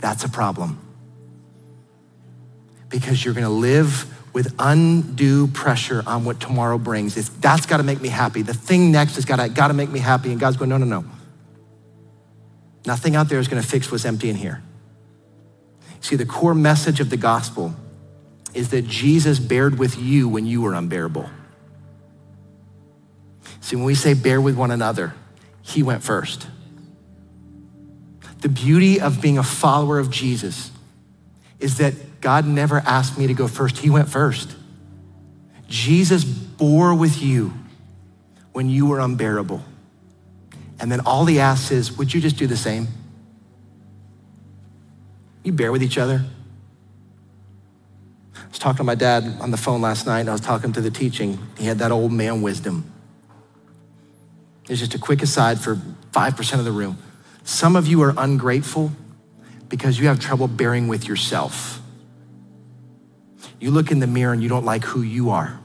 That's 0.03 0.25
a 0.25 0.29
problem. 0.29 0.77
Because 2.89 3.23
you're 3.23 3.33
gonna 3.33 3.49
live 3.49 4.05
with 4.33 4.53
undue 4.59 5.47
pressure 5.47 6.03
on 6.05 6.25
what 6.25 6.41
tomorrow 6.41 6.77
brings. 6.77 7.15
It's, 7.15 7.29
that's 7.29 7.65
gotta 7.65 7.83
make 7.83 8.01
me 8.01 8.09
happy. 8.09 8.41
The 8.41 8.53
thing 8.53 8.91
next 8.91 9.15
has 9.15 9.23
gotta, 9.23 9.47
gotta 9.47 9.73
make 9.73 9.89
me 9.89 9.99
happy. 9.99 10.31
And 10.31 10.41
God's 10.41 10.57
going, 10.57 10.69
no, 10.69 10.77
no, 10.77 10.85
no. 10.85 11.05
Nothing 12.85 13.15
out 13.15 13.29
there 13.29 13.39
is 13.39 13.47
gonna 13.47 13.63
fix 13.63 13.93
what's 13.93 14.03
empty 14.03 14.29
in 14.29 14.35
here. 14.35 14.61
See, 16.01 16.17
the 16.17 16.25
core 16.25 16.53
message 16.53 16.99
of 16.99 17.09
the 17.09 17.15
gospel 17.15 17.73
is 18.53 18.71
that 18.71 18.85
Jesus 18.85 19.39
bared 19.39 19.79
with 19.79 19.97
you 19.97 20.27
when 20.27 20.45
you 20.45 20.61
were 20.61 20.73
unbearable. 20.73 21.29
See, 23.61 23.77
when 23.77 23.85
we 23.85 23.95
say 23.95 24.15
bear 24.15 24.41
with 24.41 24.57
one 24.57 24.69
another, 24.69 25.13
he 25.61 25.81
went 25.81 26.03
first. 26.03 26.47
The 28.43 28.49
beauty 28.49 28.99
of 28.99 29.21
being 29.21 29.37
a 29.37 29.43
follower 29.43 29.99
of 29.99 30.11
Jesus 30.11 30.69
is 31.61 31.77
that 31.77 32.19
God 32.19 32.45
never 32.45 32.79
asked 32.79 33.17
me 33.17 33.25
to 33.27 33.33
go 33.33 33.47
first, 33.47 33.77
He 33.77 33.89
went 33.89 34.09
first. 34.09 34.53
Jesus 35.69 36.25
bore 36.25 36.93
with 36.93 37.21
you 37.21 37.53
when 38.51 38.69
you 38.69 38.85
were 38.85 38.99
unbearable. 38.99 39.63
And 40.77 40.91
then 40.91 40.99
all 41.05 41.25
He 41.25 41.39
asks 41.39 41.71
is, 41.71 41.97
Would 41.97 42.13
you 42.13 42.19
just 42.19 42.35
do 42.35 42.45
the 42.45 42.57
same? 42.57 42.89
You 45.45 45.53
bear 45.53 45.71
with 45.71 45.81
each 45.81 45.97
other. 45.97 46.25
I 48.35 48.47
was 48.49 48.59
talking 48.59 48.77
to 48.77 48.83
my 48.83 48.95
dad 48.95 49.23
on 49.39 49.51
the 49.51 49.57
phone 49.57 49.81
last 49.81 50.05
night, 50.05 50.19
and 50.19 50.29
I 50.29 50.33
was 50.33 50.41
talking 50.41 50.73
to 50.73 50.81
the 50.81 50.91
teaching. 50.91 51.39
He 51.57 51.65
had 51.65 51.79
that 51.79 51.93
old 51.93 52.11
man 52.11 52.41
wisdom. 52.41 52.91
It's 54.67 54.81
just 54.81 54.95
a 54.95 54.99
quick 54.99 55.21
aside 55.21 55.61
for 55.61 55.75
5% 56.11 56.59
of 56.59 56.65
the 56.65 56.73
room. 56.73 56.97
Some 57.43 57.75
of 57.75 57.87
you 57.87 58.01
are 58.03 58.13
ungrateful 58.17 58.91
because 59.69 59.99
you 59.99 60.07
have 60.07 60.19
trouble 60.19 60.47
bearing 60.47 60.87
with 60.87 61.07
yourself. 61.07 61.81
You 63.59 63.71
look 63.71 63.91
in 63.91 63.99
the 63.99 64.07
mirror 64.07 64.33
and 64.33 64.41
you 64.41 64.49
don't 64.49 64.65
like 64.65 64.83
who 64.83 65.01
you 65.01 65.29
are. 65.29 65.59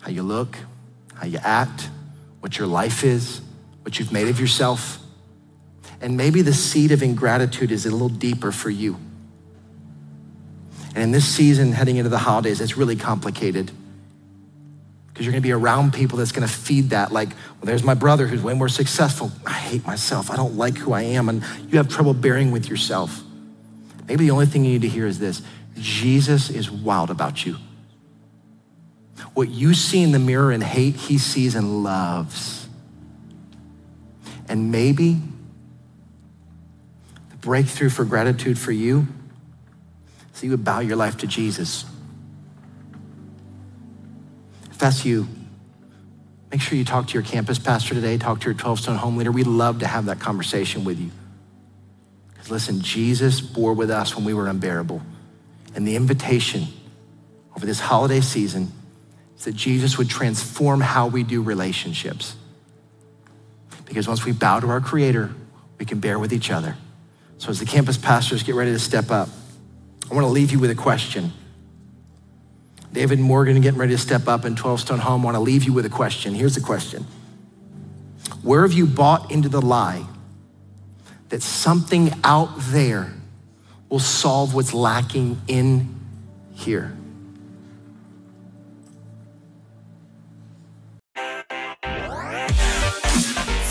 How 0.00 0.10
you 0.10 0.22
look, 0.22 0.56
how 1.14 1.26
you 1.26 1.38
act, 1.42 1.88
what 2.40 2.58
your 2.58 2.66
life 2.66 3.04
is, 3.04 3.40
what 3.82 3.98
you've 3.98 4.12
made 4.12 4.28
of 4.28 4.40
yourself. 4.40 4.98
And 6.00 6.16
maybe 6.16 6.42
the 6.42 6.52
seed 6.52 6.92
of 6.92 7.02
ingratitude 7.02 7.72
is 7.72 7.86
a 7.86 7.90
little 7.90 8.08
deeper 8.08 8.52
for 8.52 8.70
you. 8.70 8.98
And 10.94 11.02
in 11.02 11.10
this 11.10 11.26
season, 11.26 11.72
heading 11.72 11.96
into 11.96 12.08
the 12.08 12.18
holidays, 12.18 12.60
it's 12.60 12.76
really 12.76 12.96
complicated 12.96 13.70
because 15.18 15.26
you're 15.26 15.32
going 15.32 15.42
to 15.42 15.48
be 15.48 15.52
around 15.52 15.92
people 15.92 16.16
that's 16.16 16.30
going 16.30 16.46
to 16.46 16.54
feed 16.54 16.90
that. 16.90 17.10
Like, 17.10 17.30
well, 17.30 17.64
there's 17.64 17.82
my 17.82 17.94
brother 17.94 18.28
who's 18.28 18.40
way 18.40 18.54
more 18.54 18.68
successful. 18.68 19.32
I 19.44 19.50
hate 19.54 19.84
myself. 19.84 20.30
I 20.30 20.36
don't 20.36 20.56
like 20.56 20.76
who 20.76 20.92
I 20.92 21.02
am. 21.02 21.28
And 21.28 21.42
you 21.68 21.78
have 21.78 21.88
trouble 21.88 22.14
bearing 22.14 22.52
with 22.52 22.68
yourself. 22.68 23.20
Maybe 24.06 24.26
the 24.26 24.30
only 24.30 24.46
thing 24.46 24.64
you 24.64 24.74
need 24.74 24.82
to 24.82 24.88
hear 24.88 25.08
is 25.08 25.18
this 25.18 25.42
Jesus 25.74 26.50
is 26.50 26.70
wild 26.70 27.10
about 27.10 27.44
you. 27.44 27.56
What 29.34 29.48
you 29.48 29.74
see 29.74 30.04
in 30.04 30.12
the 30.12 30.20
mirror 30.20 30.52
and 30.52 30.62
hate, 30.62 30.94
he 30.94 31.18
sees 31.18 31.56
and 31.56 31.82
loves. 31.82 32.68
And 34.48 34.70
maybe 34.70 35.20
the 37.30 37.36
breakthrough 37.38 37.90
for 37.90 38.04
gratitude 38.04 38.56
for 38.56 38.70
you 38.70 39.08
is 40.32 40.44
you 40.44 40.52
would 40.52 40.62
bow 40.62 40.78
your 40.78 40.94
life 40.94 41.16
to 41.16 41.26
Jesus. 41.26 41.84
If 44.78 44.82
that's 44.82 45.04
you, 45.04 45.26
make 46.52 46.60
sure 46.60 46.78
you 46.78 46.84
talk 46.84 47.08
to 47.08 47.14
your 47.14 47.24
campus 47.24 47.58
pastor 47.58 47.94
today, 47.94 48.16
talk 48.16 48.38
to 48.38 48.44
your 48.44 48.54
12 48.54 48.78
stone 48.78 48.94
home 48.94 49.16
leader. 49.16 49.32
We'd 49.32 49.48
love 49.48 49.80
to 49.80 49.88
have 49.88 50.04
that 50.04 50.20
conversation 50.20 50.84
with 50.84 51.00
you. 51.00 51.10
Because 52.28 52.48
listen, 52.48 52.80
Jesus 52.80 53.40
bore 53.40 53.72
with 53.72 53.90
us 53.90 54.14
when 54.14 54.24
we 54.24 54.34
were 54.34 54.46
unbearable. 54.46 55.02
And 55.74 55.84
the 55.84 55.96
invitation 55.96 56.68
over 57.56 57.66
this 57.66 57.80
holiday 57.80 58.20
season 58.20 58.70
is 59.36 59.46
that 59.46 59.56
Jesus 59.56 59.98
would 59.98 60.08
transform 60.08 60.80
how 60.80 61.08
we 61.08 61.24
do 61.24 61.42
relationships. 61.42 62.36
Because 63.84 64.06
once 64.06 64.24
we 64.24 64.30
bow 64.30 64.60
to 64.60 64.68
our 64.68 64.80
Creator, 64.80 65.32
we 65.80 65.86
can 65.86 65.98
bear 65.98 66.20
with 66.20 66.32
each 66.32 66.52
other. 66.52 66.76
So, 67.38 67.48
as 67.48 67.58
the 67.58 67.66
campus 67.66 67.96
pastors 67.96 68.44
get 68.44 68.54
ready 68.54 68.70
to 68.70 68.78
step 68.78 69.10
up, 69.10 69.28
I 70.08 70.14
want 70.14 70.24
to 70.24 70.30
leave 70.30 70.52
you 70.52 70.60
with 70.60 70.70
a 70.70 70.76
question. 70.76 71.32
David 72.92 73.20
Morgan 73.20 73.60
getting 73.60 73.78
ready 73.78 73.92
to 73.92 73.98
step 73.98 74.28
up 74.28 74.44
in 74.44 74.56
12 74.56 74.80
Stone 74.80 74.98
Home. 75.00 75.22
Want 75.22 75.34
to 75.34 75.40
leave 75.40 75.64
you 75.64 75.72
with 75.72 75.86
a 75.86 75.90
question. 75.90 76.34
Here's 76.34 76.54
the 76.54 76.60
question 76.60 77.06
Where 78.42 78.62
have 78.62 78.72
you 78.72 78.86
bought 78.86 79.30
into 79.30 79.48
the 79.48 79.60
lie 79.60 80.04
that 81.28 81.42
something 81.42 82.12
out 82.24 82.50
there 82.58 83.12
will 83.88 83.98
solve 83.98 84.54
what's 84.54 84.74
lacking 84.74 85.40
in 85.46 85.94
here? 86.52 86.97